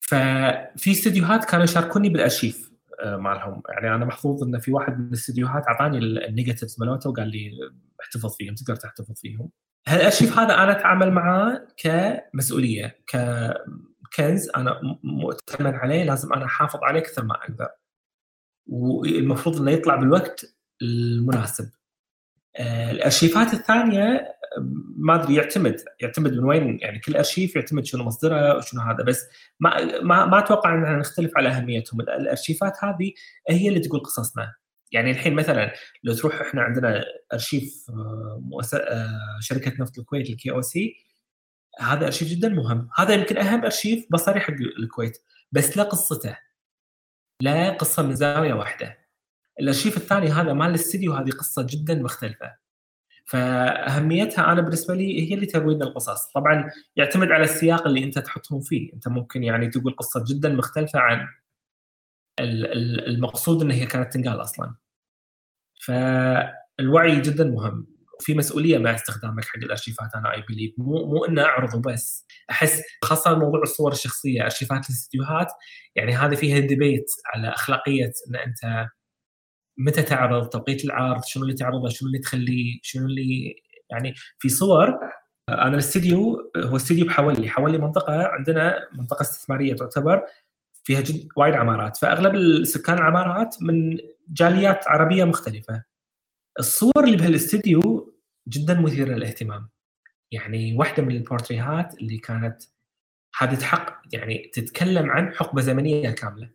ففي 0.00 0.90
استديوهات 0.90 1.44
كانوا 1.44 1.64
يشاركوني 1.64 2.08
بالارشيف 2.08 2.72
آه، 3.00 3.16
مالهم. 3.16 3.62
يعني 3.68 3.94
أنا 3.94 4.04
محظوظ 4.04 4.42
إن 4.42 4.58
في 4.58 4.72
واحد 4.72 4.98
من 4.98 5.08
الاستديوهات 5.08 5.68
أعطاني 5.68 5.98
ال 5.98 6.06
negatives 6.06 6.76
مالته 6.80 7.10
وقال 7.10 7.28
لي 7.28 7.50
احتفظ 8.00 8.36
فيهم 8.36 8.54
تقدر 8.54 8.76
تحتفظ 8.76 9.14
فيهم. 9.20 9.50
هالارشيف 9.88 10.38
هذا 10.38 10.54
أنا 10.54 10.72
أتعامل 10.72 11.12
معاه 11.12 11.68
كمسؤولية 11.76 12.98
ككنز 13.06 14.50
أنا 14.56 14.80
مؤتمن 15.02 15.74
عليه 15.74 16.04
لازم 16.04 16.32
أنا 16.32 16.44
أحافظ 16.44 16.80
عليه 16.82 17.00
كثر 17.00 17.24
ما 17.24 17.34
أقدر. 17.34 17.68
والمفروض 18.66 19.60
إنه 19.60 19.70
يطلع 19.70 19.96
بالوقت 19.96 20.56
المناسب. 20.82 21.70
آه، 22.56 22.90
الارشيفات 22.90 23.54
الثانية 23.54 24.34
ما 24.96 25.22
أدري 25.22 25.34
يعتمد 25.34 25.76
يعتمد 26.00 26.32
من 26.32 26.44
وين 26.44 26.78
يعني 26.80 26.98
كل 26.98 27.16
أرشيف 27.16 27.56
يعتمد 27.56 27.84
شنو 27.84 28.04
مصدره 28.04 28.56
وشنو 28.56 28.80
هذا 28.80 29.04
بس 29.04 29.26
ما 29.60 30.00
ما, 30.02 30.26
ما 30.26 30.38
أتوقع 30.38 30.74
إن 30.74 30.98
نختلف 30.98 31.32
على 31.36 31.48
أهميتهم. 31.48 32.00
الأرشيفات 32.00 32.84
هذه 32.84 33.12
هي 33.48 33.68
اللي 33.68 33.80
تقول 33.80 34.00
قصصنا. 34.00 34.54
يعني 34.92 35.10
الحين 35.10 35.34
مثلا 35.34 35.72
لو 36.04 36.14
تروح 36.14 36.40
إحنا 36.40 36.62
عندنا 36.62 37.04
أرشيف 37.32 37.86
آه، 37.90 38.40
مؤسسه 38.42 38.78
آه، 38.78 39.38
شركة 39.40 39.72
نفط 39.80 39.98
الكويت 39.98 40.30
ال 40.30 40.50
KOC 40.50 40.94
هذا 41.80 42.06
أرشيف 42.06 42.28
جدا 42.28 42.48
مهم. 42.48 42.88
هذا 42.96 43.14
يمكن 43.14 43.38
أهم 43.38 43.64
أرشيف 43.64 44.06
بصري 44.10 44.40
حق 44.40 44.54
الكويت 44.78 45.18
بس 45.52 45.76
لا 45.76 45.82
قصته. 45.82 46.36
لا 47.40 47.70
قصة 47.70 48.02
من 48.02 48.14
زاويه 48.16 48.54
واحدة. 48.54 48.98
الأرشيف 49.60 49.96
الثاني 49.96 50.28
هذا 50.28 50.52
مال 50.52 50.70
الاستديو 50.70 51.12
هذه 51.12 51.30
قصة 51.30 51.66
جدا 51.70 51.94
مختلفة. 51.94 52.61
فأهميتها 53.26 54.52
أنا 54.52 54.60
بالنسبة 54.60 54.94
لي 54.94 55.30
هي 55.30 55.34
اللي 55.34 55.46
تروي 55.46 55.82
القصص 55.82 56.32
طبعا 56.34 56.70
يعتمد 56.96 57.28
على 57.32 57.44
السياق 57.44 57.86
اللي 57.86 58.04
أنت 58.04 58.18
تحطهم 58.18 58.60
فيه. 58.60 58.92
أنت 58.94 59.08
ممكن 59.08 59.42
يعني 59.44 59.68
تقول 59.68 59.96
قصة 59.96 60.24
جدا 60.28 60.48
مختلفة 60.48 60.98
عن 60.98 61.28
المقصود 62.40 63.62
إن 63.62 63.70
هي 63.70 63.86
كانت 63.86 64.12
تنقال 64.12 64.40
أصلا. 64.42 64.74
فالوعي 65.86 67.20
جدا 67.20 67.44
مهم. 67.44 67.86
وفي 68.20 68.34
مسؤولية 68.34 68.78
مع 68.78 68.94
استخدامك 68.94 69.44
حق 69.44 69.58
الأرشيفات 69.58 70.14
أنا 70.14 70.32
I 70.34 70.42
believe 70.48 70.74
مو 70.78 71.06
مو 71.06 71.24
إنه 71.24 71.42
أعرضه 71.42 71.80
بس. 71.92 72.26
أحس 72.50 72.82
خاصة 73.04 73.38
موضوع 73.38 73.62
الصور 73.62 73.92
الشخصية 73.92 74.44
أرشيفات 74.44 74.90
الاستديوهات 74.90 75.48
يعني 75.96 76.12
هذه 76.16 76.34
فيها 76.34 76.58
debate 76.58 77.06
على 77.34 77.48
أخلاقية 77.48 78.12
إن 78.30 78.36
أنت 78.36 78.88
متى 79.78 80.02
تعرض 80.02 80.48
توقيت 80.48 80.84
العرض 80.84 81.24
شنو 81.24 81.42
اللي 81.42 81.54
تعرضه 81.54 81.88
شنو 81.88 82.08
اللي 82.08 82.18
تخليه 82.18 82.78
شنو 82.82 83.06
اللي 83.06 83.62
يعني 83.90 84.14
في 84.38 84.48
صور. 84.48 84.98
أنا 85.48 85.68
الاستديو 85.68 86.52
هو 86.56 86.76
استديو 86.76 87.06
بحولي 87.06 87.48
حولي 87.48 87.78
منطقة 87.78 88.26
عندنا 88.26 88.88
منطقة 88.92 89.20
استثمارية 89.22 89.74
تعتبر 89.74 90.22
فيها 90.84 91.00
جدا 91.00 91.28
وايد 91.36 91.54
عمارات. 91.54 91.96
فأغلب 91.96 92.34
السكان 92.34 92.98
العمارات 92.98 93.56
من 93.60 93.98
جاليات 94.28 94.88
عربية 94.88 95.24
مختلفة. 95.24 95.84
الصور 96.58 97.04
اللي 97.04 97.16
بهالاستديو 97.16 98.14
جدا 98.48 98.80
مثيرة 98.80 99.14
للاهتمام. 99.14 99.68
يعني 100.30 100.76
واحدة 100.78 101.02
من 101.02 101.16
البورتريهات 101.16 101.94
اللي 101.94 102.18
كانت 102.18 102.62
هذه 103.38 103.54
تحق 103.54 104.02
يعني 104.12 104.50
تتكلم 104.54 105.10
عن 105.10 105.34
حقبة 105.34 105.62
زمنية 105.62 106.10
كاملة. 106.10 106.50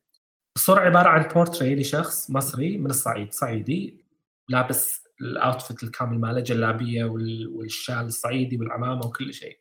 الصورة 0.57 0.79
عبارة 0.79 1.09
عن 1.09 1.23
بورتري 1.23 1.75
لشخص 1.75 2.31
مصري 2.31 2.77
من 2.77 2.89
الصعيد 2.89 3.33
صعيدي 3.33 4.05
لابس 4.49 5.07
ال 5.21 5.30
outfit 5.30 5.83
الكامل 5.83 6.19
ماله 6.19 6.39
جلابية 6.39 7.03
والشال 7.03 8.05
الصعيدي 8.05 8.57
والعمامة 8.57 9.05
وكل 9.05 9.33
شيء. 9.33 9.59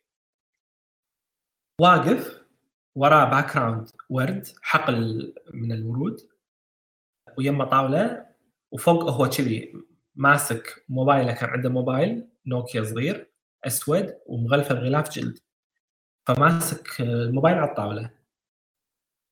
واقف 1.81 2.41
وراه 2.95 3.25
backdrop 3.25 4.47
حقل 4.61 5.33
من 5.53 5.71
الورود 5.71 6.29
ويمه 7.37 7.65
طاولة 7.65 8.25
وفوق 8.71 9.03
هو 9.09 9.29
كذي 9.29 9.73
ماسك 10.15 10.85
موبايله 10.89 11.33
كان 11.33 11.49
عنده 11.49 11.69
موبايل 11.69 12.27
نوكيا 12.45 12.83
صغير 12.83 13.31
أسود 13.65 14.17
ومغلفه 14.25 14.75
بغلاف 14.75 15.09
جلد 15.11 15.39
فماسك 16.27 17.01
الموبايل 17.01 17.57
على 17.57 17.69
الطاولة 17.69 18.16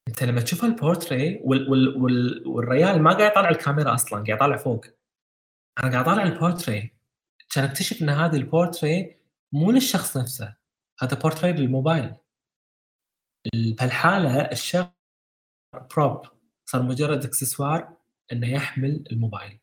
انت 0.07 0.23
لما 0.23 0.41
تشوف 0.41 0.64
البورتري 0.64 1.41
وال 1.44 1.69
وال 1.69 1.98
وال 1.98 2.48
والريال 2.48 3.02
ما 3.02 3.14
قاعد 3.14 3.32
يطالع 3.32 3.49
الكاميرا 3.49 3.94
أصلا 3.94 4.23
قاعد 4.23 4.30
يطالع 4.30 4.57
فوق. 4.57 4.86
أنا 5.80 5.91
قاعد 5.91 6.07
أطالع 6.07 6.23
البورتري. 6.23 6.95
كان 7.49 7.64
اكتشف 7.64 8.02
إن 8.02 8.10
هذه 8.10 8.36
البورتري 8.36 9.18
مو 9.52 9.72
للشخص 9.72 10.18
نفسه. 10.18 10.56
هذا 11.02 11.19
بورتري 11.19 11.53
للموبايل. 11.53 12.15
بهالحالة 13.53 14.41
الشخص 14.41 14.90
prop 15.95 16.22
صار 16.65 16.84
مجرد 16.84 17.26
إكسسوار 17.26 17.98
إنه 18.32 18.53
يحمل 18.53 19.03
الموبايل. 19.11 19.60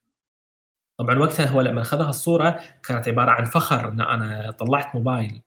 طبعا 0.98 1.19
وقتها 1.19 1.47
هو 1.47 1.60
لما 1.60 1.82
أخذها 1.82 2.10
الصورة 2.10 2.51
كانت 2.82 3.09
عبارة 3.09 3.31
عن 3.31 3.44
فخر 3.44 3.89
إن 3.89 4.01
أنا 4.01 4.51
طلعت 4.51 4.94
موبايل. 4.94 5.43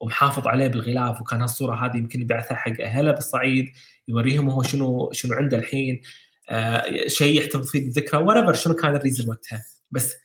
ومحافظ 0.00 0.48
عليه 0.48 0.68
بالغلاف 0.68 1.20
وكان 1.20 1.40
هالصورة 1.40 1.86
هذه 1.86 1.96
يمكن 1.96 2.20
يبعثها 2.20 2.56
حق 2.56 2.80
أهله 2.80 3.12
بالصعيد 3.12 3.72
يوريهم 4.08 4.50
هو 4.50 4.62
شنو 4.62 5.12
شنو 5.12 5.34
عنده 5.34 5.56
الحين 5.56 6.00
آه 6.50 7.06
شيء 7.06 7.40
يحتفظ 7.40 7.70
فيه 7.70 7.80
بالذكرى 7.80 8.22
whatever 8.22 8.52
شنو 8.54 8.74
كان 8.74 8.96
ال 8.96 9.01
reason 9.01 9.28
وقتها. 9.30 9.64
بس 9.90 10.16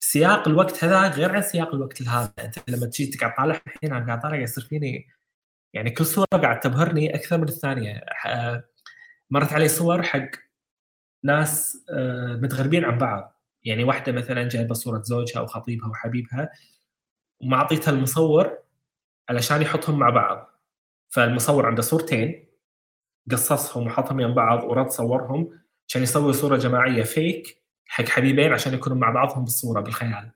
سياق 0.00 0.48
الوقت 0.48 0.84
هذا 0.84 1.08
غير 1.08 1.32
عن 1.36 1.42
سياق 1.42 1.74
الوقت 1.74 2.02
هذا 2.02 2.32
أنت 2.38 2.70
لما 2.70 2.86
تجي 2.86 3.06
تقعد 3.06 3.34
طالع 3.34 3.60
الحين 3.66 3.92
أنا 3.92 4.06
قاعد 4.06 4.20
طالع 4.20 4.36
يصير 4.36 4.64
فيني 4.64 5.08
يعني 5.74 5.90
كل 5.90 6.06
صورة 6.06 6.26
قاعد 6.32 6.60
تبهرني 6.60 7.14
أكثر 7.14 7.38
من 7.38 7.48
الثانية. 7.48 8.04
آه، 8.26 8.64
مرت 9.30 9.52
علي 9.52 9.68
صور 9.68 10.02
حق 10.02 10.28
ناس 11.24 11.84
آه، 11.90 12.38
متغربين 12.42 12.84
عن 12.84 12.98
بعض. 12.98 13.40
يعني 13.64 13.84
واحدة 13.84 14.12
مثلا 14.12 14.48
جايبة 14.48 14.74
صورة 14.74 15.02
زوجها 15.02 15.40
أو 15.40 15.46
خطيبها 15.46 15.88
وحبيبها 15.88 16.50
ومعطيتها 17.40 17.92
المصور 17.92 18.63
علشان 19.28 19.62
يحطهم 19.62 19.98
مع 19.98 20.10
بعض. 20.10 20.54
فالمصور 21.08 21.66
عنده 21.66 21.82
صورتين 21.82 22.46
قصصهم 23.30 23.86
وحطهم 23.86 24.20
يم 24.20 24.34
بعض 24.34 24.64
ورد 24.64 24.90
صورهم 24.90 25.50
عشان 25.88 26.02
يسوي 26.02 26.32
صورة 26.32 26.56
جماعية 26.56 27.02
فيك 27.02 27.62
حق 27.86 28.04
حبيبين 28.04 28.52
عشان 28.52 28.74
يكونوا 28.74 28.98
مع 28.98 29.10
بعضهم 29.10 29.44
بالصورة 29.44 29.80
بالخيال. 29.80 30.30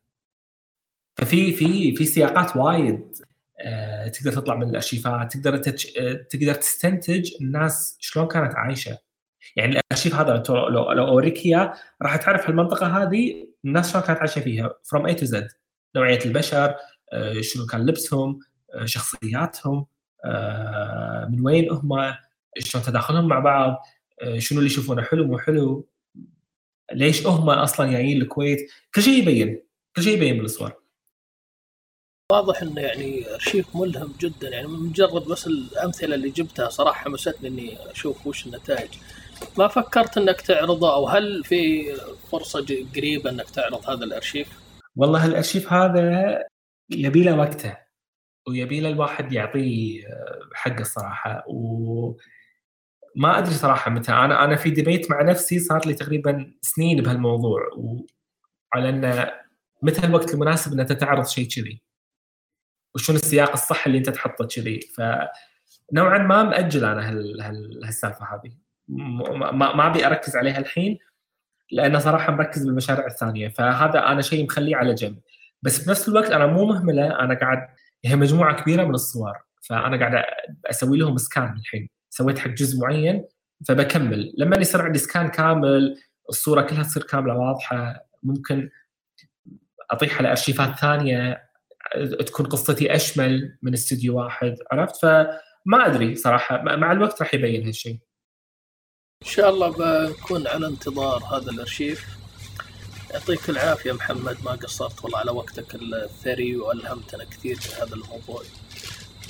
ففي 1.16 1.52
في 1.52 1.96
في 1.96 2.04
سياقات 2.04 2.56
وايد 2.56 3.16
آه، 3.60 4.08
تقدر 4.08 4.32
تطلع 4.32 4.54
من 4.54 4.68
الأرشيفات 4.70 5.36
تقدر 5.36 5.56
تتش... 5.56 5.96
آه، 5.98 6.12
تقدر 6.30 6.54
تستنتج 6.54 7.30
الناس 7.40 7.96
شلون 8.00 8.28
كانت 8.28 8.54
عايشة. 8.54 8.98
يعني 9.56 9.72
الأرشيف 9.72 10.14
هذا 10.14 10.42
لو 10.48 10.92
لو, 10.92 11.08
اوريك 11.08 11.46
اياه 11.46 11.74
راح 12.02 12.16
تعرف 12.16 12.48
المنطقة 12.48 12.86
هذه 12.86 13.46
الناس 13.64 13.92
شلون 13.92 14.04
كانت 14.04 14.18
عايشة 14.18 14.40
فيها 14.40 14.74
from 14.84 15.06
A 15.06 15.14
to 15.14 15.26
Z 15.26 15.48
نوعية 15.96 16.24
البشر 16.24 16.74
آه، 17.12 17.40
شنو 17.40 17.66
كان 17.66 17.86
لبسهم 17.86 18.38
شخصياتهم 18.84 19.86
من 21.28 21.40
وين 21.40 21.70
هم 21.70 22.14
شلون 22.58 22.84
تداخلهم 22.84 23.28
مع 23.28 23.38
بعض 23.38 23.82
شنو 24.38 24.58
اللي 24.58 24.70
يشوفونه 24.70 25.02
حلو 25.02 25.24
مو 25.24 25.38
حلو 25.38 25.88
ليش 26.92 27.26
هم 27.26 27.50
أصلا 27.50 27.90
جايين 27.90 28.22
الكويت؟ 28.22 28.70
كل 28.94 29.02
شيء 29.02 29.22
يبين 29.22 29.62
كل 29.96 30.02
شيء 30.02 30.16
يبين 30.16 30.38
بالصور. 30.38 30.82
واضح 32.32 32.62
إنه 32.62 32.80
يعني 32.80 33.34
أرشيف 33.34 33.76
ملهم 33.76 34.14
جدا 34.20 34.48
يعني 34.48 34.66
مجرد 34.66 35.24
بس 35.24 35.46
الأمثلة 35.46 36.14
اللي 36.14 36.30
جبتها 36.30 36.68
صراحة 36.68 37.04
حمستني 37.04 37.48
إني 37.48 37.90
أشوف 37.90 38.26
وش 38.26 38.46
النتائج. 38.46 38.90
ما 39.58 39.68
فكرت 39.68 40.18
إنك 40.18 40.40
تعرضه 40.40 40.94
أو 40.94 41.08
هل 41.08 41.44
في 41.44 41.92
فرصة 42.32 42.86
قريبة 42.96 43.30
إنك 43.30 43.50
تعرض 43.50 43.90
هذا 43.90 44.04
الأرشيف؟ 44.04 44.48
والله 44.96 45.26
الأرشيف 45.26 45.72
هذا 45.72 46.38
يبي 46.90 47.22
له 47.22 47.38
وقته. 47.38 47.76
ويبي 48.48 48.80
له 48.80 48.88
الواحد 48.88 49.32
يعطيه 49.32 50.04
حقه 50.54 50.80
الصراحه 50.80 51.44
و 51.48 52.16
ما 53.16 53.38
أدري 53.38 53.54
صراحة 53.54 53.90
متى. 53.90 54.12
أنا 54.12 54.44
أنا 54.44 54.56
في 54.56 54.70
ديبيت 54.70 55.10
مع 55.10 55.22
نفسي 55.22 55.58
صار 55.58 55.86
لي 55.86 55.94
تقريبا 55.94 56.52
سنين 56.62 57.02
بهالموضوع. 57.02 57.60
وعلى 57.76 58.88
انه 58.88 59.32
متى 59.82 60.06
الوقت 60.06 60.34
المناسب 60.34 60.72
إن 60.72 60.80
أنت 60.80 60.92
تعرض 60.92 61.26
شيء 61.26 61.48
كذي؟ 61.48 61.82
وشنو 62.94 63.16
السياق 63.16 63.52
الصح 63.52 63.86
اللي 63.86 63.98
أنت 63.98 64.10
تحطه 64.10 64.46
كذي؟ 64.46 64.80
فنوعا 64.80 66.18
ما 66.18 66.42
مأجل 66.42 66.84
أنا 66.84 67.08
هالسالفة 67.84 68.24
هذه. 68.34 68.52
ما 69.52 69.86
أبي 69.86 70.06
أركز 70.06 70.36
عليها 70.36 70.58
الحين 70.58 70.98
لأن 71.70 72.00
صراحة 72.00 72.32
مركز 72.32 72.64
بالمشاريع 72.64 73.06
الثانية. 73.06 73.48
فهذا 73.48 74.06
أنا 74.06 74.22
شيء 74.22 74.44
مخليه 74.44 74.76
على 74.76 74.94
جنب. 74.94 75.18
بس 75.62 75.84
بنفس 75.84 76.08
الوقت 76.08 76.30
أنا 76.30 76.46
مو 76.46 76.64
مهملة. 76.64 77.20
أنا 77.20 77.34
قاعد 77.34 77.68
هي 78.04 78.16
مجموعة 78.16 78.62
كبيرة 78.62 78.84
من 78.84 78.94
الصور 78.94 79.38
فأنا 79.62 79.98
قاعد 79.98 80.24
أسوي 80.66 80.98
لهم 80.98 81.16
scan 81.16 81.56
الحين. 81.56 81.88
سويت 82.10 82.38
حق 82.38 82.50
جزء 82.50 82.80
معين 82.80 83.24
فبكمل. 83.68 84.34
لما 84.38 84.56
يصير 84.56 84.82
عندي 84.82 84.98
scan 84.98 85.28
كامل 85.28 85.98
الصورة 86.28 86.62
كلها 86.62 86.82
تصير 86.82 87.02
كاملة 87.02 87.34
واضحة. 87.34 88.06
ممكن 88.22 88.70
أطيح 89.90 90.18
على 90.18 90.30
ارشيفات 90.30 90.78
ثانية 90.78 91.48
تكون 92.26 92.46
قصتي 92.46 92.94
أشمل 92.94 93.58
من 93.62 93.72
استوديو 93.72 94.18
واحد 94.18 94.56
عرفت؟ 94.72 94.96
فما 94.96 95.86
أدري 95.86 96.14
صراحة. 96.14 96.62
مع 96.62 96.92
الوقت 96.92 97.22
راح 97.22 97.34
يبين 97.34 97.66
هالشيء 97.66 97.98
إن 99.22 99.28
شاء 99.28 99.50
الله 99.50 99.70
بنكون 99.70 100.46
على 100.46 100.66
انتظار 100.66 101.24
هذا 101.24 101.50
الأرشيف. 101.50 102.27
يعطيك 103.14 103.50
العافية 103.50 103.92
محمد 103.92 104.36
ما 104.44 104.50
قصرت 104.50 105.04
والله 105.04 105.18
على 105.18 105.30
وقتك 105.30 105.74
الثري 105.74 106.56
وألهمتنا 106.56 107.24
كثير 107.24 107.56
في 107.56 107.82
هذا 107.82 107.94
الموضوع 107.94 108.42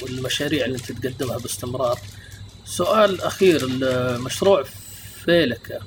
والمشاريع 0.02 0.64
اللي 0.64 0.76
أنت 0.76 0.92
تقدمها 0.92 1.38
باستمرار 1.38 1.98
سؤال 2.64 3.20
أخير 3.20 3.60
المشروع 3.64 4.62
فيلك 5.24 5.80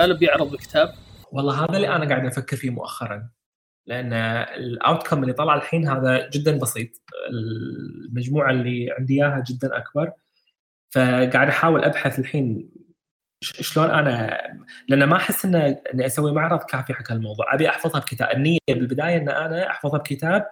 هل 0.00 0.16
بيعرض 0.16 0.50
بكتاب؟ 0.50 0.94
والله 1.32 1.64
هذا 1.64 1.76
اللي 1.76 1.88
أنا 1.88 2.08
قاعد 2.08 2.26
أفكر 2.26 2.56
فيه 2.56 2.70
مؤخرا 2.70 3.28
لأن 3.86 4.12
الاوتكم 4.12 5.22
اللي 5.22 5.32
طلع 5.32 5.54
الحين 5.54 5.88
هذا 5.88 6.30
جدا 6.30 6.58
بسيط 6.58 6.88
المجموعة 7.30 8.50
اللي 8.50 8.90
عندي 8.98 9.14
إياها 9.14 9.44
جدا 9.48 9.76
أكبر 9.76 10.12
فقاعد 10.90 11.48
أحاول 11.48 11.84
أبحث 11.84 12.18
الحين 12.18 12.70
شلون 13.42 13.90
أنا 13.90 14.40
لأن 14.88 15.04
ما 15.04 15.16
أحس 15.16 15.44
ان 15.44 15.54
إني 15.54 16.06
أسوي 16.06 16.32
معرض 16.32 16.62
كافي 16.62 16.94
حق 16.94 17.12
الموضوع 17.12 17.54
أبي 17.54 17.68
أحفظها 17.68 18.00
بكتاب. 18.00 18.30
النية 18.36 18.58
بالبداية 18.68 19.16
إن 19.16 19.28
أنا 19.28 19.70
أحفظها 19.70 19.98
بكتاب 19.98 20.46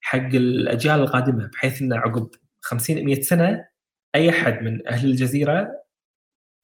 حق 0.00 0.18
الأجيال 0.18 1.00
القادمة 1.00 1.46
بحيث 1.46 1.82
إنه 1.82 1.96
عقب 1.96 2.30
50 2.60 3.04
100 3.04 3.20
سنة 3.22 3.66
أي 4.14 4.30
أحد 4.30 4.62
من 4.62 4.88
أهل 4.88 5.10
الجزيرة 5.10 5.82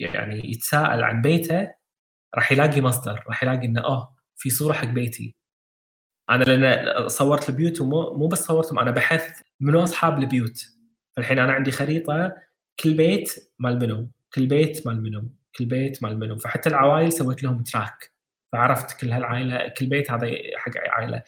يعني 0.00 0.50
يتساءل 0.50 1.04
عن 1.04 1.22
بيته 1.22 1.72
راح 2.34 2.52
يلاقي 2.52 2.80
مصدر 2.80 3.24
راح 3.28 3.42
يلاقي 3.42 3.66
إنه 3.66 3.84
آه 3.84 4.16
في 4.36 4.50
صورة 4.50 4.72
حق 4.72 4.88
بيتي. 4.88 5.34
أنا 6.30 6.44
لأن 6.44 7.08
صورت 7.08 7.48
البيوت 7.48 7.80
ومو 7.80 8.14
مو 8.14 8.28
بس 8.28 8.44
صورتهم 8.44 8.78
أنا 8.78 8.90
بحثت 8.90 9.44
منو 9.60 9.82
أصحاب 9.84 10.18
البيوت. 10.18 10.66
فالحين 11.16 11.38
أنا 11.38 11.52
عندي 11.52 11.70
خريطة 11.70 12.34
كل 12.80 12.94
بيت 12.94 13.52
مال 13.58 13.78
منو 13.78 14.10
كل 14.34 14.46
بيت 14.46 14.86
مال 14.86 15.02
منو 15.02 15.30
كل 15.58 15.64
بيت 15.64 16.02
مال 16.02 16.18
منو 16.18 16.36
فحتى 16.36 16.68
العوائل 16.68 17.12
سويت 17.12 17.42
لهم 17.42 17.62
track 17.62 18.12
فعرفت 18.52 19.00
كل 19.00 19.12
هالعائلة 19.12 19.68
كل 19.68 19.86
بيت 19.86 20.10
هذا 20.10 20.30
حق 20.56 20.72
عائلة. 20.76 21.22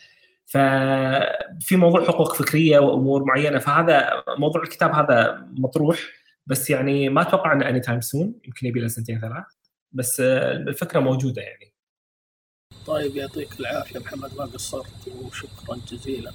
ففي 0.47 1.77
موضوع 1.77 2.05
حقوق 2.05 2.35
فكرية 2.35 2.79
وأمور 2.79 3.25
معينة. 3.25 3.59
فهذا 3.59 4.25
موضوع 4.39 4.63
الكتاب 4.63 4.93
هذا 4.93 5.47
مطروح. 5.59 5.99
بس 6.47 6.71
يعني 6.71 7.09
ما 7.09 7.23
أتوقع 7.23 7.53
إنه 7.53 7.69
anytime 7.69 8.01
soon 8.01 8.35
يمكن 8.45 8.67
يبي 8.67 8.81
له 8.81 8.89
سنتين 8.89 9.21
ثلاث. 9.21 9.45
بس 9.93 10.21
الفكرة 10.21 11.01
موجودة 11.01 11.43
يعني. 11.43 11.75
طيب 12.87 13.17
يعطيك 13.17 13.61
العافية 13.61 14.01
محمد 14.01 14.35
ما 14.39 14.45
قصرت 14.45 15.09
وشكرا 15.09 15.77
جزيلا. 15.89 16.33